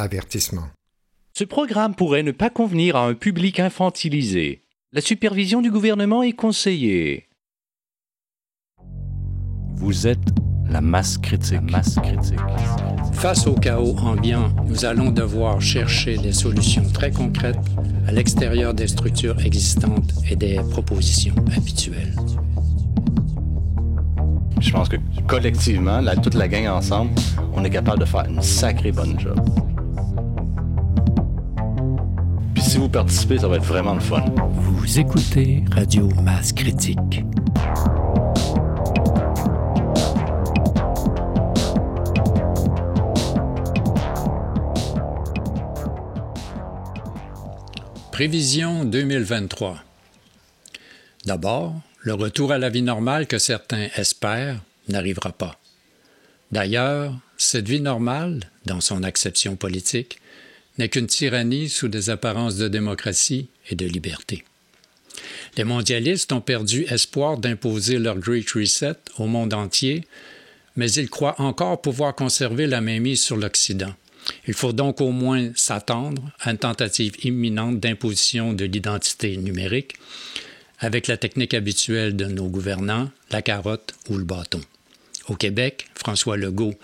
Avertissement. 0.00 0.68
Ce 1.36 1.42
programme 1.42 1.96
pourrait 1.96 2.22
ne 2.22 2.30
pas 2.30 2.50
convenir 2.50 2.94
à 2.94 3.04
un 3.04 3.14
public 3.14 3.58
infantilisé. 3.58 4.62
La 4.92 5.00
supervision 5.00 5.60
du 5.60 5.72
gouvernement 5.72 6.22
est 6.22 6.34
conseillée. 6.34 7.26
Vous 9.74 10.06
êtes 10.06 10.28
la 10.70 10.80
masse 10.80 11.18
critique. 11.18 11.68
masse 11.68 11.96
critique. 11.96 12.38
Face 13.14 13.48
au 13.48 13.54
chaos 13.54 13.96
ambiant, 13.98 14.54
nous 14.66 14.84
allons 14.84 15.10
devoir 15.10 15.60
chercher 15.60 16.16
des 16.16 16.32
solutions 16.32 16.88
très 16.92 17.10
concrètes 17.10 17.58
à 18.06 18.12
l'extérieur 18.12 18.74
des 18.74 18.86
structures 18.86 19.44
existantes 19.44 20.12
et 20.30 20.36
des 20.36 20.60
propositions 20.70 21.34
habituelles. 21.56 22.14
Je 24.60 24.70
pense 24.70 24.88
que 24.88 24.96
collectivement, 25.26 26.00
là, 26.00 26.14
toute 26.14 26.34
la 26.34 26.46
gang 26.46 26.68
ensemble, 26.68 27.10
on 27.52 27.64
est 27.64 27.70
capable 27.70 27.98
de 27.98 28.04
faire 28.04 28.26
une 28.26 28.42
sacrée 28.42 28.92
bonne 28.92 29.18
job. 29.18 29.40
Si 32.68 32.76
vous 32.76 32.90
participez, 32.90 33.38
ça 33.38 33.48
va 33.48 33.56
être 33.56 33.64
vraiment 33.64 33.94
le 33.94 34.00
fun. 34.00 34.22
Vous 34.52 34.98
écoutez 34.98 35.64
Radio 35.72 36.06
Masse 36.22 36.52
Critique. 36.52 37.24
Prévision 48.12 48.84
2023. 48.84 49.78
D'abord, 51.24 51.74
le 52.02 52.12
retour 52.12 52.52
à 52.52 52.58
la 52.58 52.68
vie 52.68 52.82
normale 52.82 53.26
que 53.26 53.38
certains 53.38 53.88
espèrent 53.96 54.60
n'arrivera 54.88 55.32
pas. 55.32 55.58
D'ailleurs, 56.52 57.14
cette 57.38 57.66
vie 57.66 57.80
normale, 57.80 58.40
dans 58.66 58.82
son 58.82 59.04
acception 59.04 59.56
politique, 59.56 60.20
n'est 60.78 60.88
qu'une 60.88 61.06
tyrannie 61.06 61.68
sous 61.68 61.88
des 61.88 62.10
apparences 62.10 62.56
de 62.56 62.68
démocratie 62.68 63.48
et 63.68 63.74
de 63.74 63.86
liberté. 63.86 64.44
Les 65.56 65.64
mondialistes 65.64 66.32
ont 66.32 66.40
perdu 66.40 66.86
espoir 66.88 67.38
d'imposer 67.38 67.98
leur 67.98 68.18
Great 68.18 68.48
Reset 68.50 68.96
au 69.18 69.26
monde 69.26 69.54
entier, 69.54 70.04
mais 70.76 70.90
ils 70.92 71.10
croient 71.10 71.40
encore 71.40 71.82
pouvoir 71.82 72.14
conserver 72.14 72.66
la 72.66 72.80
mainmise 72.80 73.22
sur 73.22 73.36
l'Occident. 73.36 73.94
Il 74.46 74.54
faut 74.54 74.72
donc 74.72 75.00
au 75.00 75.10
moins 75.10 75.50
s'attendre 75.56 76.30
à 76.40 76.50
une 76.50 76.58
tentative 76.58 77.14
imminente 77.24 77.80
d'imposition 77.80 78.52
de 78.52 78.64
l'identité 78.64 79.36
numérique 79.36 79.94
avec 80.78 81.08
la 81.08 81.16
technique 81.16 81.54
habituelle 81.54 82.14
de 82.14 82.26
nos 82.26 82.46
gouvernants, 82.46 83.10
la 83.30 83.42
carotte 83.42 83.94
ou 84.08 84.16
le 84.16 84.24
bâton. 84.24 84.60
Au 85.28 85.34
Québec, 85.34 85.88
François 85.94 86.36
Legault 86.36 86.74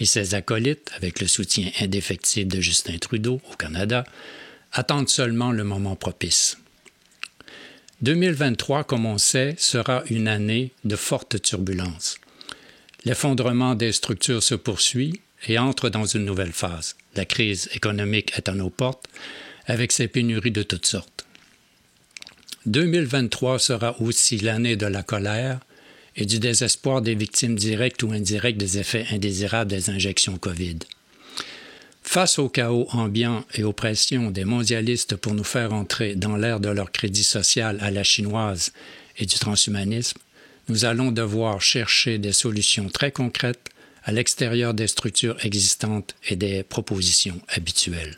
et 0.00 0.06
ses 0.06 0.34
acolytes, 0.34 0.90
avec 0.96 1.20
le 1.20 1.28
soutien 1.28 1.70
indéfectible 1.80 2.50
de 2.50 2.60
Justin 2.60 2.98
Trudeau 2.98 3.40
au 3.52 3.56
Canada, 3.56 4.04
attendent 4.72 5.08
seulement 5.08 5.52
le 5.52 5.62
moment 5.62 5.94
propice. 5.94 6.56
2023, 8.02 8.84
comme 8.84 9.04
on 9.04 9.18
sait, 9.18 9.54
sera 9.58 10.02
une 10.08 10.26
année 10.26 10.72
de 10.84 10.96
fortes 10.96 11.42
turbulences. 11.42 12.18
L'effondrement 13.04 13.74
des 13.74 13.92
structures 13.92 14.42
se 14.42 14.54
poursuit 14.54 15.20
et 15.46 15.58
entre 15.58 15.90
dans 15.90 16.06
une 16.06 16.24
nouvelle 16.24 16.52
phase. 16.52 16.96
La 17.14 17.24
crise 17.24 17.68
économique 17.74 18.32
est 18.36 18.48
à 18.48 18.54
nos 18.54 18.70
portes, 18.70 19.06
avec 19.66 19.92
ses 19.92 20.08
pénuries 20.08 20.50
de 20.50 20.62
toutes 20.62 20.86
sortes. 20.86 21.26
2023 22.66 23.58
sera 23.58 24.00
aussi 24.00 24.38
l'année 24.38 24.76
de 24.76 24.86
la 24.86 25.02
colère 25.02 25.60
et 26.16 26.26
du 26.26 26.38
désespoir 26.38 27.02
des 27.02 27.14
victimes 27.14 27.56
directes 27.56 28.02
ou 28.02 28.12
indirectes 28.12 28.58
des 28.58 28.78
effets 28.78 29.06
indésirables 29.10 29.70
des 29.70 29.90
injections 29.90 30.38
COVID. 30.38 30.78
Face 32.02 32.38
au 32.38 32.48
chaos 32.48 32.88
ambiant 32.90 33.44
et 33.54 33.62
aux 33.62 33.72
pressions 33.72 34.30
des 34.30 34.44
mondialistes 34.44 35.16
pour 35.16 35.34
nous 35.34 35.44
faire 35.44 35.72
entrer 35.72 36.16
dans 36.16 36.36
l'ère 36.36 36.60
de 36.60 36.68
leur 36.68 36.90
crédit 36.90 37.22
social 37.22 37.78
à 37.80 37.90
la 37.90 38.02
chinoise 38.02 38.72
et 39.18 39.26
du 39.26 39.38
transhumanisme, 39.38 40.18
nous 40.68 40.84
allons 40.84 41.12
devoir 41.12 41.60
chercher 41.60 42.18
des 42.18 42.32
solutions 42.32 42.88
très 42.88 43.12
concrètes 43.12 43.68
à 44.02 44.12
l'extérieur 44.12 44.74
des 44.74 44.86
structures 44.86 45.36
existantes 45.44 46.16
et 46.28 46.36
des 46.36 46.62
propositions 46.62 47.40
habituelles. 47.48 48.16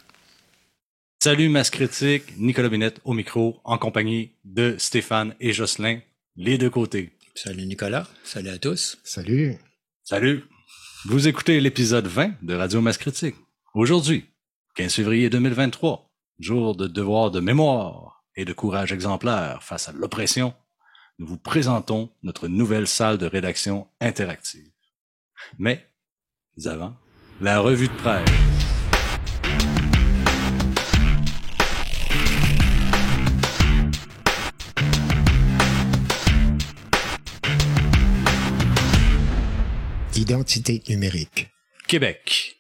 Salut 1.23 1.49
Masse 1.49 1.71
Critique, 1.71 2.37
Nicolas 2.39 2.69
Binette 2.69 3.01
au 3.05 3.13
micro, 3.13 3.61
en 3.65 3.79
compagnie 3.79 4.31
de 4.45 4.75
Stéphane 4.79 5.35
et 5.41 5.53
Jocelyn, 5.53 6.01
les 6.37 6.59
deux 6.59 6.71
côtés. 6.71 7.11
Salut 7.35 7.65
Nicolas, 7.65 8.07
salut 8.25 8.51
à 8.51 8.59
tous. 8.59 8.99
Salut. 9.05 9.57
Salut. 10.05 10.45
Vous 11.07 11.29
écoutez 11.29 11.61
l'épisode 11.61 12.07
20 12.07 12.35
de 12.43 12.55
Radio 12.55 12.83
Masse 12.83 12.99
Critique. 12.99 13.37
Aujourd'hui, 13.73 14.27
15 14.77 14.95
février 14.95 15.31
2023, 15.31 16.11
jour 16.41 16.77
de 16.77 16.87
devoir 16.87 17.31
de 17.31 17.41
mémoire 17.41 18.23
et 18.37 18.45
de 18.45 18.53
courage 18.53 18.93
exemplaire 18.93 19.63
face 19.63 19.89
à 19.89 19.93
l'oppression, 19.93 20.53
nous 21.19 21.27
vous 21.27 21.39
présentons 21.39 22.13
notre 22.23 22.49
nouvelle 22.49 22.87
salle 22.87 23.17
de 23.17 23.27
rédaction 23.27 23.89
interactive. 24.03 24.71
Mais, 25.59 25.89
avant, 26.67 26.95
la 27.41 27.61
revue 27.61 27.89
de 27.89 27.95
presse. 27.95 28.42
Identité 40.23 40.81
numérique. 40.89 41.49
Québec. 41.89 42.55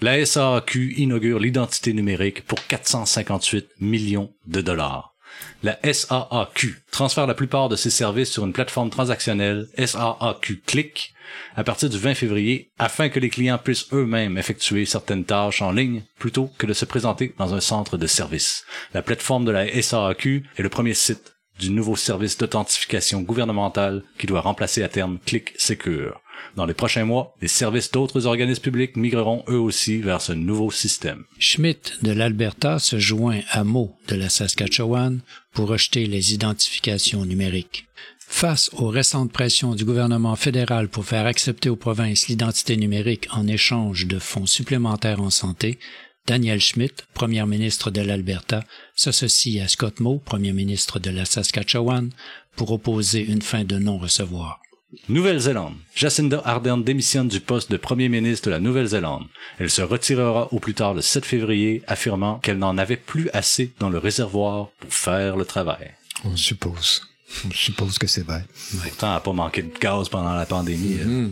La 0.00 0.24
SAQ 0.24 0.94
inaugure 0.98 1.40
l'identité 1.40 1.92
numérique 1.92 2.44
pour 2.44 2.64
458 2.64 3.70
millions 3.80 4.32
de 4.46 4.60
dollars. 4.60 5.16
La 5.64 5.80
SAAQ 5.82 6.76
transfère 6.92 7.26
la 7.26 7.34
plupart 7.34 7.68
de 7.68 7.74
ses 7.74 7.90
services 7.90 8.30
sur 8.30 8.44
une 8.44 8.52
plateforme 8.52 8.90
transactionnelle 8.90 9.66
SAAQ 9.76 10.62
Click 10.64 11.12
à 11.56 11.64
partir 11.64 11.90
du 11.90 11.98
20 11.98 12.14
février 12.14 12.70
afin 12.78 13.08
que 13.08 13.18
les 13.18 13.30
clients 13.30 13.58
puissent 13.58 13.92
eux-mêmes 13.92 14.38
effectuer 14.38 14.86
certaines 14.86 15.24
tâches 15.24 15.60
en 15.60 15.72
ligne 15.72 16.04
plutôt 16.20 16.52
que 16.56 16.68
de 16.68 16.72
se 16.72 16.84
présenter 16.84 17.34
dans 17.36 17.52
un 17.52 17.60
centre 17.60 17.96
de 17.96 18.06
service. 18.06 18.64
La 18.94 19.02
plateforme 19.02 19.44
de 19.44 19.50
la 19.50 19.82
SAAQ 19.82 20.44
est 20.56 20.62
le 20.62 20.68
premier 20.68 20.94
site 20.94 21.34
du 21.58 21.70
nouveau 21.70 21.96
service 21.96 22.38
d'authentification 22.38 23.22
gouvernementale 23.22 24.04
qui 24.18 24.28
doit 24.28 24.40
remplacer 24.40 24.84
à 24.84 24.88
terme 24.88 25.18
Click 25.26 25.54
Secure. 25.58 26.20
Dans 26.56 26.66
les 26.66 26.74
prochains 26.74 27.04
mois, 27.04 27.34
les 27.40 27.48
services 27.48 27.90
d'autres 27.90 28.26
organismes 28.26 28.62
publics 28.62 28.96
migreront 28.96 29.44
eux 29.48 29.58
aussi 29.58 29.98
vers 29.98 30.20
ce 30.20 30.32
nouveau 30.32 30.70
système. 30.70 31.24
Schmidt 31.38 31.92
de 32.02 32.12
l'Alberta 32.12 32.78
se 32.78 32.98
joint 32.98 33.40
à 33.50 33.64
Mo 33.64 33.96
de 34.08 34.16
la 34.16 34.28
Saskatchewan 34.28 35.20
pour 35.52 35.68
rejeter 35.68 36.06
les 36.06 36.34
identifications 36.34 37.24
numériques. 37.24 37.86
Face 38.30 38.70
aux 38.74 38.88
récentes 38.88 39.32
pressions 39.32 39.74
du 39.74 39.84
gouvernement 39.84 40.36
fédéral 40.36 40.88
pour 40.88 41.04
faire 41.06 41.26
accepter 41.26 41.70
aux 41.70 41.76
provinces 41.76 42.28
l'identité 42.28 42.76
numérique 42.76 43.26
en 43.32 43.46
échange 43.46 44.06
de 44.06 44.18
fonds 44.18 44.46
supplémentaires 44.46 45.22
en 45.22 45.30
santé, 45.30 45.78
Daniel 46.26 46.60
Schmidt, 46.60 47.04
premier 47.14 47.44
ministre 47.46 47.90
de 47.90 48.02
l'Alberta, 48.02 48.62
s'associe 48.94 49.64
à 49.64 49.66
Scott 49.66 49.98
Moe, 50.00 50.18
premier 50.18 50.52
ministre 50.52 50.98
de 50.98 51.08
la 51.08 51.24
Saskatchewan, 51.24 52.10
pour 52.54 52.70
opposer 52.70 53.24
une 53.24 53.40
fin 53.40 53.64
de 53.64 53.78
non-recevoir. 53.78 54.60
Nouvelle-Zélande. 55.08 55.74
Jacinda 55.94 56.40
Ardern 56.44 56.82
démissionne 56.82 57.28
du 57.28 57.40
poste 57.40 57.70
de 57.70 57.76
premier 57.76 58.08
ministre 58.08 58.46
de 58.46 58.50
la 58.52 58.60
Nouvelle-Zélande. 58.60 59.26
Elle 59.58 59.70
se 59.70 59.82
retirera 59.82 60.52
au 60.52 60.60
plus 60.60 60.74
tard 60.74 60.94
le 60.94 61.02
7 61.02 61.24
février, 61.24 61.82
affirmant 61.86 62.38
qu'elle 62.38 62.58
n'en 62.58 62.78
avait 62.78 62.96
plus 62.96 63.28
assez 63.32 63.72
dans 63.78 63.90
le 63.90 63.98
réservoir 63.98 64.68
pour 64.80 64.92
faire 64.92 65.36
le 65.36 65.44
travail. 65.44 65.92
On 66.24 66.36
suppose. 66.36 67.06
On 67.46 67.50
suppose 67.50 67.98
que 67.98 68.06
c'est 68.06 68.24
vrai. 68.24 68.44
Pourtant, 68.82 69.08
elle 69.08 69.12
n'a 69.14 69.20
pas 69.20 69.32
manqué 69.32 69.62
de 69.62 69.78
gaz 69.78 70.08
pendant 70.08 70.34
la 70.34 70.46
pandémie. 70.46 70.96
elle. 71.00 71.30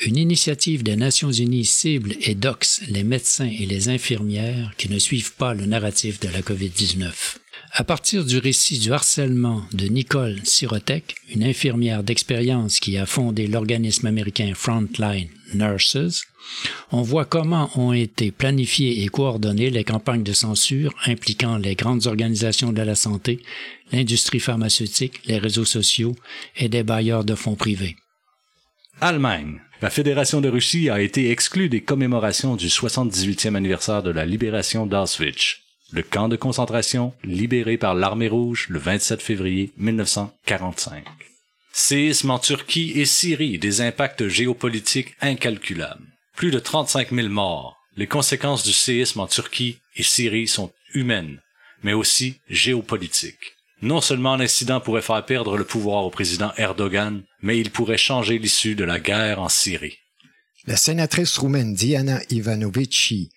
Une 0.00 0.16
initiative 0.16 0.82
des 0.82 0.96
Nations 0.96 1.30
Unies 1.30 1.64
cible 1.64 2.14
et 2.20 2.34
doxe 2.34 2.82
les 2.88 3.04
médecins 3.04 3.50
et 3.50 3.66
les 3.66 3.88
infirmières 3.88 4.72
qui 4.76 4.90
ne 4.90 4.98
suivent 4.98 5.34
pas 5.34 5.54
le 5.54 5.66
narratif 5.66 6.20
de 6.20 6.28
la 6.28 6.40
COVID-19. 6.42 7.36
À 7.72 7.84
partir 7.84 8.24
du 8.24 8.38
récit 8.38 8.78
du 8.78 8.92
harcèlement 8.92 9.64
de 9.72 9.86
Nicole 9.86 10.38
Sirotek, 10.44 11.16
une 11.34 11.42
infirmière 11.42 12.02
d'expérience 12.02 12.80
qui 12.80 12.98
a 12.98 13.06
fondé 13.06 13.46
l'organisme 13.46 14.06
américain 14.06 14.52
Frontline 14.54 15.28
Nurses, 15.54 16.24
on 16.92 17.02
voit 17.02 17.24
comment 17.24 17.70
ont 17.76 17.92
été 17.92 18.30
planifiées 18.30 19.02
et 19.02 19.08
coordonnées 19.08 19.70
les 19.70 19.84
campagnes 19.84 20.22
de 20.22 20.32
censure 20.32 20.94
impliquant 21.06 21.56
les 21.56 21.74
grandes 21.74 22.06
organisations 22.06 22.72
de 22.72 22.82
la 22.82 22.94
santé, 22.94 23.40
l'industrie 23.92 24.40
pharmaceutique, 24.40 25.20
les 25.26 25.38
réseaux 25.38 25.64
sociaux 25.64 26.14
et 26.56 26.68
des 26.68 26.82
bailleurs 26.82 27.24
de 27.24 27.34
fonds 27.34 27.56
privés. 27.56 27.96
Allemagne. 29.00 29.60
La 29.82 29.90
Fédération 29.90 30.40
de 30.40 30.48
Russie 30.48 30.88
a 30.88 31.00
été 31.00 31.30
exclue 31.30 31.68
des 31.68 31.82
commémorations 31.82 32.56
du 32.56 32.68
78e 32.68 33.56
anniversaire 33.56 34.02
de 34.02 34.10
la 34.10 34.24
libération 34.24 34.86
d'Auschwitz, 34.86 35.58
le 35.92 36.02
camp 36.02 36.28
de 36.28 36.36
concentration 36.36 37.12
libéré 37.24 37.76
par 37.76 37.94
l'armée 37.94 38.28
rouge 38.28 38.66
le 38.70 38.78
27 38.78 39.20
février 39.20 39.72
1945. 39.76 41.04
Séisme 41.72 42.30
en 42.30 42.38
Turquie 42.38 42.92
et 42.94 43.04
Syrie, 43.04 43.58
des 43.58 43.80
impacts 43.80 44.28
géopolitiques 44.28 45.16
incalculables. 45.20 46.06
Plus 46.36 46.52
de 46.52 46.60
35 46.60 47.10
000 47.10 47.28
morts, 47.28 47.76
les 47.96 48.06
conséquences 48.06 48.64
du 48.64 48.72
séisme 48.72 49.20
en 49.20 49.26
Turquie 49.26 49.78
et 49.96 50.04
Syrie 50.04 50.46
sont 50.46 50.72
humaines, 50.94 51.40
mais 51.82 51.92
aussi 51.92 52.36
géopolitiques. 52.48 53.56
Non 53.82 54.00
seulement 54.00 54.36
l'incident 54.36 54.80
pourrait 54.80 55.02
faire 55.02 55.24
perdre 55.24 55.56
le 55.56 55.64
pouvoir 55.64 56.04
au 56.04 56.10
président 56.10 56.52
Erdogan, 56.56 57.22
mais 57.42 57.58
il 57.58 57.70
pourrait 57.70 57.98
changer 57.98 58.38
l'issue 58.38 58.74
de 58.74 58.84
la 58.84 59.00
guerre 59.00 59.40
en 59.40 59.48
Syrie. 59.48 59.98
La 60.66 60.76
sénatrice 60.76 61.36
roumaine 61.36 61.74
Diana 61.74 62.20
Ivanovici 62.30 63.30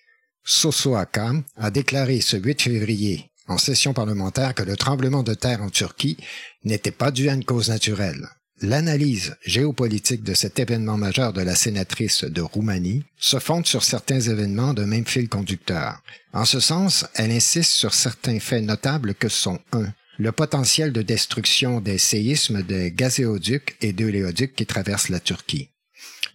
Sosoaka 0.44 1.32
a 1.56 1.70
déclaré 1.70 2.22
ce 2.22 2.38
8 2.38 2.62
février 2.62 3.30
en 3.48 3.58
session 3.58 3.92
parlementaire 3.92 4.54
que 4.54 4.62
le 4.62 4.76
tremblement 4.76 5.22
de 5.22 5.34
terre 5.34 5.62
en 5.62 5.70
Turquie 5.70 6.16
n'était 6.64 6.90
pas 6.90 7.10
dû 7.10 7.28
à 7.28 7.34
une 7.34 7.44
cause 7.44 7.68
naturelle. 7.68 8.28
L'analyse 8.60 9.36
géopolitique 9.44 10.24
de 10.24 10.34
cet 10.34 10.58
événement 10.58 10.96
majeur 10.96 11.32
de 11.32 11.42
la 11.42 11.54
sénatrice 11.54 12.24
de 12.24 12.40
Roumanie 12.40 13.04
se 13.16 13.38
fonde 13.38 13.66
sur 13.66 13.84
certains 13.84 14.20
événements 14.20 14.74
de 14.74 14.84
même 14.84 15.06
fil 15.06 15.28
conducteur. 15.28 16.02
En 16.32 16.44
ce 16.44 16.58
sens, 16.58 17.06
elle 17.14 17.30
insiste 17.30 17.72
sur 17.72 17.94
certains 17.94 18.40
faits 18.40 18.64
notables 18.64 19.14
que 19.14 19.28
sont 19.28 19.60
1. 19.72 19.92
Le 20.20 20.32
potentiel 20.32 20.92
de 20.92 21.00
destruction 21.00 21.80
des 21.80 21.96
séismes 21.96 22.64
des 22.64 22.90
gazéoducs 22.90 23.76
et 23.80 23.92
d'oléoducs 23.92 24.56
qui 24.56 24.66
traversent 24.66 25.10
la 25.10 25.20
Turquie. 25.20 25.68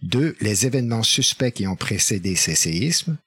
2. 0.04 0.38
Les 0.40 0.66
événements 0.66 1.04
suspects 1.04 1.52
qui 1.52 1.68
ont 1.68 1.76
précédé 1.76 2.38
ces 2.38 2.56
séismes. 2.56 3.18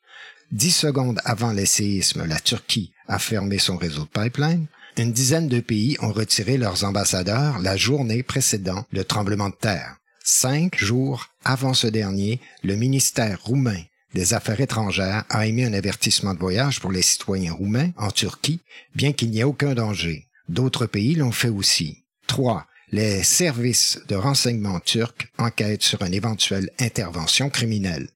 Dix 0.52 0.70
secondes 0.70 1.20
avant 1.26 1.52
les 1.52 1.66
séismes, 1.66 2.24
la 2.24 2.40
Turquie 2.40 2.92
a 3.06 3.18
fermé 3.18 3.58
son 3.58 3.76
réseau 3.76 4.04
de 4.04 4.22
pipeline. 4.22 4.66
Une 4.96 5.12
dizaine 5.12 5.48
de 5.48 5.60
pays 5.60 5.98
ont 6.00 6.12
retiré 6.12 6.56
leurs 6.56 6.84
ambassadeurs 6.84 7.58
la 7.58 7.76
journée 7.76 8.22
précédant 8.22 8.86
le 8.92 9.04
tremblement 9.04 9.50
de 9.50 9.56
terre. 9.56 9.96
Cinq 10.24 10.78
jours 10.78 11.26
avant 11.44 11.74
ce 11.74 11.86
dernier, 11.86 12.40
le 12.62 12.76
ministère 12.76 13.42
roumain 13.42 13.82
des 14.14 14.32
Affaires 14.32 14.62
étrangères 14.62 15.24
a 15.28 15.46
émis 15.46 15.64
un 15.64 15.74
avertissement 15.74 16.32
de 16.32 16.38
voyage 16.38 16.80
pour 16.80 16.92
les 16.92 17.02
citoyens 17.02 17.52
roumains 17.52 17.90
en 17.98 18.10
Turquie, 18.10 18.60
bien 18.94 19.12
qu'il 19.12 19.30
n'y 19.30 19.40
ait 19.40 19.44
aucun 19.44 19.74
danger. 19.74 20.25
D'autres 20.48 20.86
pays 20.86 21.14
l'ont 21.14 21.32
fait 21.32 21.48
aussi. 21.48 22.04
3. 22.26 22.66
Les 22.92 23.22
services 23.22 24.00
de 24.08 24.14
renseignement 24.14 24.80
turcs 24.80 25.26
enquêtent 25.38 25.82
sur 25.82 26.02
une 26.02 26.14
éventuelle 26.14 26.70
intervention 26.78 27.50
criminelle. 27.50 28.08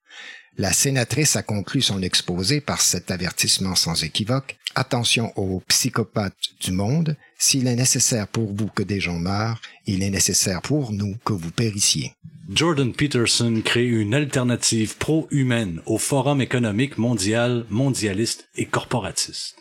La 0.56 0.72
sénatrice 0.72 1.36
a 1.36 1.42
conclu 1.42 1.80
son 1.80 2.02
exposé 2.02 2.60
par 2.60 2.80
cet 2.80 3.10
avertissement 3.10 3.74
sans 3.74 4.04
équivoque. 4.04 4.58
Attention 4.74 5.32
aux 5.36 5.60
psychopathes 5.68 6.50
du 6.60 6.72
monde. 6.72 7.16
S'il 7.38 7.66
est 7.66 7.76
nécessaire 7.76 8.28
pour 8.28 8.52
vous 8.52 8.66
que 8.66 8.82
des 8.82 9.00
gens 9.00 9.18
meurent, 9.18 9.60
il 9.86 10.02
est 10.02 10.10
nécessaire 10.10 10.60
pour 10.60 10.92
nous 10.92 11.16
que 11.24 11.32
vous 11.32 11.50
périssiez. 11.50 12.12
Jordan 12.52 12.92
Peterson 12.92 13.62
crée 13.64 13.86
une 13.86 14.12
alternative 14.12 14.96
pro-humaine 14.98 15.80
au 15.86 15.98
Forum 15.98 16.40
économique 16.40 16.98
mondial, 16.98 17.64
mondialiste 17.70 18.48
et 18.56 18.66
corporatiste. 18.66 19.56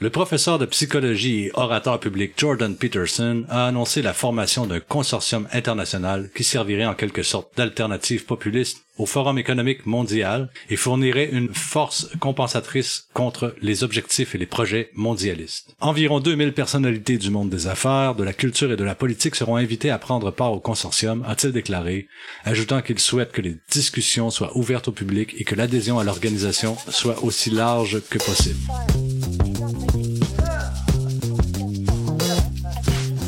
Le 0.00 0.10
professeur 0.10 0.60
de 0.60 0.66
psychologie 0.66 1.46
et 1.46 1.50
orateur 1.54 1.98
public 1.98 2.34
Jordan 2.36 2.76
Peterson 2.76 3.44
a 3.48 3.66
annoncé 3.66 4.00
la 4.00 4.12
formation 4.12 4.64
d'un 4.64 4.78
consortium 4.78 5.48
international 5.52 6.30
qui 6.36 6.44
servirait 6.44 6.86
en 6.86 6.94
quelque 6.94 7.24
sorte 7.24 7.56
d'alternative 7.56 8.24
populiste 8.24 8.78
au 8.96 9.06
Forum 9.06 9.38
économique 9.38 9.86
mondial 9.86 10.50
et 10.70 10.76
fournirait 10.76 11.30
une 11.32 11.52
force 11.52 12.10
compensatrice 12.20 13.08
contre 13.12 13.56
les 13.60 13.82
objectifs 13.82 14.36
et 14.36 14.38
les 14.38 14.46
projets 14.46 14.90
mondialistes. 14.94 15.74
Environ 15.80 16.20
2000 16.20 16.52
personnalités 16.52 17.18
du 17.18 17.30
monde 17.30 17.50
des 17.50 17.66
affaires, 17.66 18.14
de 18.14 18.22
la 18.22 18.32
culture 18.32 18.70
et 18.70 18.76
de 18.76 18.84
la 18.84 18.94
politique 18.94 19.34
seront 19.34 19.56
invitées 19.56 19.90
à 19.90 19.98
prendre 19.98 20.30
part 20.30 20.52
au 20.52 20.60
consortium, 20.60 21.24
a-t-il 21.26 21.52
déclaré, 21.52 22.06
ajoutant 22.44 22.82
qu'il 22.82 23.00
souhaite 23.00 23.32
que 23.32 23.42
les 23.42 23.56
discussions 23.68 24.30
soient 24.30 24.56
ouvertes 24.56 24.86
au 24.86 24.92
public 24.92 25.34
et 25.38 25.44
que 25.44 25.56
l'adhésion 25.56 25.98
à 25.98 26.04
l'organisation 26.04 26.76
soit 26.88 27.24
aussi 27.24 27.50
large 27.50 28.00
que 28.08 28.18
possible. 28.18 28.60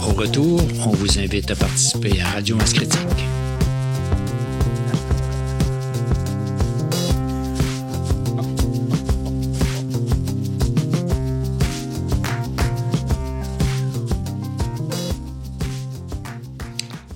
Au 0.02 0.12
retour, 0.14 0.60
on 0.86 0.90
vous 0.90 1.18
invite 1.18 1.50
à 1.50 1.54
participer 1.54 2.20
à 2.20 2.30
Radio 2.30 2.56
Masse 2.56 2.72
Critique. 2.72 3.00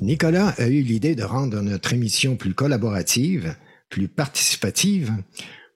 Nicolas 0.03 0.49
a 0.59 0.67
eu 0.69 0.83
l'idée 0.83 1.15
de 1.15 1.25
rendre 1.25 1.63
notre 1.63 1.95
émission 1.95 2.37
plus 2.37 2.53
collaborative, 2.53 3.57
plus 3.89 4.09
participative 4.09 5.13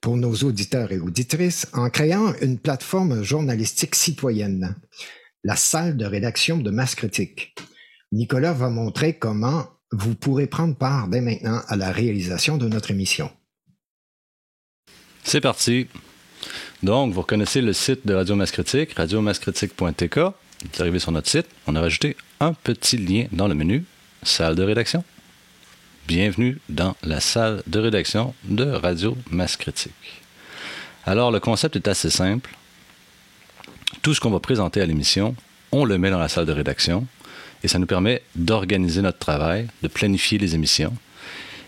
pour 0.01 0.17
nos 0.17 0.35
auditeurs 0.35 0.93
et 0.93 0.99
auditrices 0.99 1.67
en 1.73 1.89
créant 1.89 2.35
une 2.43 2.59
plateforme 2.59 3.23
journalistique 3.23 3.95
citoyenne, 3.95 4.77
la 5.45 5.57
salle 5.57 5.97
de 5.97 6.05
rédaction 6.05 6.59
de 6.59 6.71
Masse 6.71 6.95
Critique. 6.95 7.55
Nicolas 8.13 8.53
va 8.53 8.71
montrer 8.71 9.19
comment 9.19 9.67
vous 9.93 10.15
pourrez 10.15 10.47
prendre 10.47 10.77
part 10.77 11.09
dès 11.09 11.21
maintenant 11.21 11.61
à 11.69 11.77
la 11.77 11.93
réalisation 11.93 12.57
de 12.57 12.69
notre 12.69 12.91
émission. 12.91 13.31
C'est 15.25 15.41
parti. 15.41 15.87
Donc, 16.83 17.13
vous 17.13 17.21
reconnaissez 17.21 17.61
le 17.61 17.73
site 17.73 18.07
de 18.07 18.15
Radio 18.15 18.35
Masse 18.37 18.51
Critique, 18.51 18.95
radiomascritique.tk. 18.95 20.19
Vous 20.19 20.81
arrivez 20.81 20.99
sur 20.99 21.13
notre 21.13 21.29
site. 21.29 21.47
On 21.67 21.77
a 21.77 21.81
rajouté 21.81 22.17
un 22.41 22.53
petit 22.53 22.97
lien 22.97 23.27
dans 23.33 23.49
le 23.49 23.55
menu 23.55 23.85
salle 24.23 24.55
de 24.55 24.63
rédaction. 24.63 25.05
Bienvenue 26.07 26.59
dans 26.69 26.97
la 27.03 27.21
salle 27.21 27.63
de 27.67 27.79
rédaction 27.79 28.35
de 28.45 28.65
Radio 28.65 29.17
Masse 29.31 29.57
Critique. 29.57 30.23
Alors, 31.05 31.31
le 31.31 31.41
concept 31.41 31.77
est 31.77 31.89
assez 31.89 32.11
simple. 32.11 32.58
Tout 34.03 34.15
ce 34.15 34.21
qu'on 34.21 34.31
va 34.31 34.41
présenter 34.41 34.81
à 34.81 34.87
l'émission, 34.87 35.35
on 35.73 35.85
le 35.85 35.99
met 35.99 36.11
dans 36.11 36.19
la 36.19 36.29
salle 36.29 36.47
de 36.47 36.53
rédaction 36.53 37.07
et 37.63 37.69
ça 37.69 37.79
nous 37.79 37.87
permet 37.87 38.23
d'organiser 38.37 39.03
notre 39.03 39.19
travail, 39.19 39.67
de 39.83 39.89
planifier 39.89 40.39
les 40.39 40.55
émissions 40.55 40.95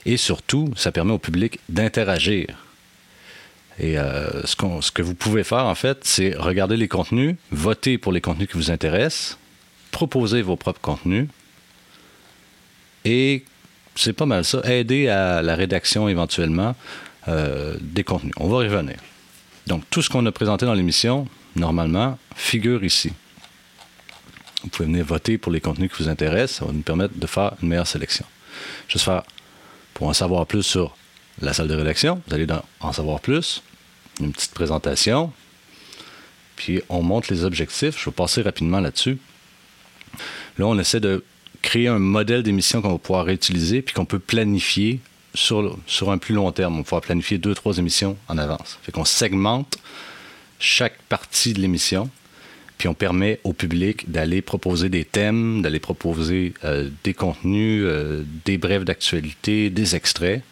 et 0.06 0.16
surtout, 0.16 0.72
ça 0.76 0.92
permet 0.92 1.12
au 1.12 1.18
public 1.18 1.58
d'interagir. 1.68 2.46
Et 3.78 3.98
euh, 3.98 4.44
ce, 4.44 4.90
que 4.90 5.02
vous 5.02 5.14
pouvez 5.14 5.44
faire, 5.44 5.64
en 5.64 5.74
fait, 5.74 5.98
c'est 6.02 6.34
regarder 6.36 6.76
les 6.76 6.88
contenus, 6.88 7.36
voter 7.50 7.98
pour 7.98 8.12
les 8.12 8.20
contenus 8.20 8.48
qui 8.48 8.56
vous 8.56 8.70
intéressent, 8.70 9.38
proposer 9.90 10.42
vos 10.42 10.56
propres 10.56 10.80
contenus, 10.80 11.28
et 13.04 13.44
c'est 13.94 14.12
pas 14.12 14.26
mal 14.26 14.44
ça, 14.44 14.60
aider 14.64 15.08
à 15.08 15.42
la 15.42 15.56
rédaction 15.56 16.08
éventuellement 16.08 16.76
euh, 17.28 17.76
des 17.80 18.04
contenus. 18.04 18.34
On 18.36 18.48
va 18.48 18.58
revenir. 18.58 18.96
Donc, 19.66 19.84
tout 19.90 20.02
ce 20.02 20.10
qu'on 20.10 20.26
a 20.26 20.32
présenté 20.32 20.66
dans 20.66 20.74
l'émission, 20.74 21.26
normalement, 21.56 22.18
figure 22.34 22.84
ici. 22.84 23.12
Vous 24.62 24.68
pouvez 24.68 24.86
venir 24.86 25.04
voter 25.04 25.38
pour 25.38 25.52
les 25.52 25.60
contenus 25.60 25.90
qui 25.90 26.02
vous 26.02 26.08
intéressent. 26.08 26.58
Ça 26.58 26.64
va 26.66 26.72
nous 26.72 26.82
permettre 26.82 27.18
de 27.18 27.26
faire 27.26 27.54
une 27.62 27.68
meilleure 27.68 27.86
sélection. 27.86 28.26
Juste 28.88 29.04
faire, 29.04 29.22
pour 29.94 30.08
en 30.08 30.12
savoir 30.12 30.46
plus 30.46 30.62
sur 30.62 30.96
la 31.40 31.52
salle 31.54 31.68
de 31.68 31.74
rédaction, 31.74 32.20
vous 32.26 32.34
allez 32.34 32.46
dans 32.46 32.62
en 32.80 32.92
savoir 32.92 33.20
plus, 33.20 33.62
une 34.20 34.32
petite 34.32 34.52
présentation, 34.52 35.32
puis 36.56 36.82
on 36.90 37.02
montre 37.02 37.32
les 37.32 37.44
objectifs. 37.44 37.98
Je 37.98 38.04
vais 38.04 38.14
passer 38.14 38.42
rapidement 38.42 38.80
là-dessus. 38.80 39.16
Là, 40.58 40.66
on 40.66 40.78
essaie 40.78 41.00
de 41.00 41.24
créer 41.62 41.88
un 41.88 41.98
modèle 41.98 42.42
d'émission 42.42 42.82
qu'on 42.82 42.92
va 42.92 42.98
pouvoir 42.98 43.24
réutiliser 43.24 43.80
puis 43.80 43.94
qu'on 43.94 44.04
peut 44.04 44.18
planifier 44.18 45.00
sur, 45.34 45.78
sur 45.86 46.10
un 46.10 46.18
plus 46.18 46.34
long 46.34 46.52
terme. 46.52 46.74
On 46.74 46.78
va 46.78 46.82
pouvoir 46.82 47.02
planifier 47.02 47.38
deux, 47.38 47.54
trois 47.54 47.78
émissions 47.78 48.16
en 48.28 48.36
avance. 48.36 48.78
Fait 48.82 48.92
qu'on 48.92 49.06
segmente 49.06 49.78
chaque 50.60 51.00
partie 51.08 51.52
de 51.52 51.60
l'émission, 51.60 52.08
puis 52.78 52.86
on 52.88 52.94
permet 52.94 53.40
au 53.44 53.52
public 53.52 54.10
d'aller 54.10 54.42
proposer 54.42 54.88
des 54.88 55.04
thèmes, 55.04 55.62
d'aller 55.62 55.80
proposer 55.80 56.54
euh, 56.64 56.88
des 57.04 57.14
contenus, 57.14 57.82
euh, 57.84 58.22
des 58.44 58.58
brèves 58.58 58.84
d'actualité, 58.84 59.70
des 59.70 59.96
extraits. 59.96 60.42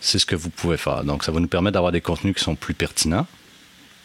C'est 0.00 0.18
ce 0.18 0.26
que 0.26 0.36
vous 0.36 0.50
pouvez 0.50 0.76
faire. 0.76 1.02
Donc, 1.04 1.24
ça 1.24 1.32
va 1.32 1.40
nous 1.40 1.48
permettre 1.48 1.74
d'avoir 1.74 1.92
des 1.92 2.02
contenus 2.02 2.34
qui 2.36 2.44
sont 2.44 2.56
plus 2.56 2.74
pertinents 2.74 3.26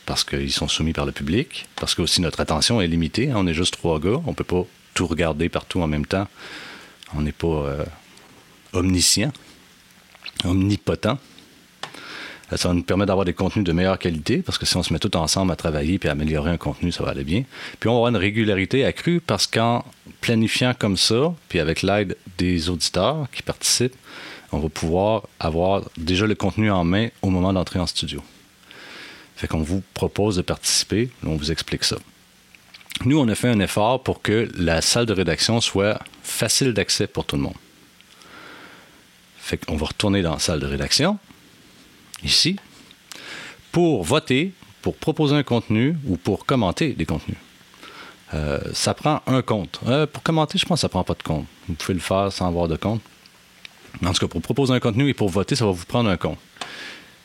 parce 0.05 0.23
qu'ils 0.23 0.51
sont 0.51 0.67
soumis 0.67 0.93
par 0.93 1.05
le 1.05 1.11
public, 1.11 1.67
parce 1.75 1.93
que 1.93 2.01
aussi 2.01 2.21
notre 2.21 2.39
attention 2.39 2.81
est 2.81 2.88
limitée. 2.88 3.29
hein. 3.29 3.35
On 3.38 3.45
est 3.45 3.53
juste 3.53 3.75
trois 3.75 3.99
gars, 3.99 4.19
on 4.25 4.33
peut 4.33 4.43
pas 4.43 4.65
tout 4.95 5.05
regarder 5.05 5.49
partout 5.49 5.81
en 5.81 5.88
même 5.88 6.07
temps. 6.07 6.27
On 7.13 7.21
n'est 7.21 7.31
pas 7.31 7.47
euh, 7.47 7.85
omniscient, 8.73 9.31
omnipotent. 10.43 11.19
Ça 12.56 12.68
va 12.68 12.74
nous 12.74 12.84
permettre 12.84 13.08
d'avoir 13.08 13.25
des 13.25 13.34
contenus 13.34 13.63
de 13.63 13.72
meilleure 13.72 14.00
qualité, 14.00 14.41
parce 14.41 14.58
que 14.58 14.65
si 14.65 14.75
on 14.75 14.84
se 14.84 14.91
met 14.91 15.00
tout 15.00 15.15
ensemble 15.15 15.51
à 15.51 15.56
travailler 15.56 16.00
puis 16.00 16.10
à 16.10 16.13
améliorer 16.13 16.50
un 16.50 16.58
contenu, 16.58 16.91
ça 16.91 17.03
va 17.03 17.12
aller 17.12 17.24
bien. 17.24 17.44
Puis 17.79 17.89
on 17.89 17.94
va 17.94 17.98
avoir 17.98 18.10
une 18.10 18.18
régularité 18.18 18.86
accrue 18.86 19.22
parce 19.22 19.46
qu'en 19.46 19.86
planifiant 20.22 20.74
comme 20.77 20.98
ça, 20.98 21.34
puis 21.48 21.60
avec 21.60 21.84
l'aide 21.84 22.18
des 22.38 22.70
auditeurs 22.70 23.27
qui 23.32 23.44
participent, 23.44 23.96
on 24.51 24.60
va 24.60 24.70
pouvoir 24.70 25.27
avoir 25.39 25.84
déjà 25.98 26.25
le 26.25 26.34
contenu 26.34 26.72
en 26.72 26.84
main 26.84 27.10
au 27.22 27.29
moment 27.29 27.53
d'entrer 27.53 27.79
en 27.79 27.86
studio. 27.86 28.24
Fait 29.36 29.48
qu'on 29.48 29.62
vous 29.62 29.84
propose 29.94 30.36
de 30.36 30.41
participer, 30.41 31.12
on 31.24 31.36
vous 31.36 31.51
explique 31.51 31.84
ça. 31.84 31.98
Nous, 33.06 33.18
on 33.18 33.27
a 33.29 33.36
fait 33.36 33.48
un 33.48 33.60
effort 33.60 34.03
pour 34.03 34.22
que 34.22 34.50
la 34.58 34.82
salle 34.82 35.06
de 35.06 35.13
rédaction 35.13 35.62
soit 35.62 36.01
facile 36.24 36.74
d'accès 36.74 37.08
pour 37.08 37.25
tout 37.25 37.38
le 37.38 37.44
monde. 37.44 37.53
Fait 39.38 39.58
qu'on 39.58 39.77
va 39.77 39.86
retourner 39.86 40.22
dans 40.22 40.34
la 40.34 40.39
salle 40.39 40.60
de 40.60 40.65
rédaction, 40.65 41.18
ici. 42.23 42.57
pour 43.71 44.03
voter, 44.03 44.51
pour 44.81 44.95
proposer 44.95 45.35
un 45.35 45.43
contenu 45.43 45.95
ou 46.07 46.17
pour 46.17 46.45
commenter 46.45 46.93
des 46.93 47.05
contenus. 47.05 47.38
Euh, 48.33 48.59
ça 48.73 48.93
prend 48.93 49.21
un 49.27 49.41
compte. 49.41 49.79
Euh, 49.88 50.05
pour 50.05 50.23
commenter, 50.23 50.57
je 50.57 50.65
pense 50.65 50.77
que 50.77 50.81
ça 50.81 50.89
prend 50.89 51.03
pas 51.03 51.13
de 51.13 51.23
compte. 51.23 51.45
Vous 51.67 51.75
pouvez 51.75 51.93
le 51.93 51.99
faire 51.99 52.31
sans 52.31 52.47
avoir 52.47 52.67
de 52.67 52.75
compte. 52.75 53.01
En 54.03 54.13
tout 54.13 54.19
cas, 54.19 54.27
pour 54.27 54.41
proposer 54.41 54.73
un 54.73 54.79
contenu 54.79 55.09
et 55.09 55.13
pour 55.13 55.29
voter, 55.29 55.55
ça 55.55 55.65
va 55.65 55.71
vous 55.71 55.85
prendre 55.85 56.09
un 56.09 56.17
compte. 56.17 56.38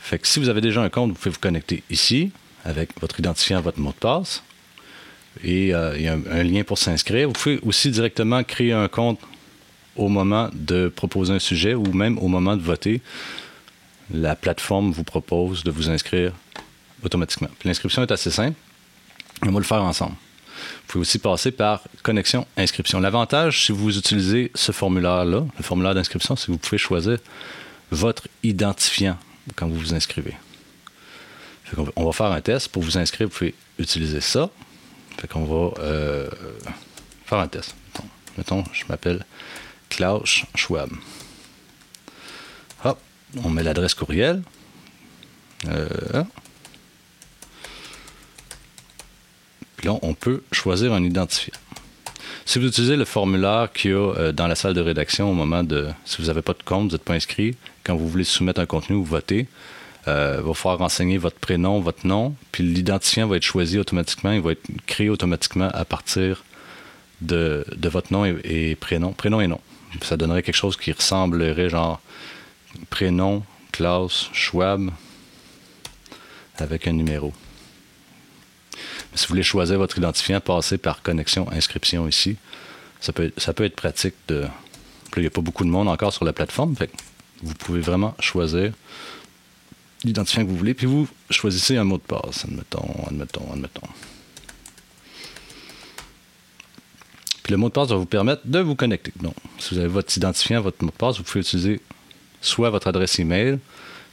Fait 0.01 0.19
que 0.19 0.27
si 0.27 0.39
vous 0.39 0.49
avez 0.49 0.61
déjà 0.61 0.83
un 0.83 0.89
compte, 0.89 1.11
vous 1.11 1.15
pouvez 1.15 1.31
vous 1.31 1.41
connecter 1.41 1.83
ici 1.91 2.31
avec 2.65 2.91
votre 3.01 3.21
identifiant, 3.21 3.61
votre 3.61 3.81
mot 3.81 3.91
de 3.91 3.97
passe. 3.97 4.43
Et 5.43 5.75
euh, 5.75 5.97
il 5.97 6.05
y 6.05 6.09
a 6.09 6.13
un, 6.13 6.43
lien 6.43 6.63
pour 6.63 6.79
s'inscrire. 6.79 7.29
Vous 7.29 7.33
pouvez 7.35 7.59
aussi 7.63 7.91
directement 7.91 8.43
créer 8.45 8.73
un 8.73 8.89
compte 8.89 9.19
au 9.97 10.09
moment 10.09 10.49
de 10.53 10.89
proposer 10.89 11.33
un 11.33 11.39
sujet 11.39 11.75
ou 11.75 11.85
même 11.93 12.19
au 12.19 12.29
moment 12.29 12.57
de 12.57 12.63
voter. 12.63 13.01
La 14.13 14.37
plateforme 14.37 14.93
vous 14.93 15.05
propose 15.05 15.65
de 15.65 15.71
vous 15.71 15.89
inscrire 15.91 16.33
automatiquement. 17.03 17.49
L'inscription 17.65 18.03
est 18.03 18.13
assez 18.13 18.31
simple. 18.31 18.57
On 19.43 19.51
va 19.51 19.59
le 19.59 19.65
faire 19.65 19.83
ensemble. 19.83 20.15
Vous 20.57 20.89
pouvez 20.89 21.03
aussi 21.03 21.19
passer 21.19 21.51
par 21.51 21.83
connexion 22.03 22.47
inscription. 22.57 23.01
L'avantage, 23.01 23.67
si 23.67 23.73
vous 23.73 23.97
utilisez 23.97 24.51
ce 24.55 24.73
formulaire-là, 24.73 25.45
le 25.57 25.63
formulaire 25.63 25.95
d'inscription, 25.95 26.37
c'est 26.37 26.47
que 26.47 26.53
vous 26.53 26.59
pouvez 26.59 26.79
choisir 26.79 27.19
votre 27.91 28.29
identifiant 28.43 29.19
quand 29.57 29.69
vous 29.69 29.79
vous 29.79 29.95
inscrivez. 29.95 30.35
on 31.97 32.05
va 32.05 32.13
faire 32.13 32.33
un 32.33 32.41
test. 32.41 32.69
Pour 32.69 32.83
vous 32.83 32.97
inscrire, 32.99 33.29
vous 33.29 33.35
pouvez 33.35 33.55
utiliser 33.79 34.21
ça. 34.21 34.51
Fait 35.19 35.31
va 35.33 35.71
euh, 35.79 36.29
faire 37.27 37.39
un 37.39 37.49
test. 37.49 37.75
Mettons, 38.37 38.65
je 38.73 38.85
m'appelle 38.89 39.25
Klaus 39.89 40.45
Schwab. 40.55 40.91
On 43.43 43.51
met 43.51 43.63
l'adresse 43.63 43.95
courriel. 43.95 44.43
Euh, 45.69 46.23
puis 49.77 49.89
là, 49.89 49.99
on 50.03 50.15
peut 50.15 50.43
choisir 50.53 50.93
un 50.93 51.03
identifiant. 51.03 51.55
Si 52.47 52.59
vous 52.59 52.69
utilisez 52.69 52.97
le 52.97 53.07
formulaire 53.07 53.73
qu'il 53.73 53.93
y 53.93 53.95
a 53.95 53.97
euh, 53.97 54.33
dans 54.33 54.47
la 54.47 54.55
salle 54.55 54.75
de 54.75 54.81
rédaction 54.81 55.31
au 55.31 55.35
moment 55.35 55.65
de. 55.65 55.89
Si 56.05 56.21
vous 56.21 56.29
n'avez 56.29 56.43
pas 56.43 56.53
de 56.53 56.63
compte, 56.63 56.91
vous 56.91 56.93
n'êtes 56.93 57.05
pas 57.05 57.15
inscrit, 57.15 57.57
quand 57.85 57.97
vous 57.97 58.09
voulez 58.09 58.25
soumettre 58.25 58.61
un 58.61 58.67
contenu 58.67 58.97
ou 58.97 59.05
voter, 59.05 59.49
euh, 60.07 60.37
il 60.39 60.47
va 60.47 60.55
falloir 60.55 60.79
renseigner 60.79 61.17
votre 61.17 61.39
prénom, 61.39 61.81
votre 61.81 62.07
nom, 62.07 62.35
puis 62.53 62.63
l'identifiant 62.63 63.27
va 63.27 63.37
être 63.37 63.43
choisi 63.43 63.79
automatiquement, 63.79 64.33
il 64.33 64.41
va 64.41 64.53
être 64.53 64.67
créé 64.87 65.09
automatiquement 65.09 65.71
à 65.73 65.85
partir 65.87 66.45
de, 67.23 67.65
votre 67.83 68.13
nom 68.13 68.25
et, 68.27 68.77
prénom, 68.77 69.13
prénom 69.13 69.41
et 69.41 69.47
nom. 69.47 69.61
Ça 70.03 70.17
donnerait 70.17 70.43
quelque 70.43 70.57
chose 70.57 70.77
qui 70.77 70.93
ressemblerait 70.93 71.71
genre 71.71 72.01
prénom, 72.91 73.43
classe, 73.73 74.29
Schwab, 74.33 74.91
avec 76.59 76.87
un 76.87 76.93
numéro. 76.93 77.33
si 79.15 79.27
vous 79.27 79.31
voulez 79.31 79.43
choisir 79.43 79.79
votre 79.79 79.99
identifiant, 79.99 80.41
passez 80.41 80.79
par 80.79 81.03
connexion, 81.03 81.51
inscription 81.51 82.07
ici. 82.09 82.37
Ça 83.01 83.13
peut, 83.13 83.33
ça 83.37 83.53
peut 83.53 83.65
être 83.65 83.77
pratique 83.77 84.15
de. 84.29 84.47
il 85.17 85.21
n'y 85.21 85.27
a 85.27 85.31
pas 85.31 85.41
beaucoup 85.41 85.65
de 85.65 85.71
monde 85.71 85.89
encore 85.89 86.13
sur 86.13 86.25
la 86.25 86.33
plateforme. 86.33 86.75
Vous 87.43 87.55
pouvez 87.55 87.81
vraiment 87.81 88.15
choisir 88.21 88.73
l'identifiant 90.05 90.45
que 90.45 90.51
vous 90.51 90.57
voulez, 90.57 90.75
puis 90.75 90.87
vous 90.87 91.09
choisissez 91.31 91.77
un 91.77 91.85
mot 91.85 91.99
de 91.99 92.03
passe, 92.03 92.45
admettons, 92.45 93.07
admettons, 93.07 93.53
admettons. 93.53 93.89
Puis 97.43 97.51
le 97.51 97.59
mot 97.59 97.69
de 97.69 97.75
passe 97.75 97.89
va 97.89 97.97
vous 97.97 98.07
permettre 98.07 98.43
de 98.47 98.59
vous 98.61 98.75
connecter. 98.75 99.13
Donc, 99.21 99.35
si 99.59 99.75
vous 99.75 99.81
avez 99.81 99.89
votre 99.89 100.17
identifiant, 100.17 100.63
votre 100.63 100.83
mot 100.83 100.91
de 100.91 100.97
passe, 100.97 101.19
vous 101.19 101.25
pouvez 101.25 101.41
utiliser 101.41 101.81
soit 102.45 102.71
votre 102.71 102.87
adresse 102.87 103.19
email, 103.19 103.59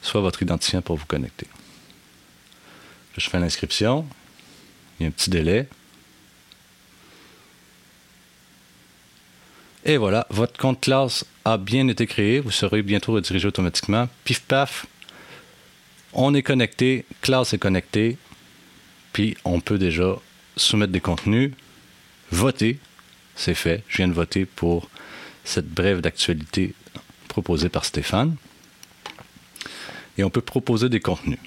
soit 0.01 0.21
votre 0.21 0.41
identifiant 0.41 0.81
pour 0.81 0.97
vous 0.97 1.05
connecter. 1.05 1.47
Je 3.17 3.29
fais 3.29 3.39
l'inscription. 3.39 4.05
Il 5.00 5.03
y 5.03 5.05
a 5.05 5.09
un 5.09 5.11
petit 5.11 5.29
délai. 5.29 5.67
Et 9.83 9.97
voilà, 9.97 10.27
votre 10.29 10.57
compte 10.59 10.79
classe 10.81 11.25
a 11.43 11.57
bien 11.57 11.88
été 11.88 12.05
créé. 12.05 12.39
Vous 12.39 12.51
serez 12.51 12.83
bientôt 12.83 13.13
redirigé 13.13 13.47
automatiquement. 13.47 14.07
Pif 14.23 14.41
paf, 14.41 14.85
on 16.13 16.33
est 16.33 16.43
connecté, 16.43 17.05
classe 17.21 17.53
est 17.53 17.57
connectée, 17.57 18.17
puis 19.11 19.35
on 19.43 19.59
peut 19.59 19.79
déjà 19.79 20.15
soumettre 20.55 20.91
des 20.91 21.01
contenus, 21.01 21.51
voter. 22.31 22.79
C'est 23.35 23.55
fait. 23.55 23.83
Je 23.88 23.97
viens 23.97 24.07
de 24.07 24.13
voter 24.13 24.45
pour 24.45 24.89
cette 25.43 25.67
brève 25.67 26.01
d'actualité 26.01 26.75
proposée 27.31 27.69
par 27.69 27.85
Stéphane. 27.85 28.35
Et 30.17 30.23
on 30.23 30.29
peut 30.29 30.41
proposer 30.41 30.89
des 30.89 31.00
contenus. 31.00 31.39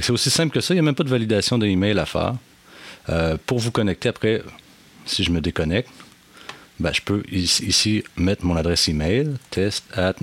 C'est 0.00 0.10
aussi 0.10 0.30
simple 0.30 0.54
que 0.54 0.60
ça. 0.60 0.72
Il 0.72 0.76
n'y 0.76 0.80
a 0.80 0.82
même 0.82 0.94
pas 0.94 1.04
de 1.04 1.10
validation 1.10 1.58
de 1.58 1.66
email 1.66 1.98
à 1.98 2.06
faire. 2.06 2.34
Euh, 3.08 3.36
pour 3.46 3.58
vous 3.58 3.70
connecter 3.70 4.08
après, 4.08 4.42
si 5.04 5.22
je 5.22 5.30
me 5.30 5.40
déconnecte, 5.40 5.90
ben, 6.80 6.92
je 6.92 7.02
peux 7.02 7.22
ici 7.30 8.02
mettre 8.16 8.44
mon 8.44 8.56
adresse 8.56 8.88
email, 8.88 9.34
test 9.50 9.84
at 9.94 10.14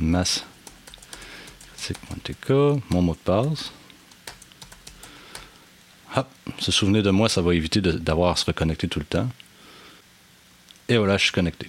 mass 0.00 0.44
mon 2.90 3.02
mot 3.02 3.12
de 3.12 3.18
passe. 3.18 3.72
Hop, 6.16 6.28
se 6.58 6.72
souvenir 6.72 7.02
de 7.02 7.10
moi, 7.10 7.28
ça 7.28 7.42
va 7.42 7.54
éviter 7.54 7.80
d'avoir 7.80 8.32
à 8.32 8.36
se 8.36 8.44
reconnecter 8.46 8.88
tout 8.88 9.00
le 9.00 9.04
temps. 9.04 9.28
Et 10.88 10.96
voilà, 10.96 11.16
je 11.16 11.24
suis 11.24 11.32
connecté. 11.32 11.68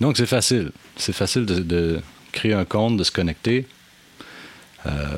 Donc 0.00 0.16
c'est 0.16 0.26
facile. 0.26 0.72
C'est 0.96 1.12
facile 1.12 1.46
de, 1.46 2.00
créer 2.32 2.54
un 2.54 2.64
compte, 2.64 2.96
de 2.96 3.04
se 3.04 3.12
connecter. 3.12 3.66
Euh, 4.86 5.16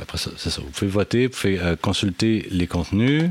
après 0.00 0.18
ça, 0.18 0.30
c'est 0.36 0.50
ça. 0.50 0.60
Vous 0.60 0.70
pouvez 0.70 0.90
voter, 0.90 1.26
vous 1.26 1.32
pouvez 1.32 1.58
euh, 1.58 1.76
consulter 1.76 2.46
les 2.50 2.66
contenus. 2.66 3.30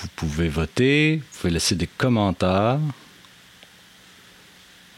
Vous 0.00 0.08
pouvez 0.16 0.48
voter, 0.48 1.16
vous 1.16 1.38
pouvez 1.40 1.52
laisser 1.52 1.74
des 1.74 1.86
commentaires. 1.86 2.78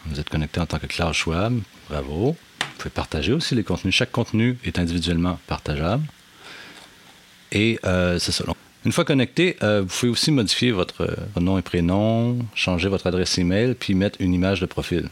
Vous 0.06 0.20
êtes 0.20 0.30
connecté 0.30 0.60
en 0.60 0.66
tant 0.66 0.78
que 0.78 0.86
Klaus 0.86 1.16
Schwab. 1.16 1.60
Bravo. 1.88 2.36
Vous 2.60 2.66
pouvez 2.78 2.90
partager 2.90 3.32
aussi 3.32 3.54
les 3.54 3.64
contenus. 3.64 3.94
Chaque 3.94 4.12
contenu 4.12 4.56
est 4.64 4.78
individuellement 4.78 5.38
partageable. 5.46 6.04
Et 7.52 7.78
euh, 7.84 8.18
c'est 8.18 8.32
ça. 8.32 8.44
Une 8.86 8.92
fois 8.92 9.04
connecté, 9.04 9.56
euh, 9.64 9.82
vous 9.82 9.88
pouvez 9.88 10.12
aussi 10.12 10.30
modifier 10.30 10.70
votre, 10.70 11.08
nom 11.40 11.58
et 11.58 11.62
prénom, 11.62 12.38
changer 12.54 12.88
votre 12.88 13.08
adresse 13.08 13.36
email, 13.36 13.74
puis 13.74 13.94
mettre 13.94 14.20
une 14.20 14.32
image 14.32 14.60
de 14.60 14.66
profil. 14.66 15.10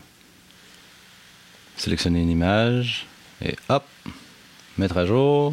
Sélectionnez 1.77 2.23
une 2.23 2.31
image 2.31 3.07
et 3.45 3.57
hop, 3.69 3.85
mettre 4.79 4.97
à 4.97 5.07
jour. 5.07 5.53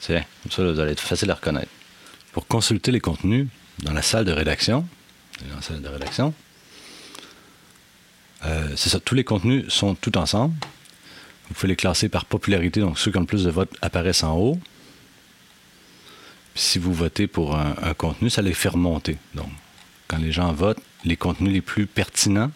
C'est 0.00 0.26
comme 0.42 0.52
ça, 0.52 0.70
vous 0.70 0.80
allez 0.80 0.92
être 0.92 1.00
facile 1.00 1.30
à 1.30 1.34
reconnaître. 1.34 1.70
Pour 2.32 2.46
consulter 2.46 2.90
les 2.90 3.00
contenus 3.00 3.48
dans 3.78 3.94
la 3.94 4.02
salle 4.02 4.26
de 4.26 4.32
rédaction, 4.32 4.86
dans 5.48 5.56
la 5.56 5.62
salle 5.62 5.80
de 5.80 5.88
rédaction. 5.88 6.34
Euh, 8.44 8.68
c'est 8.76 8.90
ça, 8.90 9.00
tous 9.00 9.14
les 9.14 9.24
contenus 9.24 9.72
sont 9.72 9.94
tout 9.94 10.18
ensemble. 10.18 10.54
Vous 11.48 11.54
pouvez 11.54 11.68
les 11.68 11.76
classer 11.76 12.08
par 12.08 12.24
popularité, 12.24 12.80
donc 12.80 12.98
ceux 12.98 13.10
qui 13.10 13.18
ont 13.18 13.22
le 13.22 13.26
plus 13.26 13.44
de 13.44 13.50
votes 13.50 13.74
apparaissent 13.82 14.24
en 14.24 14.36
haut. 14.36 14.58
Puis 16.54 16.62
si 16.62 16.78
vous 16.78 16.92
votez 16.92 17.26
pour 17.26 17.56
un, 17.56 17.94
contenu, 17.94 18.30
ça 18.30 18.42
les 18.42 18.52
fait 18.52 18.68
remonter. 18.68 19.16
Donc, 19.34 19.48
quand 20.08 20.18
les 20.18 20.32
gens 20.32 20.52
votent, 20.52 20.82
les 21.04 21.16
contenus 21.16 21.52
les 21.52 21.62
plus 21.62 21.86
pertinents, 21.86 22.50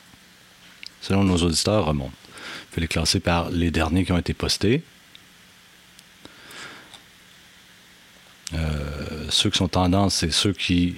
selon 1.01 1.25
nos 1.25 1.39
auditeurs, 1.39 1.87
remontent. 1.87 2.11
Vous 2.11 2.67
pouvez 2.71 2.83
les 2.83 2.89
classer 2.89 3.21
par 3.21 3.51
les 3.51 3.71
derniers 3.71 4.05
qui 4.05 4.13
ont 4.13 4.19
été 4.19 4.35
postés. 4.35 4.83
Euh, 8.55 9.27
ceux 9.31 9.51
qui 9.51 9.59
sont 9.59 9.69
tendance, 9.69 10.17
c'est 10.17 10.31
ceux 10.31 10.53
qui 10.53 10.97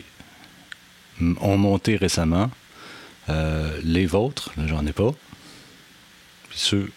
ont 1.20 1.56
monté 1.56 1.96
récemment. 1.96 2.50
Euh, 3.28 3.78
les 3.84 4.06
vôtres, 4.06 4.52
j'en 4.66 4.84
ai 4.86 4.92
pas. 4.92 5.12
Puis 6.50 6.58
ceux 6.58 6.90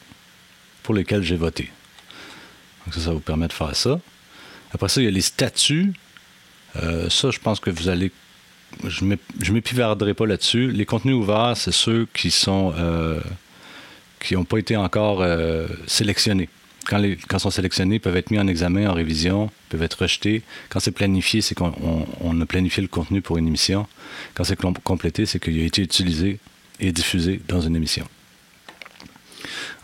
pour 0.83 0.95
lesquels 0.95 1.23
j'ai 1.23 1.35
voté. 1.35 1.71
Donc 2.85 2.95
ça, 2.95 3.01
ça 3.01 3.11
vous 3.11 3.19
permet 3.19 3.47
de 3.47 3.53
faire 3.53 3.75
ça. 3.75 3.99
Après 4.73 4.89
ça, 4.89 5.01
il 5.01 5.05
y 5.05 5.07
a 5.07 5.11
les 5.11 5.21
statuts. 5.21 5.93
Euh, 6.77 7.09
ça, 7.09 7.31
je 7.31 7.39
pense 7.39 7.59
que 7.59 7.69
vous 7.69 7.89
allez. 7.89 8.11
Je 8.87 9.03
ne 9.03 9.51
m'épivarderai 9.51 10.13
pas 10.13 10.25
là-dessus. 10.25 10.71
Les 10.71 10.85
contenus 10.85 11.15
ouverts, 11.15 11.57
c'est 11.57 11.73
ceux 11.73 12.07
qui 12.13 12.31
sont 12.31 12.73
euh, 12.77 13.19
qui 14.19 14.35
n'ont 14.35 14.45
pas 14.45 14.59
été 14.59 14.77
encore 14.77 15.25
sélectionnés 15.87 16.47
quand, 16.85 16.97
les, 16.97 17.15
quand 17.15 17.39
sont 17.39 17.51
sélectionnés, 17.51 17.99
peuvent 17.99 18.15
être 18.15 18.31
mis 18.31 18.39
en 18.39 18.47
examen, 18.47 18.89
en 18.89 18.93
révision, 18.93 19.49
peuvent 19.69 19.83
être 19.83 20.01
rejetés. 20.01 20.41
Quand 20.69 20.79
c'est 20.79 20.91
planifié, 20.91 21.41
c'est 21.41 21.55
qu'on 21.55 22.41
a 22.41 22.45
planifié 22.45 22.81
le 22.81 22.87
contenu 22.87 23.21
pour 23.21 23.37
une 23.37 23.47
émission. 23.47 23.87
Quand 24.33 24.43
c'est 24.43 24.59
complété, 24.83 25.25
c'est 25.25 25.39
qu'il 25.39 25.59
a 25.59 25.63
été 25.63 25.81
utilisé 25.81 26.39
et 26.79 26.91
diffusé 26.91 27.41
dans 27.47 27.61
une 27.61 27.75
émission. 27.75 28.07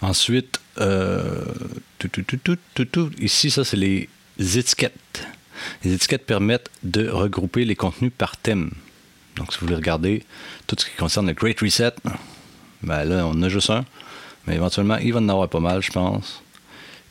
Ensuite, 0.01 0.59
euh, 0.79 1.43
ici, 3.19 3.51
ça, 3.51 3.63
c'est 3.63 3.77
les 3.77 4.09
étiquettes. 4.39 5.27
Les 5.83 5.93
étiquettes 5.93 6.25
permettent 6.25 6.69
de 6.83 7.09
regrouper 7.09 7.65
les 7.65 7.75
contenus 7.75 8.11
par 8.15 8.37
thème. 8.37 8.71
Donc, 9.35 9.53
si 9.53 9.59
vous 9.59 9.67
voulez 9.67 9.75
regarder 9.75 10.23
tout 10.65 10.75
ce 10.79 10.85
qui 10.85 10.95
concerne 10.97 11.27
le 11.27 11.33
Great 11.33 11.59
Reset, 11.59 11.93
Ben 12.83 13.03
là, 13.05 13.25
on 13.25 13.41
a 13.41 13.49
juste 13.49 13.69
un. 13.69 13.85
Mais 14.45 14.55
éventuellement, 14.55 14.97
il 14.97 15.13
va 15.13 15.19
en 15.19 15.29
avoir 15.29 15.49
pas 15.49 15.59
mal, 15.59 15.81
je 15.81 15.91
pense. 15.91 16.41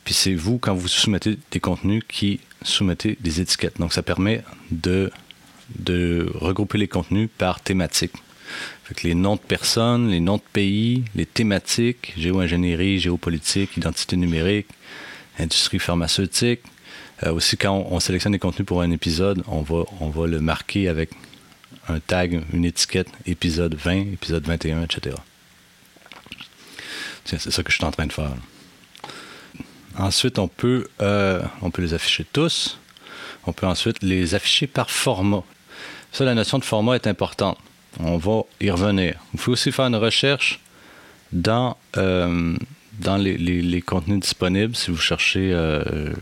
Puis 0.03 0.13
c'est 0.13 0.33
vous, 0.33 0.57
quand 0.57 0.73
vous 0.73 0.87
soumettez 0.87 1.37
des 1.51 1.59
contenus, 1.59 2.03
qui 2.07 2.39
soumettez 2.63 3.17
des 3.19 3.41
étiquettes. 3.41 3.77
Donc 3.79 3.93
ça 3.93 4.01
permet 4.01 4.43
de 4.71 5.11
regrouper 6.33 6.77
les 6.77 6.87
contenus 6.87 7.29
par 7.37 7.59
thématique. 7.59 8.13
Les 9.03 9.15
noms 9.15 9.35
de 9.35 9.41
personnes, 9.41 10.09
les 10.09 10.19
noms 10.19 10.37
de 10.37 10.43
pays, 10.53 11.03
les 11.15 11.25
thématiques, 11.25 12.13
géo-ingénierie, 12.17 12.99
géopolitique, 12.99 13.77
identité 13.77 14.15
numérique, 14.15 14.67
industrie 15.39 15.79
pharmaceutique. 15.79 16.61
Euh, 17.23 17.33
aussi, 17.33 17.57
quand 17.57 17.73
on, 17.73 17.95
on, 17.95 17.99
sélectionne 17.99 18.33
des 18.33 18.39
contenus 18.39 18.65
pour 18.65 18.81
un 18.81 18.91
épisode, 18.91 19.43
on 19.47 19.61
va, 19.61 19.83
on 19.99 20.09
va 20.09 20.27
le 20.27 20.39
marquer 20.39 20.87
avec 20.87 21.09
un 21.89 21.99
tag, 21.99 22.43
une 22.53 22.65
étiquette, 22.65 23.07
épisode 23.25 23.75
20, 23.75 24.13
épisode 24.13 24.45
21, 24.45 24.83
etc. 24.83 25.15
Tiens, 27.23 27.37
c'est 27.39 27.51
ça 27.51 27.63
que 27.63 27.71
je 27.71 27.77
suis 27.77 27.85
en 27.85 27.91
train 27.91 28.07
de 28.07 28.13
faire. 28.13 28.31
Ensuite, 29.97 30.37
on 30.37 30.47
peut, 30.47 30.87
euh, 31.01 31.41
on 31.61 31.71
peut 31.71 31.81
les 31.81 31.93
afficher 31.93 32.25
tous. 32.31 32.79
On 33.45 33.53
peut 33.53 33.65
ensuite 33.65 34.03
les 34.03 34.35
afficher 34.35 34.67
par 34.67 34.91
format. 34.91 35.43
Ça, 36.11 36.23
la 36.23 36.35
notion 36.35 36.59
de 36.59 36.63
format 36.63 36.95
est 36.95 37.07
importante. 37.07 37.57
On 37.99 38.17
va 38.17 38.43
y 38.61 38.69
revenir. 38.69 39.15
Vous 39.33 39.37
pouvez 39.39 39.53
aussi 39.53 39.71
faire 39.71 39.85
une 39.85 39.95
recherche 39.95 40.59
dans, 41.31 41.77
euh, 41.97 42.55
les, 43.19 43.81
contenus 43.81 44.19
disponibles. 44.19 44.75
Si 44.75 44.91
vous 44.91 44.97
cherchez, 44.97 45.51
euh, 45.53 46.13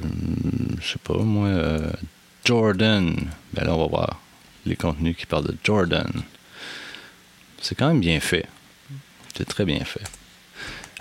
je 0.81 0.87
sais 0.93 0.99
pas 1.03 1.17
moi, 1.17 1.47
euh, 1.47 1.89
Jordan, 2.45 3.15
ben 3.53 3.65
là, 3.65 3.75
on 3.75 3.79
va 3.79 3.87
voir 3.87 4.21
les 4.65 4.75
contenus 4.75 5.15
qui 5.17 5.25
parlent 5.25 5.47
de 5.47 5.57
Jordan. 5.63 6.09
C'est 7.61 7.75
quand 7.75 7.87
même 7.87 7.99
bien 7.99 8.19
fait. 8.19 8.45
C'est 9.35 9.45
très 9.45 9.65
bien 9.65 9.83
fait. 9.83 10.03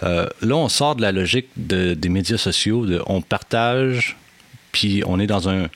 Euh, 0.03 0.29
là, 0.41 0.57
on 0.57 0.69
sort 0.69 0.97
de 0.97 1.03
la 1.03 1.13
logique 1.13 1.49
de, 1.57 1.95
des 1.95 2.09
médias 2.09 2.37
sociaux, 2.37 2.87
on 3.07 3.23
partage, 3.23 4.17
puis 4.73 5.03
on 5.07 5.21
est 5.21 5.27
dans 5.27 5.49
un 5.49 5.69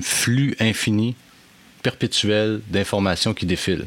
flux 0.00 0.56
infini, 0.60 1.16
perpétuel 1.82 2.60
d'informations 2.70 3.34
qui 3.34 3.46
défilent. 3.46 3.86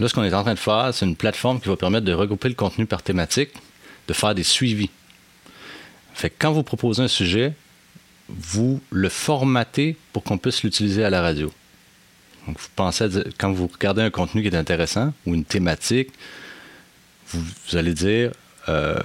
Là, 0.00 0.08
ce 0.08 0.14
qu'on 0.14 0.24
est 0.24 0.34
en 0.34 0.42
train 0.42 0.54
de 0.54 0.58
faire, 0.58 0.90
c'est 0.92 1.06
une 1.06 1.16
plateforme 1.16 1.60
qui 1.60 1.68
va 1.68 1.76
permettre 1.76 2.04
de 2.04 2.12
regrouper 2.12 2.48
le 2.48 2.54
contenu 2.54 2.86
par 2.86 3.02
thématique, 3.02 3.50
de 4.08 4.12
faire 4.12 4.34
des 4.34 4.42
suivis. 4.42 4.90
Fait 6.14 6.30
que 6.30 6.34
quand 6.38 6.52
vous 6.52 6.62
proposez 6.62 7.02
un 7.02 7.08
sujet, 7.08 7.54
vous 8.28 8.80
le 8.90 9.08
formatez 9.08 9.96
pour 10.12 10.24
qu'on 10.24 10.38
puisse 10.38 10.62
l'utiliser 10.62 11.04
à 11.04 11.10
la 11.10 11.20
radio. 11.20 11.52
Donc, 12.46 12.58
vous 12.58 12.68
pensez, 12.74 13.08
quand 13.38 13.52
vous 13.52 13.68
regardez 13.68 14.02
un 14.02 14.10
contenu 14.10 14.42
qui 14.42 14.48
est 14.48 14.56
intéressant 14.56 15.12
ou 15.26 15.34
une 15.34 15.44
thématique, 15.44 16.10
vous, 17.28 17.76
allez 17.76 17.94
dire 17.94 18.32
euh, 18.68 18.98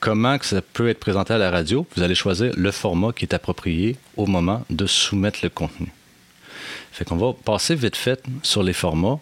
comment 0.00 0.36
ça 0.42 0.60
peut 0.60 0.88
être 0.88 1.00
présenté 1.00 1.34
à 1.34 1.38
la 1.38 1.50
radio. 1.50 1.86
Vous 1.96 2.02
allez 2.02 2.14
choisir 2.14 2.52
le 2.56 2.70
format 2.70 3.12
qui 3.12 3.24
est 3.24 3.34
approprié 3.34 3.96
au 4.16 4.26
moment 4.26 4.64
de 4.70 4.86
soumettre 4.86 5.40
le 5.42 5.50
contenu. 5.50 5.92
Fait 6.92 7.04
qu'on 7.04 7.16
va 7.16 7.32
passer 7.32 7.74
vite 7.74 7.96
fait 7.96 8.22
sur 8.42 8.62
les 8.62 8.72
formats. 8.72 9.18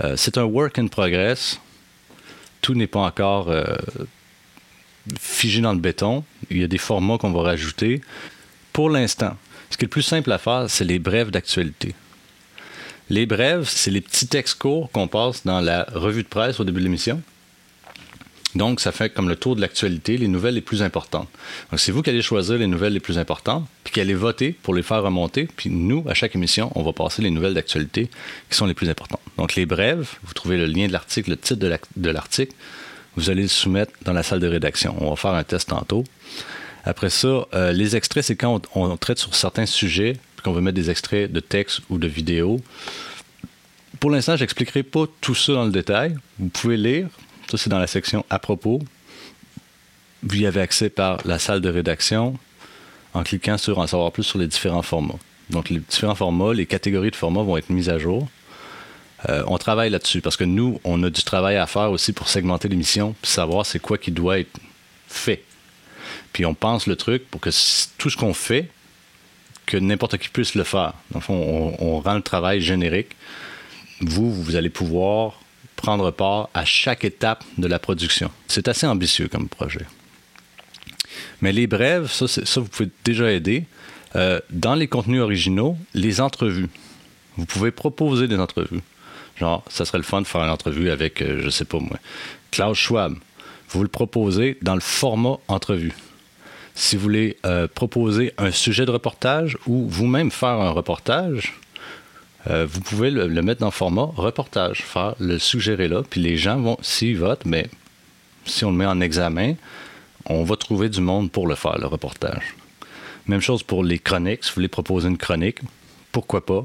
Euh, 0.00 0.14
c'est 0.16 0.38
un 0.38 0.44
work 0.44 0.78
in 0.78 0.86
progress. 0.86 1.60
Tout 2.60 2.74
n'est 2.74 2.86
pas 2.86 3.00
encore 3.00 3.50
euh, 3.50 3.64
figé 5.18 5.60
dans 5.60 5.72
le 5.72 5.80
béton. 5.80 6.24
Il 6.50 6.58
y 6.58 6.64
a 6.64 6.68
des 6.68 6.78
formats 6.78 7.18
qu'on 7.18 7.32
va 7.32 7.42
rajouter. 7.42 8.00
Pour 8.72 8.88
l'instant, 8.88 9.36
ce 9.70 9.76
qui 9.76 9.84
est 9.84 9.86
le 9.86 9.90
plus 9.90 10.02
simple 10.02 10.32
à 10.32 10.38
faire, 10.38 10.66
c'est 10.68 10.84
les 10.84 10.98
brèves 10.98 11.30
d'actualité. 11.30 11.94
Les 13.10 13.26
brèves, 13.26 13.68
c'est 13.68 13.90
les 13.90 14.00
petits 14.00 14.26
textes 14.26 14.58
courts 14.58 14.90
qu'on 14.90 15.08
passe 15.08 15.44
dans 15.44 15.60
la 15.60 15.86
revue 15.92 16.22
de 16.22 16.28
presse 16.28 16.60
au 16.60 16.64
début 16.64 16.80
de 16.80 16.84
l'émission. 16.84 17.20
Donc, 18.54 18.80
ça 18.80 18.92
fait 18.92 19.10
comme 19.10 19.28
le 19.28 19.36
tour 19.36 19.56
de 19.56 19.60
l'actualité, 19.60 20.18
les 20.18 20.28
nouvelles 20.28 20.54
les 20.54 20.60
plus 20.60 20.82
importantes. 20.82 21.28
Donc, 21.70 21.80
c'est 21.80 21.92
vous 21.92 22.02
qui 22.02 22.10
allez 22.10 22.22
choisir 22.22 22.58
les 22.58 22.66
nouvelles 22.66 22.92
les 22.92 23.00
plus 23.00 23.18
importantes, 23.18 23.66
puis 23.82 23.94
qui 23.94 24.00
allez 24.00 24.14
voter 24.14 24.52
pour 24.62 24.74
les 24.74 24.82
faire 24.82 25.02
remonter. 25.02 25.48
Puis 25.56 25.70
nous, 25.70 26.04
à 26.08 26.14
chaque 26.14 26.34
émission, 26.34 26.70
on 26.74 26.82
va 26.82 26.92
passer 26.92 27.22
les 27.22 27.30
nouvelles 27.30 27.54
d'actualité 27.54 28.10
qui 28.50 28.56
sont 28.56 28.66
les 28.66 28.74
plus 28.74 28.90
importantes. 28.90 29.20
Donc, 29.38 29.54
les 29.54 29.66
brèves, 29.66 30.10
vous 30.22 30.34
trouvez 30.34 30.58
le 30.58 30.66
lien 30.66 30.86
de 30.86 30.92
l'article, 30.92 31.30
le 31.30 31.36
titre 31.36 31.66
de 31.96 32.10
l'article, 32.10 32.52
vous 33.16 33.30
allez 33.30 33.42
le 33.42 33.48
soumettre 33.48 33.92
dans 34.02 34.12
la 34.12 34.22
salle 34.22 34.40
de 34.40 34.46
rédaction. 34.46 34.96
On 35.00 35.10
va 35.10 35.16
faire 35.16 35.32
un 35.32 35.44
test 35.44 35.68
tantôt. 35.68 36.04
Après 36.84 37.10
ça, 37.10 37.46
euh, 37.54 37.72
les 37.72 37.94
extraits, 37.94 38.24
c'est 38.24 38.36
quand 38.36 38.60
on, 38.74 38.96
traite 38.96 39.18
sur 39.18 39.34
certains 39.34 39.66
sujets, 39.66 40.14
puis 40.36 40.42
qu'on 40.42 40.52
veut 40.52 40.60
mettre 40.60 40.76
des 40.76 40.90
extraits 40.90 41.30
de 41.30 41.40
texte 41.40 41.80
ou 41.90 41.98
de 41.98 42.08
vidéo. 42.08 42.60
Pour 44.00 44.10
l'instant, 44.10 44.36
je 44.36 44.42
n'expliquerai 44.42 44.82
pas 44.82 45.04
tout 45.20 45.34
ça 45.34 45.52
dans 45.52 45.64
le 45.64 45.70
détail. 45.70 46.16
Vous 46.38 46.48
pouvez 46.48 46.76
lire, 46.76 47.08
ça, 47.50 47.58
c'est 47.58 47.70
dans 47.70 47.78
la 47.78 47.86
section 47.86 48.24
à 48.30 48.38
propos. 48.38 48.80
Vous 50.22 50.36
y 50.36 50.46
avez 50.46 50.60
accès 50.60 50.88
par 50.88 51.18
la 51.26 51.38
salle 51.38 51.60
de 51.60 51.68
rédaction 51.68 52.38
en 53.14 53.22
cliquant 53.22 53.58
sur 53.58 53.78
en 53.78 53.86
savoir 53.86 54.12
plus 54.12 54.22
sur 54.22 54.38
les 54.38 54.46
différents 54.46 54.82
formats. 54.82 55.18
Donc, 55.50 55.68
les 55.68 55.80
différents 55.80 56.14
formats, 56.14 56.54
les 56.54 56.66
catégories 56.66 57.10
de 57.10 57.16
formats 57.16 57.42
vont 57.42 57.56
être 57.56 57.70
mises 57.70 57.90
à 57.90 57.98
jour. 57.98 58.28
Euh, 59.28 59.44
on 59.46 59.58
travaille 59.58 59.90
là-dessus 59.90 60.20
parce 60.20 60.36
que 60.36 60.44
nous, 60.44 60.80
on 60.84 61.02
a 61.02 61.10
du 61.10 61.22
travail 61.22 61.56
à 61.56 61.66
faire 61.66 61.90
aussi 61.90 62.12
pour 62.12 62.28
segmenter 62.28 62.68
l'émission 62.68 63.14
savoir 63.22 63.66
c'est 63.66 63.78
quoi 63.78 63.98
qui 63.98 64.10
doit 64.10 64.40
être 64.40 64.58
fait. 65.06 65.44
Puis 66.32 66.46
on 66.46 66.54
pense 66.54 66.86
le 66.86 66.96
truc 66.96 67.28
pour 67.30 67.40
que 67.40 67.50
tout 67.98 68.10
ce 68.10 68.16
qu'on 68.16 68.34
fait, 68.34 68.68
que 69.66 69.76
n'importe 69.76 70.18
qui 70.18 70.28
puisse 70.28 70.54
le 70.54 70.64
faire. 70.64 70.94
Dans 71.10 71.18
le 71.18 71.24
fond, 71.24 71.34
on, 71.78 71.84
on 71.84 72.00
rend 72.00 72.14
le 72.14 72.22
travail 72.22 72.60
générique. 72.60 73.14
Vous, 74.00 74.32
vous 74.32 74.56
allez 74.56 74.70
pouvoir 74.70 75.41
prendre 75.82 76.12
part 76.12 76.48
à 76.54 76.64
chaque 76.64 77.04
étape 77.04 77.44
de 77.58 77.66
la 77.66 77.80
production. 77.80 78.30
C'est 78.46 78.68
assez 78.68 78.86
ambitieux 78.86 79.28
comme 79.28 79.48
projet. 79.48 79.84
Mais 81.40 81.52
les 81.52 81.66
brèves, 81.66 82.10
ça, 82.10 82.60
vous 82.60 82.68
pouvez 82.68 82.88
déjà 83.04 83.30
aider. 83.32 83.64
Euh, 84.14 84.40
dans 84.50 84.74
les 84.74 84.86
contenus 84.86 85.20
originaux, 85.20 85.76
les 85.94 86.20
entrevues. 86.20 86.68
Vous 87.36 87.46
pouvez 87.46 87.70
proposer 87.70 88.28
des 88.28 88.38
entrevues. 88.38 88.82
Genre, 89.36 89.64
ça 89.68 89.84
serait 89.84 89.98
le 89.98 90.04
fun 90.04 90.20
de 90.20 90.26
faire 90.26 90.42
une 90.42 90.50
entrevue 90.50 90.90
avec, 90.90 91.20
euh, 91.20 91.40
je 91.42 91.50
sais 91.50 91.64
pas 91.64 91.78
moi, 91.78 91.98
Klaus 92.50 92.78
Schwab. 92.78 93.14
Vous 93.70 93.82
le 93.82 93.88
proposez 93.88 94.58
dans 94.62 94.74
le 94.74 94.80
format 94.80 95.38
entrevue. 95.48 95.94
Si 96.74 96.96
vous 96.96 97.02
voulez 97.02 97.38
euh, 97.44 97.66
proposer 97.66 98.32
un 98.38 98.50
sujet 98.50 98.86
de 98.86 98.90
reportage 98.90 99.56
ou 99.66 99.88
vous-même 99.88 100.30
faire 100.30 100.60
un 100.60 100.70
reportage, 100.70 101.54
euh, 102.50 102.66
vous 102.68 102.80
pouvez 102.80 103.10
le, 103.10 103.28
mettre 103.42 103.60
dans 103.60 103.68
le 103.68 103.72
format 103.72 104.10
reportage, 104.16 104.82
faire 104.82 105.14
le 105.20 105.38
suggérer 105.38 105.88
là, 105.88 106.02
puis 106.08 106.20
les 106.20 106.36
gens 106.36 106.58
vont, 106.58 106.76
s'ils 106.82 107.16
votent, 107.16 107.44
mais 107.46 107.68
si 108.44 108.64
on 108.64 108.72
le 108.72 108.76
met 108.76 108.86
en 108.86 109.00
examen, 109.00 109.54
on 110.26 110.42
va 110.42 110.56
trouver 110.56 110.88
du 110.88 111.00
monde 111.00 111.30
pour 111.30 111.46
le 111.46 111.54
faire, 111.54 111.78
le 111.78 111.86
reportage. 111.86 112.54
Même 113.26 113.40
chose 113.40 113.62
pour 113.62 113.84
les 113.84 113.98
chroniques, 113.98 114.42
si 114.42 114.50
vous 114.50 114.56
voulez 114.56 114.68
proposer 114.68 115.08
une 115.08 115.18
chronique, 115.18 115.58
pourquoi 116.10 116.44
pas? 116.44 116.64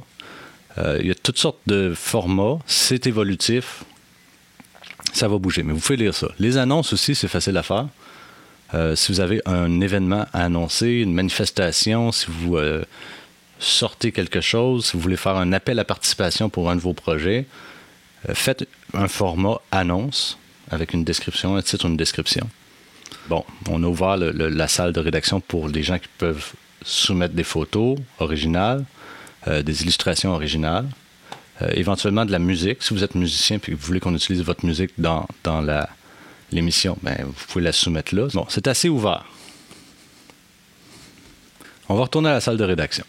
Euh, 0.80 0.98
il 1.00 1.08
y 1.08 1.12
a 1.12 1.16
toutes 1.16 1.38
sortes 1.38 1.60
de 1.68 1.94
formats, 1.96 2.58
c'est 2.66 3.06
évolutif, 3.06 3.84
ça 5.14 5.28
va 5.28 5.38
bouger, 5.38 5.62
mais 5.62 5.74
vous 5.74 5.80
pouvez 5.80 5.98
lire 5.98 6.14
ça. 6.14 6.28
Les 6.40 6.58
annonces 6.58 6.94
aussi, 6.94 7.14
c'est 7.14 7.28
facile 7.28 7.58
à 7.58 7.64
faire. 7.64 7.88
Euh, 8.74 8.96
si 8.96 9.12
vous 9.12 9.20
avez 9.20 9.42
un 9.46 9.80
événement 9.80 10.26
à 10.34 10.44
annoncer, 10.44 10.88
une 10.88 11.14
manifestation, 11.14 12.12
si 12.12 12.26
vous 12.30 12.58
sortez 13.60 14.12
quelque 14.12 14.42
chose, 14.42 14.86
si 14.86 14.94
vous 14.94 15.02
voulez 15.02 15.18
faire 15.18 15.36
un 15.36 15.54
appel 15.54 15.80
à 15.80 15.84
participation 15.84 16.50
pour 16.50 16.70
un 16.70 16.76
de 16.76 16.82
vos 16.82 16.94
projets, 16.94 17.46
euh, 18.28 18.34
faites 18.34 18.68
un 18.94 19.08
format 19.08 19.60
annonce 19.72 20.38
avec 20.70 20.94
une 20.94 21.04
description, 21.04 21.56
un 21.56 21.62
titre, 21.62 21.86
une 21.86 21.98
description. 21.98 22.50
Bon, 23.30 23.44
on 23.70 23.84
a 23.84 23.88
ouvert 23.88 24.18
la 24.18 24.68
salle 24.68 24.94
de 24.94 25.00
rédaction 25.00 25.40
pour 25.40 25.68
les 25.70 25.84
gens 25.84 25.98
qui 25.98 26.10
peuvent 26.18 26.54
soumettre 26.84 27.34
des 27.34 27.44
photos 27.44 27.98
originales, 28.20 28.86
euh, 29.48 29.62
des 29.64 29.82
illustrations 29.84 30.34
originales, 30.34 30.88
euh, 31.62 31.70
éventuellement 31.74 32.26
de 32.26 32.32
la 32.32 32.40
musique. 32.40 32.84
Si 32.84 32.94
vous 32.94 33.04
êtes 33.04 33.16
musicien 33.16 33.58
et 33.58 33.60
que 33.60 33.72
vous 33.72 33.86
voulez 33.86 34.00
qu'on 34.00 34.16
utilise 34.16 34.44
votre 34.44 34.66
musique 34.66 34.92
dans, 34.98 35.28
dans 35.44 35.66
l'émission, 36.52 36.98
ben, 37.02 37.18
vous 37.26 37.46
pouvez 37.48 37.64
la 37.64 37.72
soumettre 37.72 38.14
là. 38.16 38.28
Bon, 38.34 38.46
c'est 38.50 38.68
assez 38.68 38.90
ouvert. 38.90 39.26
On 41.90 41.96
va 41.96 42.04
retourner 42.04 42.30
à 42.30 42.34
la 42.34 42.42
salle 42.42 42.58
de 42.58 42.64
rédaction. 42.64 43.06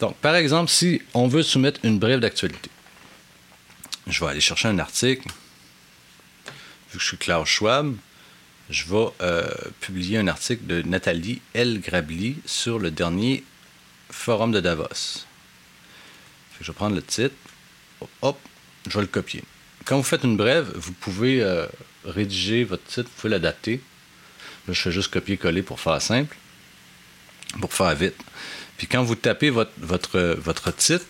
Donc, 0.00 0.16
par 0.16 0.34
exemple, 0.34 0.70
si 0.70 1.02
on 1.14 1.28
veut 1.28 1.42
soumettre 1.42 1.80
une 1.84 1.98
brève 1.98 2.20
d'actualité, 2.20 2.70
je 4.06 4.24
vais 4.24 4.30
aller 4.30 4.40
chercher 4.40 4.68
un 4.68 4.78
article. 4.78 5.28
Vu 6.90 6.98
que 6.98 7.00
je 7.00 7.06
suis 7.06 7.18
Klaus 7.18 7.48
Schwab, 7.48 7.94
je 8.70 8.84
vais 8.84 9.06
euh, 9.20 9.46
publier 9.80 10.18
un 10.18 10.28
article 10.28 10.66
de 10.66 10.82
Nathalie 10.82 11.42
L. 11.54 11.80
Grabli 11.80 12.38
sur 12.46 12.78
le 12.78 12.90
dernier 12.90 13.44
forum 14.10 14.52
de 14.52 14.60
Davos. 14.60 15.26
Je 16.60 16.66
vais 16.66 16.72
prendre 16.72 16.94
le 16.94 17.02
titre. 17.02 17.34
Hop, 18.22 18.38
je 18.86 18.94
vais 18.94 19.02
le 19.02 19.06
copier. 19.06 19.44
Quand 19.84 19.96
vous 19.96 20.02
faites 20.02 20.24
une 20.24 20.36
brève, 20.36 20.70
vous 20.74 20.92
pouvez 20.92 21.42
euh, 21.42 21.66
rédiger 22.04 22.64
votre 22.64 22.84
titre, 22.84 23.08
vous 23.08 23.20
pouvez 23.20 23.30
l'adapter. 23.30 23.80
Là, 24.66 24.74
je 24.74 24.80
fais 24.80 24.92
juste 24.92 25.12
copier-coller 25.12 25.62
pour 25.62 25.80
faire 25.80 26.00
simple, 26.00 26.36
pour 27.60 27.72
faire 27.72 27.94
vite. 27.94 28.16
Puis 28.76 28.86
quand 28.86 29.02
vous 29.02 29.14
tapez 29.14 29.50
votre, 29.50 29.72
votre, 29.78 30.18
votre 30.38 30.74
titre, 30.74 31.04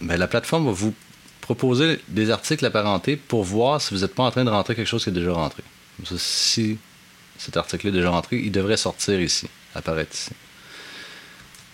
ben, 0.00 0.16
la 0.16 0.26
plateforme 0.26 0.66
va 0.66 0.72
vous 0.72 0.94
proposez 1.40 2.00
des 2.08 2.30
articles 2.30 2.64
apparentés 2.64 3.16
pour 3.16 3.44
voir 3.44 3.80
si 3.80 3.94
vous 3.94 4.00
n'êtes 4.00 4.14
pas 4.14 4.22
en 4.22 4.30
train 4.30 4.44
de 4.44 4.50
rentrer 4.50 4.74
quelque 4.74 4.86
chose 4.86 5.04
qui 5.04 5.10
est 5.10 5.12
déjà 5.12 5.32
rentré. 5.32 5.62
Si 6.16 6.78
cet 7.38 7.56
article 7.56 7.88
est 7.88 7.92
déjà 7.92 8.10
rentré, 8.10 8.38
il 8.38 8.52
devrait 8.52 8.76
sortir 8.76 9.20
ici, 9.20 9.48
apparaître 9.74 10.14
ici. 10.14 10.30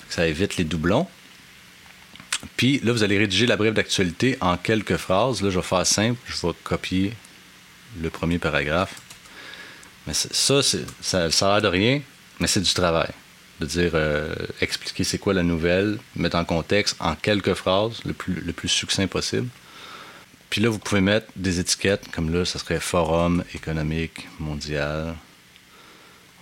Ça 0.09 0.27
évite 0.27 0.57
les 0.57 0.65
doublons. 0.65 1.07
Puis 2.57 2.81
là, 2.81 2.93
vous 2.93 3.03
allez 3.03 3.19
rédiger 3.19 3.47
la 3.47 3.57
brève 3.57 3.75
d'actualité 3.75 4.39
en 4.41 4.57
quelques 4.57 4.97
phrases. 4.97 5.43
Là, 5.43 5.51
je 5.51 5.59
vais 5.59 5.65
faire 5.65 5.87
simple. 5.87 6.19
Je 6.27 6.47
vais 6.47 6.55
copier 6.65 7.13
le 8.01 8.09
premier 8.11 8.39
paragraphe. 8.39 9.01
Mais 10.07 10.15
ça, 10.15 10.63
ça, 10.63 11.31
ça 11.31 11.55
a 11.55 11.61
l'air 11.61 11.63
de 11.63 11.69
rien, 11.69 12.01
mais 12.41 12.47
c'est 12.47 12.61
du 12.61 12.73
travail. 12.73 13.11
De 13.61 13.67
dire, 13.67 13.93
euh, 13.95 14.35
expliquer 14.61 15.03
c'est 15.03 15.19
quoi 15.19 15.35
la 15.35 15.43
nouvelle, 15.43 15.99
mettre 16.15 16.37
en 16.37 16.45
contexte 16.45 16.97
en 17.01 17.17
quelques 17.17 17.55
phrases, 17.55 18.05
le 18.05 18.13
plus, 18.13 18.35
le 18.35 18.53
plus 18.53 18.69
succinct 18.69 19.09
possible. 19.09 19.49
Puis 20.51 20.61
là, 20.61 20.69
vous 20.69 20.79
pouvez 20.79 21.01
mettre 21.01 21.27
des 21.37 21.61
étiquettes, 21.61 22.11
comme 22.11 22.33
là, 22.33 22.45
ça 22.45 22.59
serait 22.59 22.81
Forum 22.81 23.45
économique 23.55 24.29
mondial. 24.39 25.15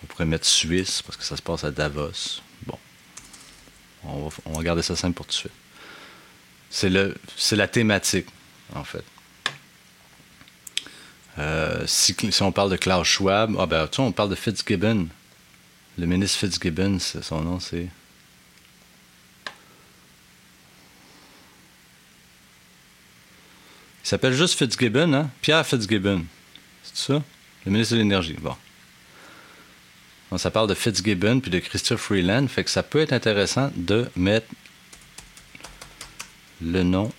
On 0.03 0.07
pourrait 0.07 0.27
mettre 0.27 0.47
Suisse, 0.47 1.03
parce 1.03 1.17
que 1.17 1.25
ça 1.25 1.37
se 1.37 1.43
passe 1.43 1.65
à 1.65 1.71
Davos. 1.71 2.41
Bon. 2.67 2.79
On 4.05 4.29
va, 4.29 4.63
garder 4.63 4.83
ça 4.83 4.95
simple 4.95 5.15
pour 5.15 5.27
tout 5.27 5.31
de 5.31 5.37
suite. 5.37 5.53
C'est, 6.71 6.91
le, 6.91 7.17
c'est 7.37 7.57
la 7.57 7.67
thématique, 7.67 8.27
en 8.75 8.85
fait. 8.85 9.05
Euh, 11.39 11.85
si, 11.87 12.15
si, 12.31 12.43
on 12.43 12.53
parle 12.53 12.71
de 12.71 12.77
Klaus 12.77 13.07
Schwab, 13.07 13.57
ah 13.59 13.67
ben, 13.67 13.87
tu 13.89 13.97
sais, 13.97 14.03
on 14.03 14.13
parle 14.13 14.31
de 14.31 14.35
Fitzgibbon. 14.35 15.09
Le 15.99 16.07
ministre 16.07 16.39
Fitzgibbon, 16.39 16.99
son 16.99 17.41
nom, 17.41 17.59
c'est. 17.59 17.89
Il 24.05 24.09
s'appelle 24.09 24.35
juste 24.35 24.59
Fitzgibbon, 24.59 25.15
hein? 25.15 25.31
Pierre 25.41 25.67
Fitzgibbon. 25.67 26.25
C'est 26.83 27.13
ça? 27.13 27.23
Le 27.65 27.73
ministre 27.73 27.95
de 27.95 28.01
l'Énergie. 28.01 28.37
Bon. 28.41 28.55
Donc, 30.31 30.39
ça 30.41 30.51
parle 30.51 30.69
de 30.69 30.75
Fitzgibbon 30.75 31.41
puis 31.41 31.51
de 31.51 31.59
Christopher 31.59 31.99
Freeland. 31.99 32.47
Fait 32.49 32.63
que 32.63 32.71
ça 32.71 32.83
peut 32.83 33.01
être 33.01 33.13
intéressant 33.13 33.73
de 33.75 34.09
mettre 34.17 34.49
le 36.61 36.83
nom 36.83 37.11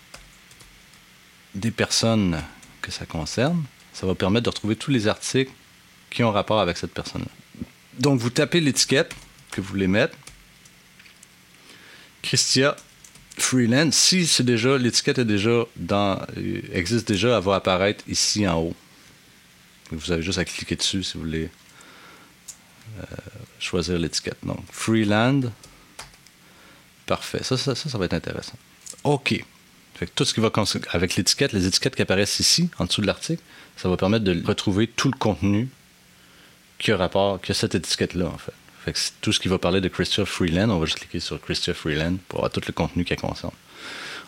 des 1.56 1.72
personnes 1.72 2.42
que 2.82 2.92
ça 2.92 3.06
concerne. 3.06 3.64
Ça 3.92 4.06
va 4.06 4.14
permettre 4.14 4.44
de 4.44 4.50
retrouver 4.50 4.76
tous 4.76 4.92
les 4.92 5.08
articles 5.08 5.52
qui 6.12 6.24
ont 6.24 6.32
rapport 6.32 6.60
avec 6.60 6.78
cette 6.78 6.94
personne-là. 6.94 7.32
Donc, 8.00 8.20
vous 8.20 8.30
tapez 8.30 8.60
l'étiquette 8.60 9.14
que 9.52 9.62
vous 9.62 9.68
voulez 9.68 9.88
mettre. 9.88 10.16
Christia 12.22 12.76
Freeland, 13.38 13.92
si 13.92 14.26
c'est 14.26 14.44
déjà 14.44 14.78
l'étiquette 14.78 15.20
est 15.20 15.26
déjà 15.26 15.66
dans 15.76 16.20
existe 16.74 17.08
déjà, 17.08 17.38
elle 17.38 17.44
va 17.44 17.56
apparaître 17.56 18.04
ici 18.08 18.48
en 18.48 18.60
haut. 18.60 18.76
Vous 19.92 20.12
avez 20.12 20.24
juste 20.24 20.40
à 20.40 20.46
cliquer 20.46 20.76
dessus 20.76 21.04
si 21.04 21.14
vous 21.14 21.22
voulez 21.24 21.50
euh, 23.00 23.04
choisir 23.60 23.98
l'étiquette. 24.00 24.38
Donc 24.44 24.60
Freeland, 24.72 25.52
parfait. 27.06 27.44
Ça, 27.44 27.58
ça, 27.58 27.76
ça, 27.76 27.90
ça 27.90 27.98
va 27.98 28.06
être 28.06 28.14
intéressant. 28.14 28.58
OK. 29.04 29.44
Fait 29.94 30.08
tout 30.08 30.26
ce 30.26 30.34
qui 30.34 30.40
va 30.40 30.52
avec 30.92 31.16
l'étiquette, 31.16 31.54
les 31.54 31.66
étiquettes 31.66 31.96
qui 31.96 32.02
apparaissent 32.02 32.40
ici, 32.40 32.70
en 32.78 32.86
dessous 32.86 33.02
de 33.02 33.08
l'article, 33.08 33.42
ça 33.78 33.88
va 33.88 33.98
permettre 33.98 34.26
de 34.26 34.46
retrouver 34.46 34.88
tout 34.88 35.10
le 35.10 35.18
contenu 35.18 35.70
qui 36.78 36.92
a 36.92 36.98
rapport, 36.98 37.42
qui 37.42 37.52
a 37.52 37.56
cette 37.56 37.76
étiquette-là, 37.76 38.28
en 38.28 38.38
fait. 38.38 38.54
fait 38.86 38.94
que 38.94 39.00
tout 39.22 39.32
ce 39.32 39.40
qui 39.40 39.48
va 39.48 39.58
parler 39.58 39.82
de 39.82 39.88
Christopher 39.88 40.28
Freeland, 40.28 40.70
on 40.70 40.80
va 40.80 40.86
juste 40.86 41.00
cliquer 41.00 41.20
sur 41.20 41.40
Christopher 41.42 41.76
Freeland 41.76 42.18
pour 42.28 42.40
avoir 42.40 42.52
tout 42.52 42.62
le 42.66 42.74
contenu 42.74 43.06
qui 43.06 43.16
concerne. 43.16 43.54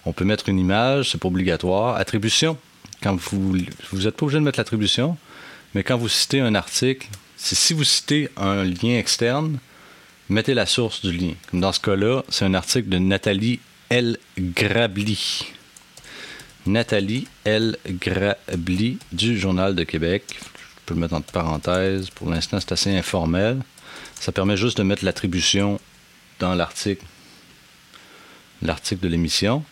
On 0.05 0.13
peut 0.13 0.25
mettre 0.25 0.49
une 0.49 0.59
image, 0.59 1.11
c'est 1.11 1.17
pas 1.17 1.27
obligatoire. 1.27 1.97
Attribution, 1.97 2.57
quand 3.01 3.15
vous 3.15 3.57
vous 3.91 4.01
n'êtes 4.01 4.15
pas 4.15 4.25
obligé 4.25 4.39
de 4.39 4.43
mettre 4.43 4.59
l'attribution, 4.59 5.17
mais 5.73 5.83
quand 5.83 5.97
vous 5.97 6.09
citez 6.09 6.39
un 6.39 6.55
article, 6.55 7.07
si 7.37 7.73
vous 7.73 7.83
citez 7.83 8.29
un 8.37 8.63
lien 8.63 8.97
externe, 8.97 9.59
mettez 10.29 10.53
la 10.53 10.65
source 10.65 11.01
du 11.05 11.11
lien. 11.11 11.33
Comme 11.49 11.61
dans 11.61 11.71
ce 11.71 11.79
cas-là, 11.79 12.23
c'est 12.29 12.45
un 12.45 12.53
article 12.53 12.89
de 12.89 12.97
Nathalie 12.97 13.59
L. 13.89 14.17
Grabli. 14.37 15.45
Nathalie 16.65 17.27
L. 17.45 17.77
Grabli 17.87 18.97
du 19.11 19.37
Journal 19.37 19.75
de 19.75 19.83
Québec. 19.83 20.23
Peux 20.89 20.95
le 20.95 21.01
mettre 21.01 21.13
entre 21.13 21.31
parenthèses. 21.31 22.09
Pour 22.09 22.31
l'instant, 22.31 22.59
c'est 22.59 22.71
assez 22.71 22.97
informel. 22.97 23.61
Ça 24.19 24.31
permet 24.31 24.57
juste 24.57 24.75
de 24.79 24.81
mettre 24.81 25.05
l'attribution 25.05 25.79
dans 26.39 26.55
l'article, 26.55 27.05
l'article 28.63 29.03
de 29.03 29.07
l'émission, 29.07 29.63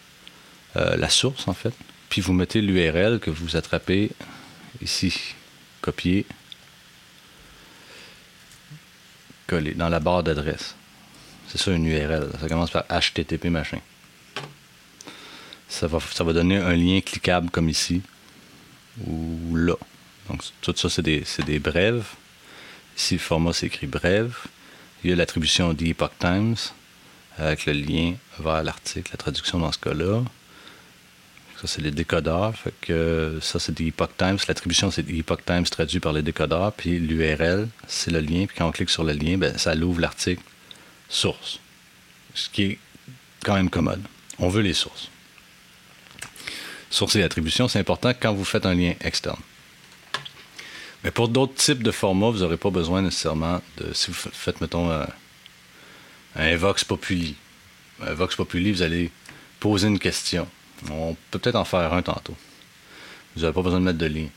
euh, 0.75 0.95
la 0.95 1.09
source 1.09 1.47
en 1.47 1.53
fait. 1.53 1.73
Puis 2.09 2.21
vous 2.21 2.33
mettez 2.33 2.61
l'URL 2.61 3.19
que 3.19 3.31
vous 3.31 3.55
attrapez 3.55 4.11
ici, 4.79 5.33
copier, 5.81 6.27
coller 9.47 9.73
dans 9.73 9.89
la 9.89 9.99
barre 9.99 10.21
d'adresse. 10.21 10.75
C'est 11.47 11.57
ça 11.57 11.71
une 11.71 11.87
URL. 11.87 12.29
Ça 12.39 12.47
commence 12.47 12.69
par 12.69 12.83
HTTP 12.91 13.45
machin 13.45 13.79
ça 15.67 15.87
va, 15.87 15.97
ça 15.99 16.23
va 16.23 16.31
donner 16.31 16.57
un 16.57 16.75
lien 16.75 17.01
cliquable 17.01 17.49
comme 17.49 17.69
ici 17.69 18.03
ou 19.07 19.55
là. 19.55 19.73
Donc 20.29 20.41
tout 20.61 20.73
ça, 20.75 20.89
c'est 20.89 21.01
des, 21.01 21.23
des, 21.45 21.59
brèves. 21.59 22.05
Ici, 22.97 23.15
le 23.15 23.19
format, 23.19 23.53
c'est 23.53 23.67
écrit 23.67 23.87
brève. 23.87 24.35
Il 25.03 25.09
y 25.09 25.13
a 25.13 25.15
l'attribution 25.15 25.73
d'Epoch 25.73 26.11
Times 26.19 26.55
avec 27.37 27.65
le 27.65 27.73
lien 27.73 28.15
vers 28.39 28.63
l'article, 28.63 29.11
la 29.11 29.17
traduction 29.17 29.59
dans 29.59 29.71
ce 29.71 29.77
cas-là. 29.77 30.23
Ça, 31.61 31.67
c'est 31.67 31.81
les 31.81 31.91
décodeurs. 31.91 32.53
Ça, 33.41 33.59
c'est 33.59 33.79
Epoch 33.81 34.11
Times. 34.17 34.37
L'attribution, 34.47 34.91
c'est 34.91 35.07
Epoch 35.09 35.45
Times 35.45 35.63
traduit 35.63 35.99
par 35.99 36.13
les 36.13 36.21
décodeurs. 36.21 36.71
Puis 36.73 36.99
l'URL, 36.99 37.67
c'est 37.87 38.11
le 38.11 38.19
lien. 38.19 38.45
Puis 38.45 38.57
quand 38.57 38.67
on 38.67 38.71
clique 38.71 38.89
sur 38.89 39.03
le 39.03 39.13
lien, 39.13 39.37
ben, 39.37 39.57
ça 39.57 39.75
l'ouvre 39.75 40.01
l'article 40.01 40.41
source. 41.09 41.59
Ce 42.33 42.49
qui 42.49 42.63
est 42.63 42.79
quand 43.43 43.55
même 43.55 43.69
commode. 43.69 44.01
On 44.39 44.49
veut 44.49 44.61
les 44.61 44.73
sources 44.73 45.09
source 46.89 47.15
et 47.15 47.23
attribution, 47.23 47.67
c'est 47.67 47.79
important 47.79 48.11
quand 48.19 48.33
vous 48.33 48.45
faites 48.45 48.65
un 48.65 48.73
lien 48.73 48.93
externe. 49.01 49.39
Mais 51.07 51.11
pour 51.11 51.29
d'autres 51.29 51.53
types 51.53 51.83
de 51.83 51.91
formats, 51.91 52.31
vous 52.31 52.39
n'aurez 52.39 52.57
pas 52.57 52.69
besoin 52.69 53.01
nécessairement 53.01 53.61
de. 53.77 53.93
Si 53.93 54.11
vous 54.11 54.13
faites, 54.13 54.59
mettons, 54.59 54.91
un, 56.35 56.55
Vox 56.57 56.83
Populi. 56.83 57.37
Un 58.01 58.13
Vox 58.13 58.35
Populi, 58.35 58.73
vous 58.73 58.81
allez 58.81 59.09
poser 59.61 59.87
une 59.87 59.99
question. 59.99 60.49
On 60.91 61.15
peut 61.31 61.39
peut-être 61.39 61.55
en 61.55 61.63
faire 61.63 61.93
un 61.93 62.01
tantôt. 62.01 62.35
Vous 63.33 63.43
n'avez 63.43 63.53
pas 63.53 63.61
besoin 63.61 63.79
de 63.79 63.85
mettre 63.85 63.99
de 63.99 64.05
lien. 64.05 64.27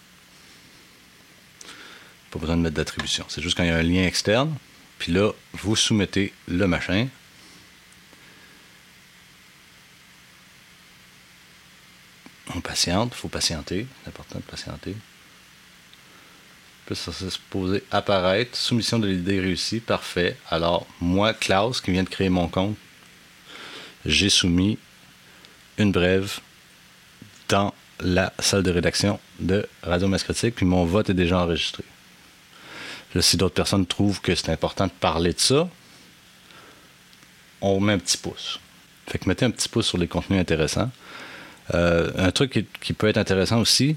Pas 2.30 2.38
besoin 2.38 2.56
de 2.56 2.62
mettre 2.62 2.76
d'attribution. 2.76 3.24
C'est 3.26 3.42
juste 3.42 3.56
quand 3.56 3.64
il 3.64 3.70
y 3.70 3.72
a 3.72 3.76
un 3.76 3.82
lien 3.82 4.04
externe, 4.04 4.54
puis 5.00 5.10
là, 5.10 5.32
vous 5.54 5.74
soumettez 5.74 6.32
le 6.46 6.68
machin, 6.68 7.08
on 12.54 12.60
patiente, 12.60 13.10
il 13.16 13.18
faut 13.18 13.26
patienter, 13.26 13.88
c'est 14.04 14.08
important 14.10 14.38
de 14.38 14.44
patienter. 14.44 14.94
Ça 16.94 17.12
se 17.12 17.38
poser 17.50 17.84
apparaître, 17.92 18.56
soumission 18.56 18.98
de 18.98 19.06
l'idée 19.06 19.40
réussie, 19.40 19.78
parfait. 19.78 20.36
Alors, 20.50 20.86
moi, 21.00 21.32
Klaus, 21.32 21.80
qui 21.80 21.92
vient 21.92 22.02
de 22.02 22.08
créer 22.08 22.30
mon 22.30 22.48
compte, 22.48 22.76
j'ai 24.04 24.28
soumis 24.28 24.76
une 25.78 25.92
brève 25.92 26.40
dans 27.48 27.72
la 28.00 28.32
salle 28.38 28.62
de 28.62 28.70
rédaction 28.70 29.20
de 29.38 29.68
Radio 29.82 30.08
Masse 30.08 30.24
Critique, 30.24 30.56
puis 30.56 30.66
mon 30.66 30.84
vote 30.84 31.10
est 31.10 31.14
déjà 31.14 31.38
enregistré. 31.38 31.84
si 33.20 33.36
d'autres 33.36 33.54
personnes 33.54 33.86
trouvent 33.86 34.20
que 34.20 34.34
c'est 34.34 34.50
important 34.50 34.86
de 34.86 34.92
parler 34.92 35.32
de 35.32 35.40
ça, 35.40 35.68
on 37.60 37.78
met 37.80 37.92
un 37.92 37.98
petit 37.98 38.16
pouce. 38.16 38.58
Fait 39.06 39.18
que 39.18 39.28
mettez 39.28 39.44
un 39.44 39.50
petit 39.50 39.68
pouce 39.68 39.86
sur 39.86 39.98
les 39.98 40.08
contenus 40.08 40.40
intéressants. 40.40 40.90
Euh, 41.74 42.10
un 42.16 42.30
truc 42.30 42.66
qui, 42.80 42.92
peut 42.92 43.08
être 43.08 43.18
intéressant 43.18 43.60
aussi, 43.60 43.96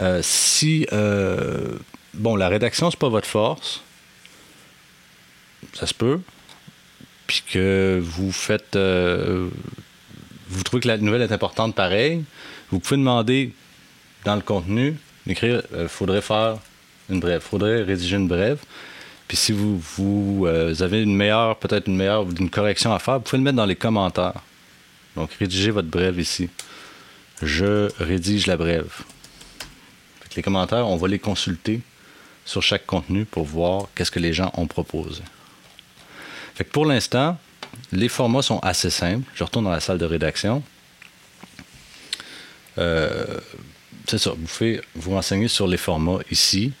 euh, 0.00 0.20
si 0.22 0.86
euh, 0.92 1.78
bon 2.14 2.36
la 2.36 2.48
rédaction 2.48 2.90
c'est 2.90 2.98
pas 2.98 3.08
votre 3.08 3.26
force, 3.26 3.82
ça 5.72 5.86
se 5.86 5.94
peut, 5.94 6.20
puis 7.26 7.42
que 7.50 8.00
vous 8.02 8.32
faites, 8.32 8.76
vous 8.76 10.62
trouvez 10.64 10.82
que 10.82 10.88
la 10.88 10.98
nouvelle 10.98 11.22
est 11.22 11.32
importante 11.32 11.74
pareil, 11.74 12.24
vous 12.70 12.80
pouvez 12.80 12.96
demander 12.96 13.52
dans 14.24 14.36
le 14.36 14.42
contenu 14.42 14.96
d'écrire, 15.26 15.62
il 15.78 15.88
faudrait 15.88 16.22
faire 16.22 16.58
une 17.10 17.20
brève, 17.20 17.40
faudrait 17.40 17.82
rédiger 17.82 18.16
une 18.16 18.28
brève. 18.28 18.58
Puis 19.26 19.36
si 19.36 19.52
vous, 19.52 19.78
vous 19.96 20.46
avez 20.46 21.02
une 21.02 21.16
meilleure, 21.16 21.56
peut-être 21.56 21.88
une 21.88 21.96
meilleure, 21.96 22.26
une 22.38 22.50
correction 22.50 22.92
à 22.94 22.98
faire, 22.98 23.14
vous 23.14 23.20
pouvez 23.20 23.38
le 23.38 23.44
mettre 23.44 23.56
dans 23.56 23.66
les 23.66 23.76
commentaires. 23.76 24.42
Donc 25.16 25.32
rédigez 25.32 25.70
votre 25.70 25.88
brève 25.88 26.18
ici 26.18 26.48
je 27.42 27.90
rédige 28.02 28.46
la 28.46 28.56
brève. 28.56 28.92
Les 30.36 30.42
commentaires, 30.42 30.88
on 30.88 30.96
va 30.96 31.06
les 31.06 31.20
consulter 31.20 31.80
sur 32.44 32.62
chaque 32.62 32.86
contenu 32.86 33.24
pour 33.24 33.44
voir 33.44 33.88
qu'est-ce 33.94 34.10
que 34.10 34.20
les 34.20 34.32
gens 34.32 34.52
ont 34.54 34.66
proposé. 34.66 35.22
Pour 36.72 36.86
l'instant, 36.86 37.38
les 37.92 38.08
formats 38.08 38.42
sont 38.42 38.58
assez 38.60 38.90
simples. 38.90 39.28
Je 39.34 39.44
retourne 39.44 39.64
dans 39.64 39.70
la 39.70 39.80
salle 39.80 39.98
de 39.98 40.04
rédaction. 40.04 40.62
Euh, 42.78 43.40
c'est 44.06 44.18
ça, 44.18 44.30
vous 44.30 44.46
pouvez 44.46 44.80
vous 44.94 45.12
renseigner 45.12 45.48
sur 45.48 45.66
les 45.66 45.76
formats 45.76 46.18
ici. 46.30 46.72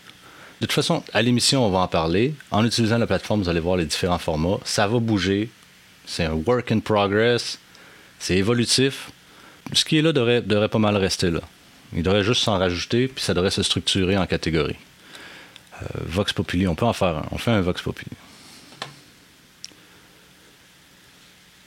De 0.60 0.66
toute 0.66 0.74
façon, 0.74 1.02
à 1.12 1.22
l'émission, 1.22 1.66
on 1.66 1.70
va 1.70 1.80
en 1.80 1.88
parler. 1.88 2.34
En 2.50 2.64
utilisant 2.64 2.98
la 2.98 3.06
plateforme, 3.06 3.42
vous 3.42 3.48
allez 3.48 3.60
voir 3.60 3.76
les 3.76 3.86
différents 3.86 4.18
formats. 4.18 4.58
Ça 4.64 4.86
va 4.86 4.98
bouger. 4.98 5.50
C'est 6.06 6.24
un 6.24 6.34
work 6.34 6.70
in 6.70 6.80
progress. 6.80 7.58
C'est 8.18 8.36
évolutif. 8.36 9.10
Ce 9.72 9.84
qui 9.84 9.98
est 9.98 10.02
là 10.02 10.12
devrait 10.12 10.68
pas 10.68 10.78
mal 10.78 10.96
rester 10.96 11.30
là. 11.30 11.40
Il 11.94 12.02
devrait 12.02 12.24
juste 12.24 12.42
s'en 12.42 12.58
rajouter, 12.58 13.08
puis 13.08 13.22
ça 13.22 13.34
devrait 13.34 13.50
se 13.50 13.62
structurer 13.62 14.16
en 14.16 14.26
catégories. 14.26 14.76
Euh, 15.82 15.86
Vox 16.06 16.32
Populi, 16.32 16.66
on 16.66 16.74
peut 16.74 16.86
en 16.86 16.92
faire 16.92 17.16
un. 17.16 17.26
On 17.30 17.38
fait 17.38 17.50
un 17.50 17.60
Vox 17.60 17.82
Populi. 17.82 18.10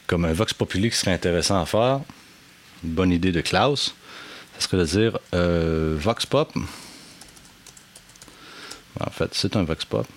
Comme 0.08 0.26
un 0.26 0.34
Vox 0.34 0.54
Populi 0.54 0.90
qui 0.90 0.96
serait 0.96 1.14
intéressant 1.14 1.62
à 1.62 1.66
faire, 1.66 2.00
une 2.84 2.92
bonne 2.92 3.12
idée 3.12 3.32
de 3.32 3.42
Klaus, 3.42 3.94
ça 4.58 4.62
serait 4.68 4.78
de 4.78 4.86
dire 4.86 5.20
euh, 5.34 5.98
Vox 6.00 6.26
Pop. 6.26 6.54
En 9.00 9.10
fait, 9.12 9.34
c'est 9.34 9.56
un 9.56 9.64
Vox 9.64 9.86
Pop. 9.86 10.08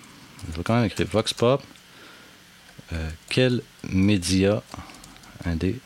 Je 0.49 0.57
vais 0.57 0.63
quand 0.63 0.75
même 0.75 0.85
écrire 0.85 1.07
Vox 1.11 1.33
Pop. 1.33 1.61
Euh, 2.93 3.09
quel 3.29 3.61
média 3.83 4.63
indépendant 5.45 5.81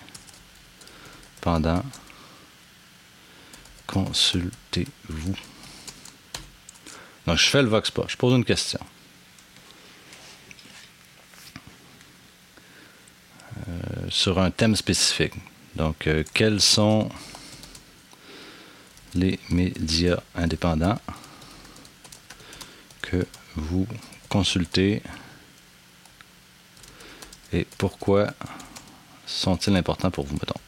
consultez-vous? 3.87 5.35
Donc, 7.27 7.37
je 7.37 7.45
fais 7.47 7.61
le 7.61 7.67
Vox 7.67 7.91
Pop. 7.91 8.05
Je 8.09 8.17
pose 8.17 8.33
une 8.33 8.45
question. 8.45 8.79
Euh, 13.67 13.71
sur 14.09 14.39
un 14.39 14.51
thème 14.51 14.75
spécifique. 14.75 15.33
Donc, 15.75 16.07
euh, 16.07 16.23
quels 16.33 16.61
sont 16.61 17.09
les 19.13 19.39
médias 19.49 20.19
indépendants 20.35 20.99
que 23.01 23.25
vous 23.55 23.87
consultez 24.29 25.01
et 27.53 27.65
pourquoi 27.77 28.33
sont-ils 29.25 29.75
importants 29.75 30.11
pour 30.11 30.25
vous, 30.25 30.35
mettons? 30.35 30.64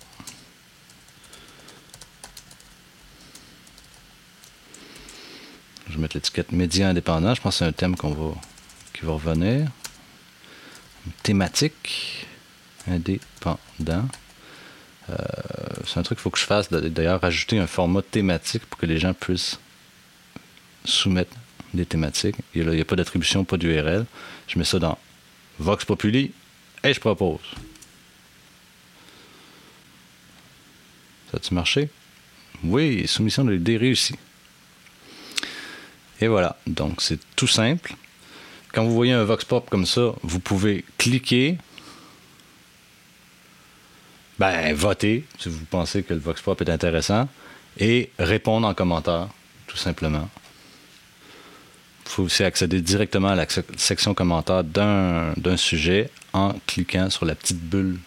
Je 5.98 6.00
vais 6.00 6.04
mettre 6.04 6.18
l'étiquette 6.18 6.52
médias 6.52 6.90
indépendants. 6.90 7.34
Je 7.34 7.42
pense 7.42 7.56
que 7.56 7.58
c'est 7.58 7.66
un 7.66 7.72
thème 7.72 7.96
qu'on 7.96 8.12
va, 8.12 8.36
qui 8.94 9.04
va 9.04 9.14
revenir. 9.14 9.68
Thématique 11.24 12.28
indépendant. 12.88 14.08
Euh, 15.10 15.16
c'est 15.88 15.98
un 16.00 16.04
truc 16.04 16.20
qu'il 16.20 16.22
faut 16.24 16.30
que 16.30 16.38
je 16.38 16.44
fasse, 16.44 16.70
d'ailleurs, 16.70 17.20
rajouter 17.20 17.58
un 17.58 17.66
format 17.66 18.04
thématique 18.04 18.64
pour 18.68 18.78
que 18.80 18.86
les 18.86 19.00
gens 19.00 19.16
puissent 19.16 19.60
soumettre 20.86 21.36
des 21.74 21.88
thématiques. 21.88 22.36
Il 22.54 22.70
n'y 22.70 22.80
a, 22.80 22.86
pas 22.86 22.96
d'attribution, 22.96 23.44
pas 23.44 23.58
d'URL. 23.58 24.06
Je 24.48 24.60
mets 24.60 24.66
ça 24.66 24.78
dans 24.78 25.00
Vox 25.58 25.84
Populi 25.84 26.32
et 26.84 26.94
je 26.94 27.00
propose. 27.00 27.42
Ça 31.32 31.38
a-tu 31.38 31.56
marché? 31.56 31.90
Oui, 32.64 33.08
soumission 33.08 33.44
de 33.46 33.54
l'idée 33.54 33.78
réussie. 33.78 34.20
Et 36.20 36.28
voilà, 36.28 36.58
donc 36.66 37.02
c'est 37.02 37.20
tout 37.36 37.48
simple. 37.48 37.94
Quand 38.74 38.84
vous 38.84 38.94
voyez 38.94 39.14
un 39.14 39.24
Vox 39.24 39.46
Pop 39.46 39.70
comme 39.70 39.86
ça, 39.86 40.14
vous 40.24 40.40
pouvez 40.40 40.84
cliquer, 40.98 41.58
ben, 44.40 44.74
voter 44.74 45.26
si 45.40 45.50
vous 45.50 45.66
pensez 45.66 46.04
que 46.04 46.14
le 46.14 46.20
Vox 46.20 46.42
Pop 46.42 46.62
est 46.62 46.70
intéressant 46.70 47.28
et 47.80 48.12
répondre 48.20 48.68
en 48.68 48.74
commentaire, 48.74 49.28
tout 49.68 49.78
simplement. 49.78 50.30
Il 52.06 52.10
faut 52.10 52.24
aussi 52.24 52.44
accéder 52.44 52.82
directement 52.82 53.30
à 53.30 53.36
la 53.36 53.46
section 53.78 54.14
commentaire 54.14 54.64
d'un 54.64 55.58
sujet 55.58 56.10
en 56.34 56.54
cliquant 56.66 57.10
sur 57.10 57.26
la 57.26 57.36
petite 57.36 57.60
bulle 57.60 58.00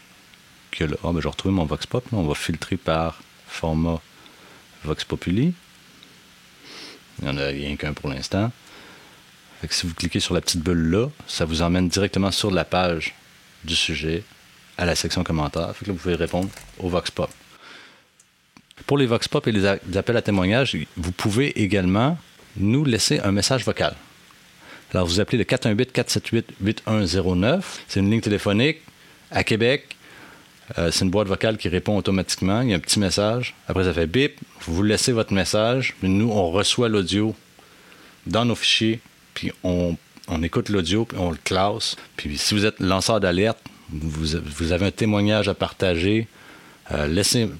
que 0.70 0.84
là. 0.84 0.96
Ah, 1.04 1.12
ben, 1.12 1.20
je 1.20 1.28
retrouve 1.28 1.52
mon 1.52 1.64
Vox 1.64 1.86
Pop. 1.86 2.04
On 2.12 2.22
va 2.22 2.34
filtrer 2.34 2.76
par 2.76 3.20
format 3.46 4.00
Vox 4.84 5.04
Populi. 5.04 5.52
Il 7.20 7.28
n'y 7.28 7.30
en 7.30 7.38
a 7.38 7.46
rien 7.46 7.76
qu'un 7.76 7.92
pour 7.92 8.08
l'instant. 8.08 8.50
si 9.68 9.86
vous 9.86 9.94
cliquez 9.94 10.20
sur 10.20 10.34
la 10.34 10.40
petite 10.40 10.62
bulle 10.62 10.90
là, 10.90 11.08
ça 11.26 11.44
vous 11.44 11.62
emmène 11.62 11.88
directement 11.88 12.30
sur 12.30 12.50
la 12.50 12.64
page 12.64 13.14
du 13.64 13.76
sujet 13.76 14.24
à 14.78 14.86
la 14.86 14.94
section 14.94 15.22
commentaires. 15.22 15.68
Là, 15.68 15.92
vous 15.92 15.94
pouvez 15.94 16.14
répondre 16.14 16.48
au 16.78 16.88
Vox 16.88 17.10
Pop. 17.10 17.30
Pour 18.86 18.96
les 18.96 19.06
Vox 19.06 19.28
Pop 19.28 19.46
et 19.46 19.52
les, 19.52 19.66
appels 19.66 20.16
à 20.16 20.22
témoignages, 20.22 20.76
vous 20.96 21.12
pouvez 21.12 21.62
également 21.62 22.16
nous 22.56 22.84
laisser 22.84 23.20
un 23.20 23.32
message 23.32 23.64
vocal. 23.64 23.94
Alors, 24.92 25.06
vous 25.06 25.20
appelez 25.20 25.38
le 25.38 25.44
418-478-8109. 25.44 27.62
C'est 27.86 28.00
une 28.00 28.10
ligne 28.10 28.20
téléphonique 28.20 28.78
à 29.30 29.44
Québec. 29.44 29.96
Euh, 30.78 30.90
c'est 30.90 31.04
une 31.04 31.10
boîte 31.10 31.28
vocale 31.28 31.56
qui 31.56 31.68
répond 31.68 31.96
automatiquement. 31.96 32.60
Il 32.60 32.70
y 32.70 32.72
a 32.72 32.76
un 32.76 32.80
petit 32.80 32.98
message. 32.98 33.54
Après, 33.68 33.84
ça 33.84 33.92
fait 33.92 34.06
bip. 34.06 34.38
Vous 34.62 34.82
laissez 34.82 35.12
votre 35.12 35.32
message. 35.32 35.94
Nous, 36.02 36.30
on 36.30 36.50
reçoit 36.50 36.88
l'audio 36.88 37.34
dans 38.26 38.44
nos 38.44 38.54
fichiers. 38.54 39.00
Puis 39.34 39.52
on, 39.64 39.96
on 40.28 40.42
écoute 40.42 40.68
l'audio, 40.68 41.04
puis 41.04 41.18
on 41.18 41.30
le 41.30 41.38
classe. 41.42 41.96
Puis 42.16 42.38
si 42.38 42.54
vous 42.54 42.64
êtes 42.64 42.78
lanceur 42.80 43.20
d'alerte, 43.20 43.58
vous, 43.92 44.72
avez 44.72 44.86
un 44.86 44.90
témoignage 44.90 45.48
à 45.48 45.54
partager, 45.54 46.28
euh, 46.92 47.06
laissez, 47.06 47.50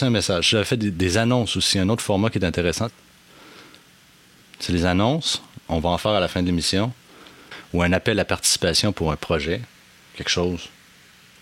un 0.00 0.10
message. 0.10 0.50
J'avais 0.50 0.64
fait 0.64 0.76
des, 0.76 1.18
annonces 1.18 1.56
aussi, 1.56 1.78
un 1.78 1.88
autre 1.88 2.02
format 2.02 2.30
qui 2.30 2.38
est 2.38 2.44
intéressant. 2.44 2.88
C'est 4.58 4.72
les 4.72 4.86
annonces, 4.86 5.42
on 5.68 5.80
va 5.80 5.90
en 5.90 5.98
faire 5.98 6.12
à 6.12 6.20
la 6.20 6.28
fin 6.28 6.40
de 6.40 6.46
l'émission, 6.46 6.92
ou 7.72 7.82
un 7.82 7.92
appel 7.92 8.18
à 8.18 8.24
participation 8.24 8.92
pour 8.92 9.12
un 9.12 9.16
projet, 9.16 9.60
quelque 10.16 10.30
chose 10.30 10.68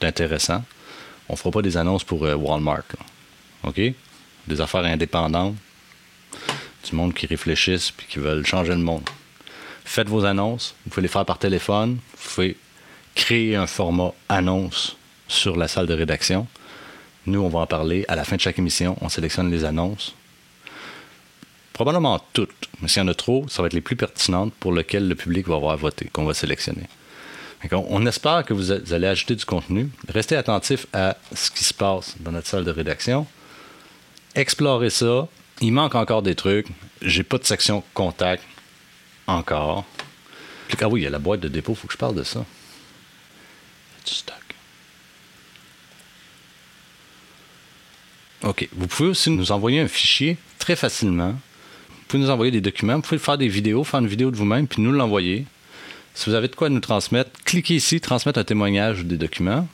d'intéressant. 0.01 0.65
On 1.33 1.37
fera 1.37 1.51
pas 1.51 1.63
des 1.63 1.79
annonces 1.79 2.05
pour 2.05 2.27
euh, 2.27 2.35
Walmart. 2.35 2.85
OK? 3.65 3.81
Des 4.47 4.61
affaires 4.61 4.85
indépendantes, 4.85 5.57
du 6.85 6.95
monde 6.95 7.15
qui 7.15 7.27
réfléchissent 7.27 7.93
et 8.01 8.13
qui 8.13 8.19
veulent 8.19 8.45
changer 8.45 8.73
le 8.73 8.83
monde. 8.83 9.09
Faites 9.85 10.09
vos 10.09 10.27
annonces, 10.27 10.75
vous 10.85 10.91
pouvez 10.91 11.03
les 11.03 11.09
faire 11.09 11.25
par 11.25 11.39
téléphone, 11.39 11.99
vous 12.19 12.31
pouvez 12.35 12.57
créer 13.15 13.57
un 13.57 13.67
format 13.67 14.13
annonce 14.29 14.97
sur 15.27 15.57
la 15.57 15.69
salle 15.69 15.87
de 15.87 15.95
rédaction. 15.95 16.47
Nous, 17.25 17.41
on 17.41 17.49
va 17.49 17.61
en 17.61 17.67
parler 17.67 18.05
à 18.09 18.17
la 18.17 18.25
fin 18.25 18.37
de 18.37 18.41
chaque 18.43 18.59
émission. 18.59 18.99
On 19.01 19.09
sélectionne 19.09 19.51
les 19.51 19.65
annonces. 19.65 20.15
Probablement 21.73 22.23
toutes, 22.35 22.69
mais 22.83 22.89
s'il 22.89 23.01
y 23.01 23.05
en 23.07 23.09
a 23.09 23.15
trop, 23.15 23.49
ça 23.49 23.63
va 23.63 23.69
être 23.69 23.73
les 23.73 23.81
plus 23.81 23.97
pertinentes 23.97 24.53
pour 24.61 24.75
lesquelles 24.75 25.09
le 25.09 25.15
public 25.15 25.49
va 25.49 25.55
avoir 25.55 25.79
voté, 25.79 26.11
qu'on 26.13 26.27
va 26.27 26.35
sélectionner. 26.35 26.89
On 27.71 28.07
espère 28.07 28.45
que 28.45 28.55
vous 28.55 28.73
allez 28.73 29.07
ajouter 29.07 29.37
du 29.37 29.45
contenu. 29.45 29.89
Restez 30.09 30.37
attentif 30.37 30.87
à 30.93 31.17
ce 31.35 31.51
qui 31.51 31.65
se 31.65 31.73
passe 31.73 32.17
dans 32.19 32.33
notre 32.33 32.49
salle 32.49 32.65
de 32.65 32.71
rédaction. 32.71 33.27
Explorez 34.35 34.91
ça. 34.91 35.29
Il 35.61 35.73
manque 35.73 35.95
encore 35.95 36.23
des 36.23 36.35
trucs. 36.35 36.67
J'ai 37.03 37.23
pas 37.23 37.39
de 37.39 37.45
section 37.45 37.85
contact 37.95 38.43
encore. 39.27 39.85
Ah 40.81 40.89
oui, 40.89 41.03
il 41.03 41.05
y 41.05 41.07
a 41.07 41.11
la 41.11 41.19
boîte 41.19 41.41
de 41.41 41.49
dépôt, 41.49 41.75
faut 41.75 41.87
que 41.87 41.93
je 41.93 41.99
parle 41.99 42.17
de 42.17 42.23
ça 42.23 42.45
stock. 44.09 44.37
OK. 48.45 48.69
Vous 48.73 48.87
pouvez 48.87 49.09
aussi 49.11 49.31
nous 49.31 49.53
envoyer 49.53 49.81
un 49.81 49.89
fichier 49.89 50.37
très 50.59 50.77
facilement. 50.77 51.33
Vous 51.89 52.05
pouvez 52.09 52.23
nous 52.23 52.31
envoyer 52.31 52.51
des 52.51 52.61
documents. 52.61 52.97
Vous 52.97 53.03
pouvez 53.03 53.19
faire 53.19 53.39
des 53.39 53.49
vidéos, 53.49 53.85
faire 53.85 54.01
une 54.01 54.09
vidéo 54.09 54.31
de 54.31 54.37
vous-même, 54.37 54.67
puis 54.67 54.83
nous 54.83 54.93
l'envoyer. 54.93 55.47
Si 56.15 56.29
vous 56.29 56.37
avez 56.37 56.49
de 56.49 56.55
quoi 56.55 56.69
nous 56.69 56.81
transmettre, 56.81 57.31
cliquez 57.45 57.75
ici, 57.75 58.01
transmettre 58.01 58.39
un 58.39 58.45
témoignage 58.45 59.01
ou 59.01 59.05
des 59.05 59.17
documents. 59.17 59.67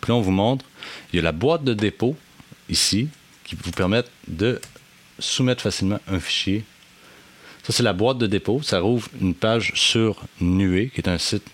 Puis 0.00 0.10
là, 0.10 0.16
on 0.16 0.20
vous 0.20 0.30
montre. 0.30 0.64
Il 1.12 1.16
y 1.16 1.18
a 1.18 1.22
la 1.22 1.32
boîte 1.32 1.64
de 1.64 1.74
dépôt 1.74 2.16
ici 2.68 3.08
qui 3.44 3.56
vous 3.56 3.72
permet 3.72 4.04
de 4.28 4.60
soumettre 5.18 5.62
facilement 5.62 6.00
un 6.08 6.20
fichier. 6.20 6.64
Ça, 7.64 7.72
c'est 7.72 7.82
la 7.82 7.92
boîte 7.92 8.18
de 8.18 8.26
dépôt. 8.26 8.62
Ça 8.62 8.80
rouvre 8.80 9.08
une 9.20 9.34
page 9.34 9.72
sur 9.74 10.22
Nuée, 10.40 10.90
qui 10.94 11.00
est 11.00 11.08
un 11.08 11.18
site 11.18 11.44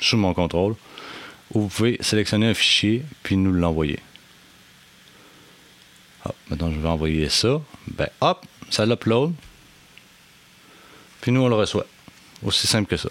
sous 0.00 0.16
mon 0.16 0.34
contrôle 0.34 0.74
où 1.52 1.62
vous 1.62 1.68
pouvez 1.68 1.98
sélectionner 2.00 2.46
un 2.46 2.54
fichier 2.54 3.04
puis 3.22 3.36
nous 3.36 3.52
l'envoyer. 3.52 4.00
maintenant, 6.50 6.70
je 6.70 6.78
vais 6.78 6.88
envoyer 6.88 7.28
ça. 7.28 7.60
Ben, 7.86 8.08
hop, 8.20 8.44
ça 8.70 8.84
l'upload. 8.84 9.32
Puis 11.20 11.32
nous, 11.32 11.40
on 11.40 11.48
le 11.48 11.54
reçoit. 11.54 11.86
Aussi 12.42 12.66
simple 12.66 12.88
que 12.88 12.96
ça. 12.96 13.08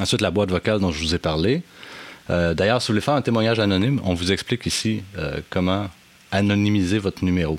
Ensuite, 0.00 0.20
la 0.20 0.30
boîte 0.30 0.50
vocale 0.50 0.80
dont 0.80 0.92
je 0.92 1.00
vous 1.00 1.14
ai 1.14 1.18
parlé. 1.18 1.62
Euh, 2.30 2.54
d'ailleurs, 2.54 2.82
si 2.82 2.88
vous 2.88 2.94
voulez 2.94 3.00
faire 3.00 3.14
un 3.14 3.22
témoignage 3.22 3.58
anonyme, 3.58 4.00
on 4.04 4.14
vous 4.14 4.32
explique 4.32 4.66
ici 4.66 5.02
euh, 5.16 5.40
comment 5.50 5.88
anonymiser 6.30 6.98
votre 6.98 7.24
numéro. 7.24 7.58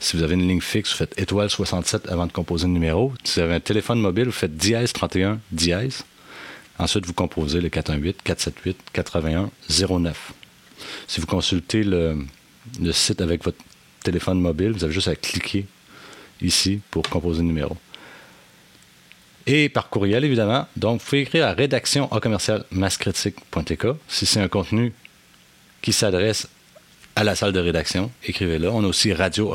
Si 0.00 0.16
vous 0.16 0.22
avez 0.22 0.34
une 0.34 0.48
ligne 0.48 0.60
fixe, 0.60 0.90
vous 0.90 0.96
faites 0.96 1.18
étoile 1.18 1.50
67 1.50 2.08
avant 2.08 2.26
de 2.26 2.32
composer 2.32 2.66
le 2.66 2.72
numéro. 2.72 3.12
Si 3.22 3.38
vous 3.38 3.44
avez 3.44 3.54
un 3.54 3.60
téléphone 3.60 4.00
mobile, 4.00 4.26
vous 4.26 4.32
faites 4.32 4.56
dièse 4.56 4.92
31 4.92 5.40
dièse. 5.52 6.04
Ensuite, 6.78 7.06
vous 7.06 7.12
composez 7.12 7.60
le 7.60 7.68
418-478-8109. 7.68 10.14
Si 11.06 11.20
vous 11.20 11.26
consultez 11.26 11.84
le, 11.84 12.24
site 12.92 13.20
avec 13.20 13.44
votre 13.44 13.58
téléphone 14.02 14.40
mobile. 14.40 14.72
Vous 14.72 14.84
avez 14.84 14.92
juste 14.92 15.08
à 15.08 15.14
cliquer 15.14 15.66
ici 16.40 16.80
pour 16.90 17.02
composer 17.02 17.40
le 17.40 17.48
numéro. 17.48 17.76
Et 19.52 19.68
par 19.68 19.88
courriel, 19.88 20.24
évidemment. 20.24 20.68
Donc, 20.76 21.00
vous 21.00 21.06
pouvez 21.06 21.22
écrire 21.22 21.44
à 21.44 21.52
rédaction 21.52 22.08
si 24.08 24.26
c'est 24.26 24.40
un 24.40 24.46
contenu 24.46 24.92
qui 25.82 25.92
s'adresse 25.92 26.48
à 27.16 27.24
la 27.24 27.34
salle 27.34 27.52
de 27.52 27.58
rédaction, 27.58 28.12
écrivez-le. 28.24 28.70
On 28.70 28.84
a 28.84 28.86
aussi 28.86 29.12
radio 29.12 29.52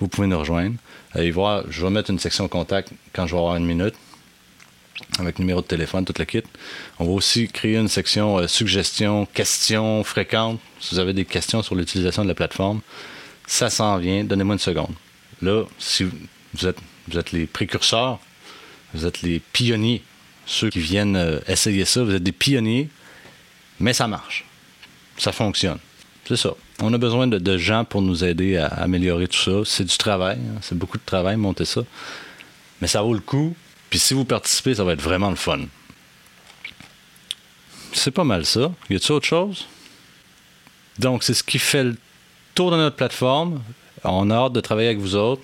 Vous 0.00 0.08
pouvez 0.08 0.26
nous 0.26 0.38
rejoindre. 0.38 0.76
Allez 1.12 1.30
voir, 1.30 1.64
je 1.68 1.82
vais 1.82 1.90
mettre 1.90 2.10
une 2.10 2.18
section 2.18 2.48
contact 2.48 2.90
quand 3.12 3.26
je 3.26 3.34
vais 3.34 3.38
avoir 3.38 3.56
une 3.56 3.66
minute 3.66 3.94
avec 5.18 5.38
numéro 5.38 5.60
de 5.60 5.66
téléphone, 5.66 6.06
toute 6.06 6.18
la 6.18 6.24
kit. 6.24 6.42
On 6.98 7.04
va 7.04 7.10
aussi 7.10 7.48
créer 7.48 7.76
une 7.76 7.88
section 7.88 8.38
euh, 8.38 8.46
suggestions, 8.46 9.26
questions 9.26 10.02
fréquentes. 10.04 10.58
Si 10.80 10.94
vous 10.94 11.00
avez 11.00 11.12
des 11.12 11.26
questions 11.26 11.62
sur 11.62 11.74
l'utilisation 11.74 12.22
de 12.22 12.28
la 12.28 12.34
plateforme, 12.34 12.80
ça 13.46 13.68
s'en 13.68 13.98
vient. 13.98 14.24
Donnez-moi 14.24 14.54
une 14.54 14.58
seconde. 14.58 14.94
Là, 15.42 15.64
si 15.78 16.04
vous 16.04 16.66
êtes, 16.66 16.78
vous 17.08 17.18
êtes 17.18 17.32
les 17.32 17.46
précurseurs, 17.46 18.18
vous 18.94 19.06
êtes 19.06 19.22
les 19.22 19.40
pionniers, 19.40 20.02
ceux 20.46 20.70
qui 20.70 20.80
viennent 20.80 21.16
euh, 21.16 21.40
essayer 21.48 21.84
ça, 21.84 22.02
vous 22.02 22.14
êtes 22.14 22.22
des 22.22 22.32
pionniers, 22.32 22.88
mais 23.80 23.92
ça 23.92 24.06
marche. 24.06 24.44
Ça 25.18 25.32
fonctionne. 25.32 25.78
C'est 26.26 26.36
ça. 26.36 26.50
On 26.80 26.92
a 26.92 26.98
besoin 26.98 27.26
de, 27.26 27.58
gens 27.58 27.84
pour 27.84 28.02
nous 28.02 28.24
aider 28.24 28.56
à 28.56 28.66
améliorer 28.66 29.28
tout 29.28 29.38
ça. 29.38 29.62
C'est 29.64 29.84
du 29.84 29.96
travail. 29.96 30.36
Hein. 30.36 30.58
C'est 30.60 30.76
beaucoup 30.76 30.98
de 30.98 31.04
travail, 31.04 31.36
monter 31.36 31.64
ça. 31.64 31.82
Mais 32.80 32.88
ça 32.88 33.00
vaut 33.00 33.14
le 33.14 33.20
coup 33.20 33.56
puis 33.90 33.98
si 33.98 34.14
vous 34.14 34.24
participez, 34.24 34.74
ça 34.74 34.84
va 34.84 34.92
être 34.92 35.02
vraiment 35.02 35.30
le 35.30 35.36
fun. 35.36 35.60
C'est 37.92 38.10
pas 38.10 38.24
mal 38.24 38.44
ça. 38.44 38.72
Y 38.90 38.96
a-t-il 38.96 39.12
autre 39.12 39.26
chose? 39.26 39.66
Donc, 40.98 41.22
c'est 41.22 41.34
ce 41.34 41.42
qui 41.42 41.58
fait 41.58 41.84
le 41.84 41.96
tour 42.54 42.70
de 42.70 42.76
notre 42.76 42.96
plateforme. 42.96 43.62
On 44.04 44.30
a 44.30 44.34
hâte 44.34 44.52
de 44.52 44.60
travailler 44.60 44.88
avec 44.88 45.00
vous 45.00 45.14
autres. 45.14 45.42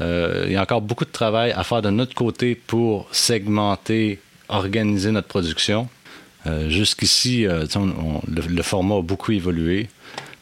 Euh, 0.00 0.44
il 0.46 0.52
y 0.52 0.56
a 0.56 0.62
encore 0.62 0.82
beaucoup 0.82 1.04
de 1.04 1.10
travail 1.10 1.52
à 1.52 1.64
faire 1.64 1.82
de 1.82 1.90
notre 1.90 2.14
côté 2.14 2.54
pour 2.54 3.08
segmenter, 3.12 4.20
organiser 4.48 5.10
notre 5.10 5.28
production. 5.28 5.88
Euh, 6.46 6.68
jusqu'ici, 6.68 7.46
euh, 7.46 7.66
le, 8.28 8.62
format 8.62 8.96
a 8.96 9.02
beaucoup 9.02 9.32
évolué, 9.32 9.88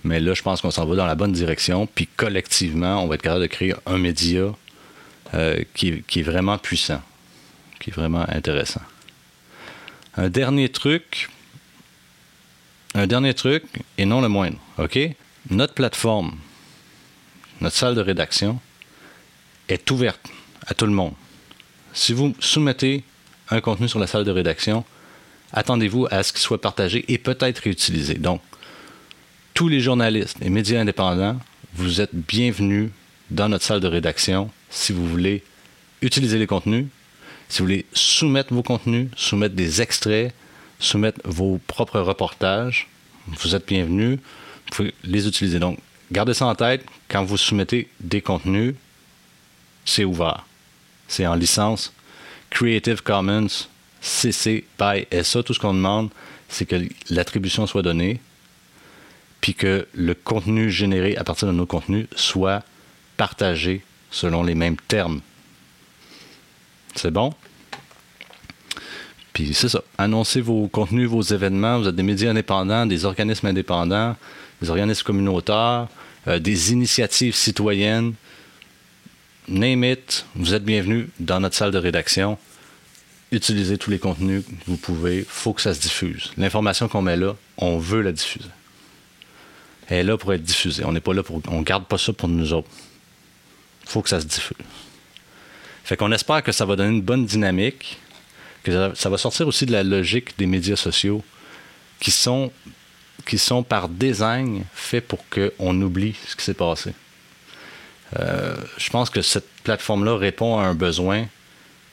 mais 0.04 0.20
là, 0.20 0.34
je 0.34 0.42
pense 0.42 0.60
qu'on 0.60 0.70
s'en 0.70 0.84
va 0.84 0.96
dans 0.96 1.06
la 1.06 1.14
bonne 1.14 1.32
direction. 1.32 1.86
Puis 1.86 2.08
collectivement, 2.16 3.02
on 3.02 3.06
va 3.06 3.14
être 3.14 3.22
capable 3.22 3.42
de 3.42 3.46
créer 3.46 3.74
un 3.86 3.98
média 3.98 4.52
qui, 5.74 5.88
est 5.88 6.22
vraiment 6.22 6.56
puissant 6.56 7.02
qui 7.78 7.90
est 7.90 7.92
vraiment 7.92 8.24
intéressant. 8.28 8.80
Un 10.16 10.28
dernier 10.28 10.68
truc, 10.68 11.28
un 12.94 13.06
dernier 13.06 13.34
truc, 13.34 13.64
et 13.98 14.06
non 14.06 14.20
le 14.20 14.28
moindre, 14.28 14.58
OK? 14.78 14.98
Notre 15.50 15.74
plateforme, 15.74 16.36
notre 17.60 17.76
salle 17.76 17.94
de 17.94 18.00
rédaction 18.00 18.58
est 19.68 19.90
ouverte 19.90 20.30
à 20.66 20.74
tout 20.74 20.86
le 20.86 20.92
monde. 20.92 21.12
Si 21.92 22.12
vous 22.12 22.34
soumettez 22.40 23.04
un 23.50 23.60
contenu 23.60 23.88
sur 23.88 23.98
la 23.98 24.06
salle 24.06 24.24
de 24.24 24.30
rédaction, 24.30 24.84
attendez-vous 25.52 26.06
à 26.10 26.22
ce 26.22 26.32
qu'il 26.32 26.42
soit 26.42 26.60
partagé 26.60 27.04
et 27.08 27.18
peut-être 27.18 27.58
réutilisé. 27.60 28.14
Donc, 28.14 28.42
tous 29.54 29.68
les 29.68 29.80
journalistes 29.80 30.36
et 30.42 30.50
médias 30.50 30.80
indépendants, 30.80 31.38
vous 31.74 32.00
êtes 32.00 32.14
bienvenus 32.14 32.90
dans 33.30 33.48
notre 33.48 33.64
salle 33.64 33.80
de 33.80 33.88
rédaction 33.88 34.50
si 34.70 34.92
vous 34.92 35.06
voulez 35.06 35.42
utiliser 36.02 36.38
les 36.38 36.46
contenus, 36.46 36.86
si 37.48 37.58
vous 37.58 37.66
voulez 37.66 37.86
soumettre 37.92 38.52
vos 38.52 38.62
contenus, 38.62 39.08
soumettre 39.16 39.54
des 39.54 39.80
extraits, 39.80 40.34
soumettre 40.78 41.20
vos 41.24 41.58
propres 41.66 42.00
reportages, 42.00 42.88
vous 43.28 43.54
êtes 43.54 43.66
bienvenus. 43.66 44.18
Vous 44.18 44.76
pouvez 44.76 44.94
les 45.04 45.26
utiliser. 45.26 45.58
Donc, 45.58 45.78
gardez 46.12 46.34
ça 46.34 46.46
en 46.46 46.54
tête. 46.54 46.84
Quand 47.08 47.24
vous 47.24 47.36
soumettez 47.36 47.88
des 48.00 48.20
contenus, 48.20 48.74
c'est 49.86 50.04
ouvert. 50.04 50.44
C'est 51.08 51.26
en 51.26 51.34
licence 51.34 51.94
Creative 52.50 53.02
Commons 53.02 53.68
CC 54.02 54.66
by 54.78 55.06
SA. 55.22 55.42
Tout 55.42 55.54
ce 55.54 55.58
qu'on 55.58 55.72
demande, 55.72 56.10
c'est 56.48 56.66
que 56.66 56.76
l'attribution 57.08 57.66
soit 57.66 57.82
donnée, 57.82 58.20
puis 59.40 59.54
que 59.54 59.88
le 59.94 60.14
contenu 60.14 60.70
généré 60.70 61.16
à 61.16 61.24
partir 61.24 61.48
de 61.48 61.52
nos 61.52 61.66
contenus 61.66 62.06
soit 62.14 62.62
partagé 63.16 63.82
selon 64.10 64.42
les 64.42 64.54
mêmes 64.54 64.76
termes 64.88 65.22
c'est 66.98 67.10
bon? 67.10 67.32
Puis 69.32 69.52
c'est 69.54 69.68
ça. 69.68 69.82
Annoncez 69.98 70.40
vos 70.40 70.66
contenus, 70.68 71.08
vos 71.08 71.22
événements. 71.22 71.78
Vous 71.78 71.88
êtes 71.88 71.94
des 71.94 72.02
médias 72.02 72.30
indépendants, 72.30 72.86
des 72.86 73.04
organismes 73.04 73.46
indépendants, 73.46 74.16
des 74.62 74.70
organismes 74.70 75.04
communautaires, 75.04 75.88
euh, 76.26 76.38
des 76.38 76.72
initiatives 76.72 77.34
citoyennes. 77.34 78.14
Name 79.48 79.84
it. 79.84 80.26
Vous 80.34 80.54
êtes 80.54 80.64
bienvenus 80.64 81.06
dans 81.20 81.38
notre 81.38 81.54
salle 81.54 81.70
de 81.70 81.78
rédaction. 81.78 82.36
Utilisez 83.30 83.78
tous 83.78 83.90
les 83.90 84.00
contenus 84.00 84.44
que 84.44 84.50
vous 84.66 84.76
pouvez. 84.76 85.18
Il 85.18 85.24
faut 85.24 85.52
que 85.52 85.60
ça 85.60 85.72
se 85.72 85.78
diffuse. 85.78 86.32
L'information 86.36 86.88
qu'on 86.88 87.02
met 87.02 87.16
là, 87.16 87.36
on 87.56 87.78
veut 87.78 88.00
la 88.00 88.10
diffuser. 88.10 88.48
Elle 89.86 89.98
est 89.98 90.02
là 90.02 90.16
pour 90.18 90.32
être 90.32 90.42
diffusée. 90.42 90.84
On 90.84 90.90
n'est 90.92 91.00
pas 91.00 91.14
là 91.14 91.22
pour. 91.22 91.40
On 91.46 91.62
garde 91.62 91.86
pas 91.86 91.96
ça 91.96 92.12
pour 92.12 92.28
nous 92.28 92.52
autres. 92.52 92.68
Il 93.84 93.88
faut 93.88 94.02
que 94.02 94.08
ça 94.08 94.20
se 94.20 94.26
diffuse. 94.26 94.56
Fait 95.84 95.96
qu'on 95.96 96.10
espère 96.10 96.42
que 96.42 96.50
ça 96.50 96.64
va 96.64 96.74
donner 96.74 96.96
une 96.96 97.02
bonne 97.02 97.24
dynamique, 97.24 97.98
que 98.64 98.94
ça 98.96 99.08
va 99.08 99.16
sortir 99.16 99.46
aussi 99.46 99.64
de 99.64 99.70
la 99.70 99.84
logique 99.84 100.36
des 100.38 100.46
médias 100.46 100.74
sociaux 100.74 101.22
qui 102.00 102.10
sont, 102.10 102.50
qui 103.24 103.38
sont 103.38 103.62
par 103.62 103.88
design 103.88 104.64
faits 104.74 105.06
pour 105.06 105.24
qu'on 105.28 105.80
oublie 105.80 106.16
ce 106.26 106.34
qui 106.34 106.44
s'est 106.44 106.54
passé. 106.54 106.94
Euh, 108.18 108.56
je 108.78 108.90
pense 108.90 109.10
que 109.10 109.22
cette 109.22 109.48
plateforme-là 109.64 110.16
répond 110.16 110.58
à 110.58 110.64
un 110.64 110.74
besoin 110.74 111.26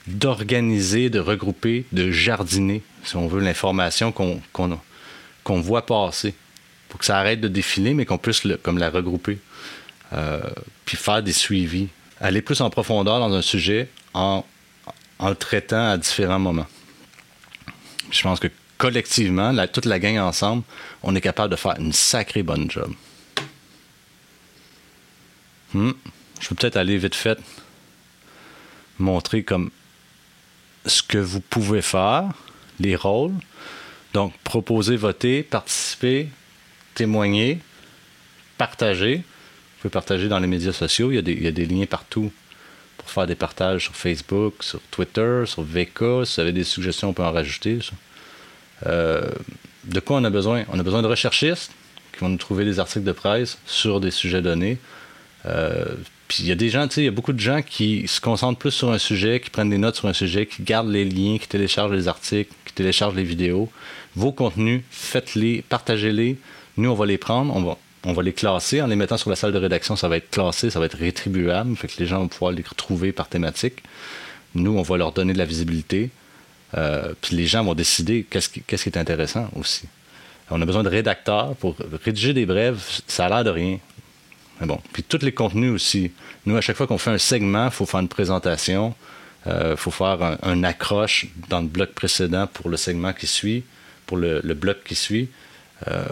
d'organiser, 0.07 1.09
de 1.09 1.19
regrouper, 1.19 1.85
de 1.91 2.11
jardiner, 2.11 2.81
si 3.03 3.15
on 3.15 3.27
veut, 3.27 3.39
l'information 3.39 4.11
qu'on 4.11 5.61
voit 5.61 5.85
passer. 5.85 6.35
Pour 6.89 6.99
que 6.99 7.05
ça 7.05 7.17
arrête 7.17 7.41
de 7.41 7.47
défiler, 7.47 7.95
mais 7.95 8.05
qu'on 8.05 8.19
puisse 8.19 8.43
comme 8.61 8.77
la 8.77 8.89
regrouper. 8.89 9.39
Euh, 10.13 10.41
puis 10.85 10.95
faire 10.95 11.23
des 11.23 11.33
suivis 11.33 11.87
aller 12.21 12.41
plus 12.41 12.61
en 12.61 12.69
profondeur 12.69 13.19
dans 13.19 13.33
un 13.33 13.41
sujet 13.41 13.89
en, 14.13 14.45
le 15.19 15.35
traitant 15.35 15.89
à 15.89 15.97
différents 15.97 16.39
moments. 16.39 16.67
Je 18.11 18.21
pense 18.21 18.39
que 18.39 18.47
collectivement, 18.77 19.53
toute 19.67 19.85
la 19.85 19.99
gang 19.99 20.17
ensemble, 20.19 20.63
on 21.01 21.15
est 21.15 21.21
capable 21.21 21.51
de 21.51 21.55
faire 21.55 21.75
une 21.79 21.93
sacrée 21.93 22.43
bonne 22.43 22.69
job. 22.69 22.91
Hmm. 25.73 25.91
Je 26.39 26.49
peux 26.49 26.55
peut-être 26.55 26.77
aller 26.77 26.97
vite 26.97 27.15
fait 27.15 27.39
montrer 28.99 29.43
comme 29.43 29.71
ce 30.85 31.01
que 31.01 31.17
vous 31.17 31.39
pouvez 31.39 31.81
faire, 31.81 32.29
les 32.79 32.95
rôles. 32.95 33.33
Donc, 34.13 34.33
proposer, 34.43 34.95
voter, 34.95 35.41
participer, 35.41 36.29
témoigner, 36.93 37.59
partager 38.57 39.23
pouvez 39.83 39.91
partager 39.91 40.29
dans 40.29 40.39
les 40.39 40.47
médias 40.47 40.71
sociaux. 40.71 41.11
Il 41.11 41.15
y, 41.15 41.47
a 41.47 41.51
des, 41.51 41.65
liens 41.65 41.85
partout 41.85 42.31
pour 42.97 43.09
faire 43.09 43.27
des 43.27 43.35
partages 43.35 43.83
sur 43.83 43.95
Facebook, 43.95 44.63
sur 44.63 44.79
Twitter, 44.91 45.43
sur 45.45 45.61
VK. 45.61 46.25
Si 46.25 46.35
vous 46.35 46.39
avez 46.39 46.53
des 46.53 46.63
suggestions, 46.63 47.09
on 47.09 47.13
peut 47.13 47.23
en 47.23 47.33
rajouter. 47.33 47.79
Euh, 48.85 49.29
de 49.83 49.99
quoi 49.99 50.17
on 50.17 50.23
a 50.23 50.29
besoin? 50.29 50.63
On 50.69 50.79
a 50.79 50.83
besoin 50.83 51.01
de 51.01 51.07
recherchistes 51.07 51.71
qui 52.13 52.19
vont 52.19 52.29
nous 52.29 52.37
trouver 52.37 52.63
des 52.63 52.79
articles 52.79 53.03
de 53.03 53.11
presse 53.11 53.57
sur 53.65 53.99
des 53.99 54.11
sujets 54.11 54.41
donnés. 54.41 54.77
Euh, 55.45 55.85
puis 56.27 56.43
il 56.43 56.49
y 56.49 56.51
a 56.51 56.55
des 56.55 56.69
gens, 56.69 56.87
tu 56.87 56.95
sais, 56.95 57.01
il 57.01 57.05
y 57.05 57.09
a 57.09 57.11
beaucoup 57.11 57.33
de 57.33 57.39
gens 57.39 57.61
qui 57.61 58.07
se 58.07 58.19
concentrent 58.21 58.57
plus 58.57 58.71
sur 58.71 58.91
un 58.91 58.97
sujet, 58.97 59.39
qui 59.39 59.49
prennent 59.49 59.69
des 59.69 59.77
notes 59.77 59.95
sur 59.95 60.07
un 60.07 60.13
sujet, 60.13 60.45
qui 60.45 60.63
gardent 60.63 60.89
les 60.89 61.05
liens, 61.05 61.37
qui 61.37 61.47
téléchargent 61.47 61.91
les 61.91 62.07
articles, 62.07 62.51
qui 62.65 62.73
téléchargent 62.73 63.15
les 63.15 63.23
vidéos. 63.23 63.69
Vos 64.15 64.31
contenus, 64.31 64.81
faites-les, 64.89 65.63
partagez-les. 65.67 66.37
Nous, 66.77 66.89
on 66.89 66.95
va 66.95 67.05
les 67.05 67.17
prendre, 67.17 67.55
on 68.03 68.13
va, 68.13 68.23
les 68.23 68.33
classer. 68.33 68.81
En 68.81 68.87
les 68.87 68.95
mettant 68.95 69.17
sur 69.17 69.29
la 69.29 69.35
salle 69.35 69.51
de 69.51 69.57
rédaction, 69.57 69.95
ça 69.95 70.07
va 70.07 70.17
être 70.17 70.29
classé, 70.29 70.69
ça 70.69 70.79
va 70.79 70.85
être 70.85 70.97
rétribuable. 70.97 71.75
Fait 71.75 71.87
que 71.87 71.99
les 71.99 72.05
gens 72.05 72.19
vont 72.19 72.27
pouvoir 72.27 72.51
les 72.51 72.63
retrouver 72.63 73.11
par 73.11 73.27
thématique. 73.27 73.83
Nous, 74.55 74.75
on 74.75 74.81
va 74.81 74.97
leur 74.97 75.11
donner 75.11 75.33
de 75.33 75.37
la 75.37 75.45
visibilité. 75.45 76.09
Euh, 76.75 77.13
puis 77.21 77.35
les 77.35 77.45
gens 77.45 77.63
vont 77.63 77.75
décider 77.75 78.25
qu'est-ce 78.27 78.49
qui, 78.49 78.63
est 78.67 78.97
intéressant 78.97 79.49
aussi. 79.55 79.87
On 80.49 80.61
a 80.61 80.65
besoin 80.65 80.83
de 80.83 80.89
rédacteurs 80.89 81.55
pour 81.55 81.75
rédiger 82.03 82.33
des 82.33 82.45
brèves, 82.45 82.81
ça 83.07 83.25
a 83.25 83.29
l'air 83.29 83.43
de 83.43 83.49
rien. 83.49 83.79
Mais 84.59 84.67
bon. 84.67 84.79
Puis 84.93 85.03
tous 85.03 85.23
les 85.23 85.31
contenus 85.31 85.71
aussi. 85.71 86.11
Nous, 86.45 86.55
à 86.55 86.61
chaque 86.61 86.75
fois 86.75 86.87
qu'on 86.87 86.97
fait 86.97 87.11
un 87.11 87.17
segment, 87.17 87.65
il 87.65 87.71
faut 87.71 87.85
faire 87.85 87.99
une 87.99 88.07
présentation. 88.07 88.95
Il 89.45 89.51
euh, 89.51 89.75
faut 89.75 89.91
faire 89.91 90.37
un, 90.41 90.63
accroche 90.63 91.27
dans 91.49 91.59
le 91.59 91.67
bloc 91.67 91.91
précédent 91.91 92.47
pour 92.47 92.69
le 92.69 92.77
segment 92.77 93.11
qui 93.13 93.27
suit, 93.27 93.63
pour 94.05 94.17
le 94.17 94.41
bloc 94.53 94.83
qui 94.85 94.95
suit. 94.95 95.29
Euh, 95.87 96.05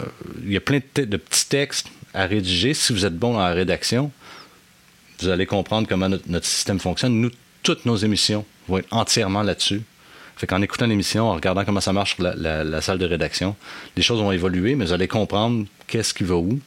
il 0.44 0.52
y 0.52 0.56
a 0.56 0.60
plein 0.60 0.80
de, 0.96 1.16
petits 1.16 1.48
textes 1.48 1.88
à 2.14 2.26
rédiger. 2.26 2.74
Si 2.74 2.92
vous 2.92 3.06
êtes 3.06 3.16
bon 3.16 3.38
en 3.38 3.54
rédaction, 3.54 4.10
vous 5.20 5.28
allez 5.28 5.46
comprendre 5.46 5.88
comment 5.88 6.08
notre, 6.08 6.46
système 6.46 6.80
fonctionne. 6.80 7.20
Nous, 7.20 7.30
toutes 7.62 7.86
nos 7.86 7.96
émissions 7.96 8.44
vont 8.68 8.78
être 8.78 8.92
entièrement 8.92 9.42
là-dessus. 9.42 9.82
Fait 10.36 10.46
qu'en 10.46 10.62
écoutant 10.62 10.86
l'émission, 10.86 11.28
en 11.28 11.34
regardant 11.34 11.64
comment 11.64 11.80
ça 11.80 11.92
marche 11.92 12.16
sur 12.16 12.24
la, 12.24 12.80
salle 12.80 12.98
de 12.98 13.06
rédaction, 13.06 13.54
les 13.96 14.02
choses 14.02 14.20
vont 14.20 14.32
évoluer, 14.32 14.74
mais 14.74 14.84
vous 14.84 14.92
allez 14.92 15.08
comprendre 15.08 15.66
qu'est-ce 15.86 16.12
qui 16.12 16.24
va 16.24 16.34
où. 16.34 16.58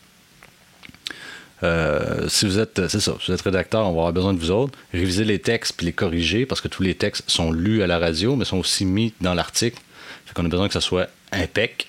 Euh, 1.64 2.28
si 2.28 2.46
vous 2.46 2.60
êtes, 2.60 2.88
c'est 2.88 3.00
ça, 3.00 3.16
si 3.20 3.28
vous 3.28 3.34
êtes 3.34 3.42
rédacteur, 3.42 3.82
on 3.82 3.92
va 3.92 4.00
avoir 4.00 4.14
besoin 4.14 4.34
de 4.34 4.40
vous 4.40 4.52
autres. 4.52 4.78
Réviser 4.92 5.24
les 5.24 5.40
textes 5.40 5.76
puis 5.78 5.86
les 5.86 5.94
corriger 5.94 6.46
parce 6.46 6.62
que 6.62 6.68
tous 6.68 6.84
les 6.84 6.96
textes 6.96 7.30
sont 7.30 7.52
lus 7.52 7.82
à 7.82 7.88
la 7.88 8.00
radio, 8.00 8.36
mais 8.36 8.46
sont 8.46 8.58
aussi 8.58 8.86
mis 8.86 9.14
dans 9.22 9.34
l'article. 9.34 9.80
Fait 10.26 10.40
a 10.40 10.44
besoin 10.44 10.68
que 10.68 10.74
ça 10.74 10.82
soit 10.82 11.08
impec. 11.32 11.88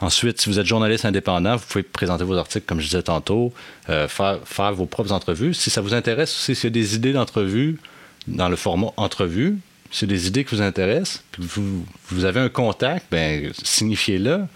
Ensuite, 0.00 0.40
si 0.40 0.48
vous 0.48 0.58
êtes 0.58 0.66
journaliste 0.66 1.04
indépendant, 1.04 1.54
vous 1.56 1.64
pouvez 1.68 1.84
présenter 1.84 2.24
vos 2.24 2.36
articles, 2.36 2.66
comme 2.66 2.80
je 2.80 2.86
disais 2.86 3.02
tantôt, 3.02 3.52
euh, 3.88 4.08
faire, 4.08 4.72
vos 4.72 4.86
propres 4.86 5.12
entrevues. 5.12 5.54
Si 5.54 5.70
ça 5.70 5.80
vous 5.80 5.94
intéresse 5.94 6.34
aussi, 6.34 6.56
s'il 6.56 6.64
y 6.64 6.66
a 6.66 6.70
des 6.70 6.96
idées 6.96 7.12
d'entrevue 7.12 7.78
dans 8.26 8.48
le 8.48 8.56
format 8.56 8.88
entrevue, 8.96 9.58
a 10.00 10.06
des 10.06 10.26
idées 10.26 10.44
qui 10.44 10.56
vous 10.56 10.62
intéressent, 10.62 11.22
puis 11.30 11.44
vous, 11.46 11.86
vous 12.08 12.24
avez 12.24 12.40
un 12.40 12.48
contact, 12.48 13.06
ben, 13.10 13.52
signifiez-le. 13.62 14.46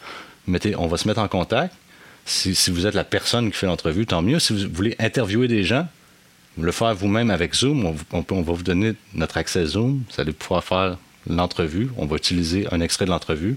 On 0.79 0.87
va 0.89 0.97
se 0.97 1.07
mettre 1.07 1.21
en 1.21 1.29
contact. 1.29 1.75
Si, 2.27 2.71
vous 2.73 2.87
êtes 2.87 2.95
la 2.95 3.05
personne 3.05 3.53
qui 3.53 3.57
fait 3.57 3.67
l'entrevue, 3.67 4.05
tant 4.05 4.21
mieux. 4.21 4.41
Si 4.41 4.53
vous 4.53 4.69
voulez 4.75 4.97
interviewer 4.99 5.47
des 5.47 5.63
gens, 5.63 5.87
le 6.59 6.73
faire 6.73 6.93
vous-même 6.93 7.31
avec 7.31 7.55
Zoom, 7.55 7.95
on, 8.13 8.43
va 8.43 8.53
vous 8.53 8.65
donner 8.65 8.95
notre 9.15 9.37
accès 9.37 9.65
Zoom. 9.65 10.03
Vous 10.11 10.21
allez 10.21 10.33
pouvoir 10.33 10.65
faire 10.65 10.99
l'entrevue. 11.29 11.89
On 11.97 12.07
va 12.07 12.17
utiliser 12.17 12.67
un 12.73 12.81
extrait 12.81 13.05
de 13.05 13.11
l'entrevue 13.11 13.57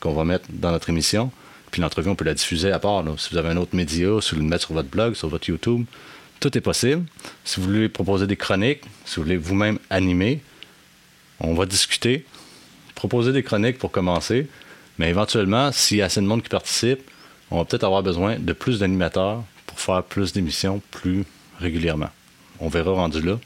qu'on 0.00 0.14
va 0.14 0.24
mettre 0.24 0.46
dans 0.50 0.70
notre 0.70 0.88
émission. 0.88 1.30
Puis 1.70 1.82
l'entrevue, 1.82 2.08
on 2.08 2.14
peut 2.14 2.24
la 2.24 2.32
diffuser 2.32 2.72
à 2.72 2.78
part. 2.78 3.04
Si 3.18 3.28
vous 3.30 3.36
avez 3.36 3.50
un 3.50 3.58
autre 3.58 3.76
média, 3.76 4.08
si 4.22 4.34
vous 4.34 4.40
le 4.40 4.46
mettre 4.46 4.64
sur 4.64 4.74
votre 4.74 4.88
blog, 4.88 5.14
sur 5.14 5.28
votre 5.28 5.46
YouTube, 5.48 5.84
tout 6.40 6.56
est 6.56 6.62
possible. 6.62 7.04
Si 7.44 7.60
vous 7.60 7.66
voulez 7.66 7.90
proposer 7.90 8.26
des 8.26 8.36
chroniques, 8.36 8.80
si 9.04 9.16
vous 9.16 9.24
voulez 9.24 9.36
vous-même 9.36 9.78
animer, 9.90 10.40
on 11.38 11.52
va 11.52 11.66
discuter, 11.66 12.24
proposer 12.94 13.32
des 13.32 13.42
chroniques 13.42 13.76
pour 13.76 13.90
commencer. 13.90 14.46
Mais 14.98 15.10
éventuellement, 15.10 15.70
s'il 15.70 15.98
y 15.98 16.02
a 16.02 16.06
assez 16.06 16.22
de 16.22 16.26
monde 16.26 16.42
qui 16.42 16.48
participe, 16.48 17.00
on 17.50 17.58
va 17.58 17.64
peut-être 17.64 17.84
avoir 17.84 18.02
besoin 18.02 18.38
de 18.38 18.52
plus 18.52 18.80
d'animateurs 18.80 19.42
pour 19.66 19.80
faire 19.80 20.02
plus 20.02 20.32
d'émissions 20.32 20.82
plus 20.90 21.24
régulièrement. 21.58 22.10
On 22.60 22.68
verra 22.68 22.92
rendu 22.92 23.20
là. 23.20 23.38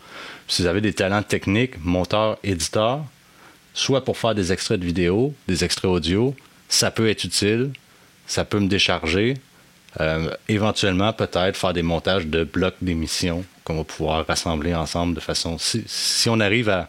Si 0.49 0.63
vous 0.63 0.69
avez 0.69 0.81
des 0.81 0.93
talents 0.93 1.23
techniques, 1.23 1.83
monteurs, 1.85 2.39
éditeurs, 2.43 3.05
soit 3.75 4.05
pour 4.05 4.17
faire 4.17 4.35
des 4.35 4.53
extraits 4.53 4.81
de 4.81 4.87
vidéo, 4.87 5.35
des 5.49 5.65
extraits 5.65 5.91
audio, 5.91 6.35
ça 6.69 6.91
peut 6.91 7.09
être 7.09 7.25
utile, 7.25 7.73
ça 8.27 8.45
peut 8.45 8.61
me 8.61 8.69
décharger. 8.69 9.35
Euh, 10.01 10.31
éventuellement, 10.49 11.13
peut-être 11.13 11.57
faire 11.57 11.73
des 11.73 11.83
montages 11.83 12.27
de 12.27 12.45
blocs 12.45 12.77
d'émissions 12.81 13.45
qu'on 13.65 13.77
va 13.77 13.85
pouvoir 13.85 14.25
rassembler 14.27 14.73
ensemble 14.75 15.15
de 15.15 15.21
façon. 15.21 15.59
Si, 15.59 15.83
si, 15.87 16.29
on 16.29 16.39
arrive 16.39 16.69
à 16.69 16.89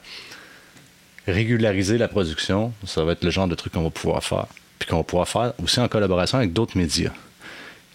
régulariser 1.27 1.97
la 1.97 2.07
production, 2.07 2.73
ça 2.85 3.03
va 3.03 3.13
être 3.13 3.23
le 3.23 3.31
genre 3.31 3.47
de 3.47 3.55
truc 3.55 3.73
qu'on 3.73 3.83
va 3.83 3.89
pouvoir 3.89 4.23
faire. 4.23 4.45
Qu'on 4.91 5.05
pouvoir 5.05 5.29
faire 5.29 5.53
aussi 5.63 5.79
en 5.79 5.87
collaboration 5.87 6.37
avec 6.37 6.51
d'autres 6.51 6.77
médias. 6.77 7.13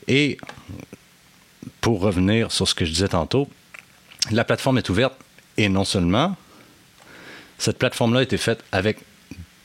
Et 0.09 0.39
pour 1.83 2.01
revenir 2.01 2.51
sur 2.51 2.67
ce 2.67 2.75
que 2.75 2.87
je 2.87 2.91
disais 2.91 3.09
tantôt, 3.09 3.51
la 4.31 4.45
plateforme 4.45 4.79
est 4.79 4.89
ouverte 4.89 5.13
et 5.59 5.69
non 5.69 5.85
seulement, 5.85 6.37
cette 7.59 7.77
plateforme-là 7.77 8.21
a 8.21 8.23
été 8.23 8.39
faite 8.39 8.65
avec 8.73 8.97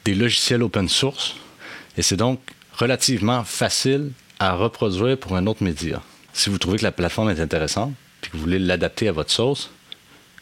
des 0.04 0.14
logiciels 0.14 0.62
open 0.62 0.90
source 0.90 1.36
et 1.96 2.02
c'est 2.02 2.18
donc 2.18 2.42
relativement 2.74 3.46
facile 3.46 4.12
à 4.40 4.54
reproduire 4.54 5.18
pour 5.18 5.38
un 5.38 5.48
autre 5.48 5.64
média. 5.64 6.02
Si 6.34 6.50
vous 6.50 6.58
trouvez 6.58 6.80
que 6.80 6.84
la 6.84 6.92
plateforme 6.92 7.30
est 7.30 7.40
intéressante 7.40 7.94
et 8.24 8.28
que 8.28 8.34
vous 8.34 8.44
voulez 8.44 8.60
l'adapter 8.60 9.08
à 9.08 9.14
votre 9.14 9.32
sauce, 9.32 9.72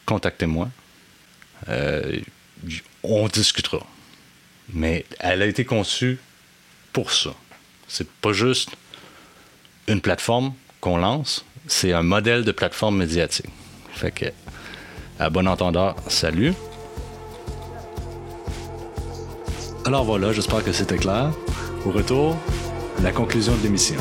contactez-moi. 0.07 0.69
Euh, 1.67 2.19
on 3.03 3.27
discutera. 3.27 3.85
Mais 4.73 5.05
elle 5.19 5.43
a 5.43 5.45
été 5.45 5.65
conçue 5.65 6.17
pour 6.93 7.11
ça. 7.11 7.31
C'est 7.87 8.09
pas 8.09 8.33
juste 8.33 8.69
une 9.87 10.01
plateforme 10.01 10.53
qu'on 10.81 10.97
lance, 10.97 11.45
c'est 11.67 11.93
un 11.93 12.03
modèle 12.03 12.43
de 12.43 12.51
plateforme 12.51 12.97
médiatique. 12.97 13.49
Fait 13.93 14.11
que, 14.11 14.25
à 15.19 15.29
bon 15.29 15.47
entendeur, 15.47 15.95
salut. 16.07 16.53
Alors 19.85 20.05
voilà, 20.05 20.31
j'espère 20.31 20.63
que 20.63 20.71
c'était 20.71 20.97
clair. 20.97 21.31
Au 21.85 21.91
retour, 21.91 22.37
la 23.01 23.11
conclusion 23.11 23.55
de 23.55 23.63
l'émission. 23.63 23.97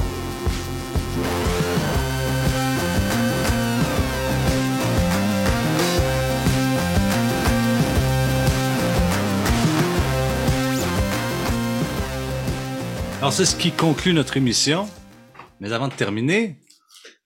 Alors 13.29 13.37
c'est 13.37 13.45
ce 13.45 13.57
qui 13.57 13.73
conclut 13.73 14.15
notre 14.15 14.39
émission. 14.39 14.89
Mais 15.61 15.75
avant 15.75 15.89
de 15.89 15.93
terminer, 15.93 16.57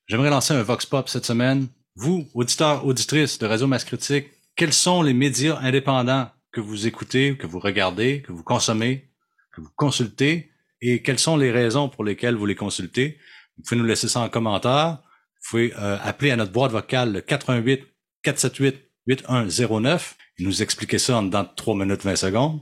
j'aimerais 0.08 0.30
lancer 0.30 0.52
un 0.52 0.60
Vox 0.64 0.84
Pop 0.84 1.08
cette 1.08 1.24
semaine. 1.24 1.68
Vous, 1.94 2.26
auditeurs, 2.34 2.84
auditrices 2.84 3.38
de 3.38 3.46
Radio 3.46 3.68
Masse 3.68 3.84
Critique, 3.84 4.26
quels 4.56 4.72
sont 4.72 5.02
les 5.02 5.14
médias 5.14 5.60
indépendants 5.60 6.28
que 6.50 6.60
vous 6.60 6.88
écoutez, 6.88 7.36
que 7.36 7.46
vous 7.46 7.60
regardez, 7.60 8.20
que 8.22 8.32
vous 8.32 8.42
consommez, 8.42 9.12
que 9.54 9.60
vous 9.60 9.70
consultez, 9.76 10.50
et 10.80 11.02
quelles 11.02 11.20
sont 11.20 11.36
les 11.36 11.52
raisons 11.52 11.88
pour 11.88 12.02
lesquelles 12.02 12.34
vous 12.34 12.46
les 12.46 12.56
consultez? 12.56 13.16
Vous 13.56 13.62
pouvez 13.62 13.80
nous 13.80 13.86
laisser 13.86 14.08
ça 14.08 14.22
en 14.22 14.28
commentaire. 14.28 14.98
Vous 15.40 15.50
pouvez 15.50 15.72
euh, 15.78 15.98
appeler 16.02 16.32
à 16.32 16.36
notre 16.36 16.50
boîte 16.50 16.72
vocale 16.72 17.12
le 17.12 17.20
88 17.20 17.80
478 18.24 18.90
8109 19.06 20.16
et 20.18 20.21
nous 20.42 20.62
expliquer 20.62 20.98
ça 20.98 21.18
en 21.18 21.22
dedans 21.22 21.42
de 21.42 21.48
3 21.56 21.74
minutes 21.74 22.02
20 22.02 22.16
secondes. 22.16 22.60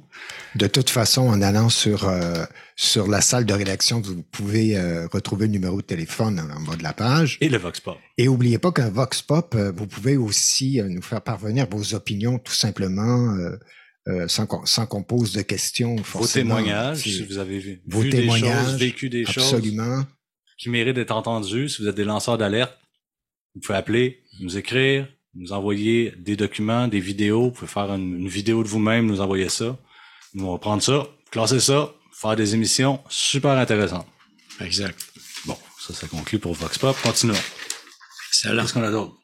De 0.55 0.67
toute 0.67 0.91
façon, 0.91 1.23
en 1.23 1.43
allant 1.43 1.69
sur, 1.69 2.09
euh, 2.09 2.45
sur 2.77 3.09
la 3.09 3.21
salle 3.21 3.47
de 3.47 3.53
rédaction, 3.53 4.01
vous 4.01 4.23
pouvez 4.23 4.77
euh, 4.77 5.07
retrouver 5.09 5.47
le 5.47 5.53
numéro 5.53 5.79
de 5.79 5.87
téléphone 5.87 6.41
en 6.41 6.61
bas 6.63 6.77
de 6.77 6.83
la 6.83 6.93
page. 6.93 7.39
Et 7.41 7.49
le 7.49 7.59
Vox 7.59 7.81
Pop. 7.81 7.99
Et 8.19 8.27
n'oubliez 8.27 8.59
pas 8.59 8.73
qu'un 8.73 8.91
Vox 8.91 9.23
Pop, 9.23 9.55
euh, 9.55 9.73
vous 9.75 9.87
pouvez 9.87 10.17
aussi 10.17 10.81
nous 10.83 11.03
faire 11.03 11.23
parvenir 11.23 11.67
vos 11.71 11.95
opinions 11.95 12.39
tout 12.39 12.55
simplement. 12.55 13.37
Sans 14.27 14.87
qu'on 14.87 15.05
pose 15.05 15.33
de 15.33 15.43
questions. 15.43 15.95
Vos 15.95 16.27
témoignages, 16.27 17.03
si 17.03 17.23
vous 17.25 17.39
avez 17.39 17.61
vu, 17.61 17.81
vos 17.87 18.01
vu 18.01 18.11
témoignages, 18.11 18.65
des 18.65 18.71
choses, 18.71 18.81
vécu 18.81 19.09
des 19.09 19.25
absolument. 19.25 19.99
choses 19.99 20.07
qui 20.59 20.69
méritent 20.69 20.97
d'être 20.97 21.15
entendues. 21.15 21.69
Si 21.69 21.81
vous 21.81 21.87
êtes 21.87 21.95
des 21.95 22.05
lanceurs 22.05 22.37
d'alerte, 22.37 22.77
vous 23.55 23.61
pouvez 23.61 23.79
appeler, 23.79 24.25
nous 24.41 24.57
écrire, 24.57 25.07
nous 25.35 25.53
envoyer 25.53 26.13
des 26.19 26.37
documents, 26.37 26.89
des 26.89 27.01
vidéos. 27.01 27.45
Vous 27.45 27.51
pouvez 27.53 27.71
faire 27.71 27.93
une, 27.93 28.21
une 28.21 28.29
vidéo 28.29 28.63
de 28.63 28.69
vous-même, 28.69 29.07
nous 29.07 29.21
envoyer 29.21 29.49
ça. 29.49 29.77
Nous, 30.35 30.47
on 30.47 30.53
va 30.53 30.59
prendre 30.59 30.83
ça, 30.83 31.09
classer 31.31 31.61
ça, 31.61 31.93
faire 32.13 32.37
des 32.37 32.55
émissions 32.55 33.01
super 33.09 33.57
intéressantes. 33.59 34.07
Exact. 34.61 34.99
Bon, 35.47 35.57
ça, 35.79 35.95
ça 35.95 36.07
conclut 36.07 36.39
pour 36.39 36.55
Vox 36.55 36.79
Pop. 36.79 36.97
Continuons. 37.03 37.35
Excellent. 38.29 38.63
Qu'est-ce 38.63 38.75
qu'on 38.75 38.83
a 38.83 38.91
d'autre? 38.91 39.15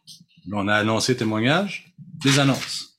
On 0.52 0.68
a 0.68 0.74
annoncé 0.74 1.16
témoignages, 1.16 1.92
des 1.98 2.38
annonces. 2.38 2.98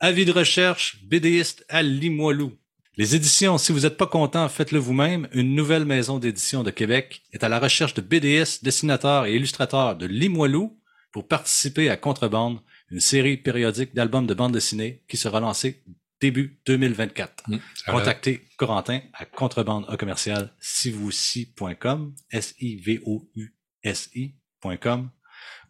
Avis 0.00 0.24
de 0.24 0.32
recherche, 0.32 1.02
BDiste 1.04 1.64
à 1.68 1.82
Limoilou. 1.82 2.52
Les 2.96 3.14
éditions, 3.14 3.58
si 3.58 3.70
vous 3.70 3.80
n'êtes 3.80 3.96
pas 3.96 4.08
content, 4.08 4.48
faites-le 4.48 4.80
vous-même. 4.80 5.28
Une 5.32 5.54
nouvelle 5.54 5.84
maison 5.84 6.18
d'édition 6.18 6.64
de 6.64 6.70
Québec 6.70 7.22
est 7.32 7.44
à 7.44 7.48
la 7.48 7.60
recherche 7.60 7.94
de 7.94 8.00
BDistes, 8.00 8.64
dessinateurs 8.64 9.26
et 9.26 9.36
illustrateurs 9.36 9.94
de 9.96 10.06
Limoilou 10.06 10.76
pour 11.18 11.26
participer 11.26 11.90
à 11.90 11.96
Contrebande, 11.96 12.60
une 12.92 13.00
série 13.00 13.36
périodique 13.36 13.92
d'albums 13.92 14.28
de 14.28 14.34
bande 14.34 14.52
dessinée 14.52 15.02
qui 15.08 15.16
sera 15.16 15.40
lancée 15.40 15.82
début 16.20 16.60
2024. 16.64 17.48
Mmh, 17.48 17.56
Contactez 17.88 18.46
Corentin 18.56 19.00
à 19.14 19.24
contrebande 19.24 19.96
commercial 19.96 20.54
sivousi.com, 20.60 22.14
S-I-V-O-U-S-I.com 22.30 23.50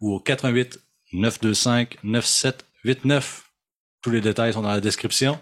ou 0.01 0.13
au 0.13 0.19
88 0.19 0.79
925 1.13 1.97
9789 2.03 3.49
tous 4.03 4.11
les 4.11 4.21
détails 4.21 4.53
sont 4.53 4.61
dans 4.61 4.69
la 4.69 4.81
description. 4.81 5.41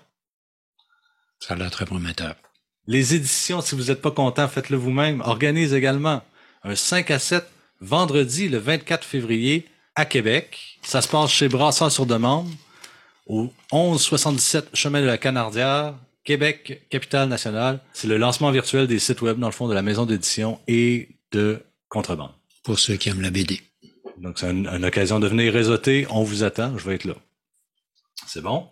Ça 1.41 1.55
a 1.55 1.57
l'air 1.57 1.69
très 1.69 1.85
prometteur. 1.85 2.37
Les 2.85 3.13
éditions, 3.13 3.59
si 3.59 3.75
vous 3.75 3.87
n'êtes 3.87 4.01
pas 4.01 4.11
content, 4.11 4.47
faites-le 4.47 4.77
vous-même. 4.77 5.19
Organise 5.19 5.73
également 5.73 6.23
un 6.63 6.75
5 6.75 7.11
à 7.11 7.19
7 7.19 7.45
vendredi 7.81 8.47
le 8.47 8.57
24 8.57 9.03
février 9.03 9.67
à 9.97 10.05
Québec. 10.05 10.79
Ça 10.83 11.01
se 11.01 11.07
passe 11.07 11.31
chez 11.31 11.49
Brassard 11.49 11.91
sur 11.91 12.05
demande 12.05 12.47
au 13.25 13.51
1177 13.73 14.69
chemin 14.73 15.01
de 15.01 15.07
la 15.07 15.17
Canardière, 15.17 15.95
Québec, 16.23 16.85
capitale 16.89 17.27
nationale. 17.27 17.81
C'est 17.93 18.07
le 18.07 18.17
lancement 18.17 18.51
virtuel 18.51 18.85
des 18.85 18.99
sites 18.99 19.21
web 19.21 19.39
dans 19.39 19.47
le 19.47 19.53
fond 19.53 19.67
de 19.67 19.73
la 19.73 19.81
maison 19.81 20.05
d'édition 20.05 20.59
et 20.67 21.17
de 21.31 21.63
contrebande. 21.89 22.31
Pour 22.63 22.77
ceux 22.77 22.95
qui 22.95 23.09
aiment 23.09 23.21
la 23.21 23.31
BD. 23.31 23.59
Donc 24.19 24.37
c'est 24.37 24.51
une, 24.51 24.67
une 24.67 24.85
occasion 24.85 25.19
de 25.19 25.27
venir 25.27 25.51
réseauter. 25.51 26.05
On 26.11 26.23
vous 26.23 26.43
attend. 26.43 26.77
Je 26.77 26.85
vais 26.85 26.95
être 26.95 27.05
là. 27.05 27.15
C'est 28.27 28.41
bon? 28.41 28.69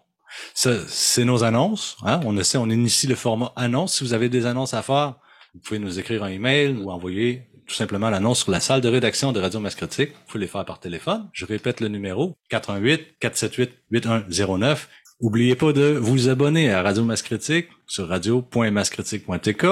C'est 0.54 1.26
nos 1.26 1.44
annonces. 1.44 1.98
Hein? 2.04 2.20
On 2.24 2.38
essaie, 2.38 2.60
on 2.60 2.70
initie 2.70 3.08
le 3.08 3.16
format 3.16 3.52
annonce. 3.56 3.98
Si 3.98 4.04
vous 4.04 4.14
avez 4.14 4.30
des 4.30 4.46
annonces 4.46 4.76
à 4.76 4.84
faire, 4.84 5.16
vous 5.56 5.60
pouvez 5.62 5.80
nous 5.80 5.98
écrire 5.98 6.24
un 6.24 6.30
email 6.30 6.78
ou 6.78 6.92
envoyer 6.92 7.48
tout 7.68 7.74
simplement 7.74 8.10
l'annonce 8.10 8.44
sur 8.44 8.52
la 8.52 8.60
salle 8.60 8.82
de 8.82 8.90
rédaction 8.90 9.32
de 9.32 9.40
Radio 9.40 9.60
Masse 9.60 9.76
Critique. 9.76 10.12
Vous 10.12 10.26
pouvez 10.28 10.42
les 10.42 10.48
faire 10.48 10.66
par 10.66 10.80
téléphone. 10.80 11.30
Je 11.34 11.46
répète 11.46 11.82
le 11.82 11.88
numéro 11.88 12.38
88 12.50 13.18
478 13.20 13.72
8109. 13.92 14.90
Oubliez 15.20 15.56
pas 15.56 15.74
de 15.74 15.98
vous 16.00 16.30
abonner 16.30 16.72
à 16.72 16.82
Radio 16.82 17.04
Masse 17.04 17.22
Critique 17.22 17.70
sur 17.88 18.08
radio.mascritique.tk. 18.08 19.66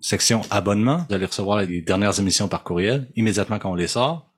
section 0.00 0.42
abonnement. 0.50 1.06
Vous 1.08 1.14
allez 1.14 1.26
recevoir 1.26 1.62
les 1.62 1.80
dernières 1.80 2.18
émissions 2.20 2.48
par 2.48 2.62
courriel 2.62 3.08
immédiatement 3.16 3.58
quand 3.58 3.70
on 3.70 3.76
les 3.76 3.88
sort. 3.88 4.30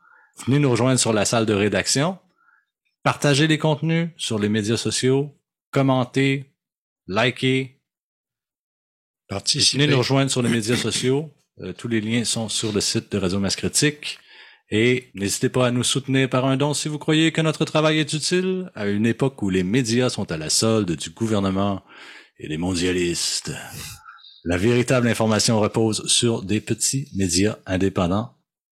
Venez 0.47 0.59
nous 0.59 0.71
rejoindre 0.71 1.01
sur 1.01 1.13
la 1.13 1.25
salle 1.25 1.47
de 1.47 1.55
rédaction. 1.55 2.19
Partagez 3.03 3.47
les 3.47 3.59
contenus 3.59 4.11
sur 4.17 4.39
les 4.39 4.49
médias 4.49 4.77
sociaux. 4.77 5.35
Commentez, 5.73 6.53
likez. 7.09 7.81
Participez. 9.29 9.83
Venez 9.83 9.93
nous 9.93 9.99
rejoindre 9.99 10.31
sur 10.31 10.43
les 10.43 10.51
médias 10.51 10.77
sociaux. 10.77 11.33
Euh, 11.63 11.73
tous 11.73 11.89
les 11.89 12.01
liens 12.01 12.25
sont 12.25 12.49
sur 12.49 12.73
le 12.73 12.81
site 12.81 13.11
de 13.13 13.19
Radio 13.19 13.39
Masse 13.39 13.57
Critique. 13.57 14.19
Et 14.71 15.11
n'hésitez 15.15 15.49
pas 15.49 15.69
à 15.69 15.71
nous 15.71 15.85
soutenir 15.85 16.29
par 16.29 16.45
un 16.45 16.57
don 16.57 16.75
si 16.75 16.89
vous 16.89 16.99
croyez 16.99 17.31
que 17.33 17.41
notre 17.41 17.65
travail 17.65 17.99
est 17.99 18.13
utile 18.13 18.71
à 18.75 18.87
une 18.87 19.07
époque 19.07 19.41
où 19.43 19.49
les 19.49 19.63
médias 19.63 20.11
sont 20.11 20.31
à 20.33 20.37
la 20.37 20.51
solde 20.51 20.91
du 20.93 21.11
gouvernement 21.11 21.83
et 22.39 22.49
des 22.49 22.59
mondialistes. 22.59 23.53
La 24.45 24.57
véritable 24.57 25.09
information 25.09 25.61
repose 25.61 26.07
sur 26.09 26.43
des 26.43 26.61
petits 26.61 27.09
médias 27.15 27.57
indépendants 27.65 28.35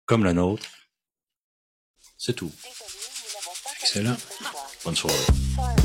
comme 0.05 0.23
le 0.23 0.33
nôtre. 0.33 0.65
C'est 2.17 2.33
tout. 2.33 2.51
Excellent. 3.81 4.17
Bonne 4.83 4.95
soirée. 4.95 5.15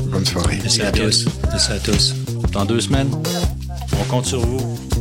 Bonne 0.05 0.25
soirée. 0.25 0.59
Merci 0.61 0.81
à 0.81 0.91
tous. 0.91 1.25
Merci 1.49 1.71
à 1.71 1.79
tous. 1.79 2.13
Dans 2.51 2.65
deux 2.65 2.81
semaines, 2.81 3.11
on 3.99 4.03
compte 4.05 4.25
sur 4.25 4.41
vous. 4.41 4.92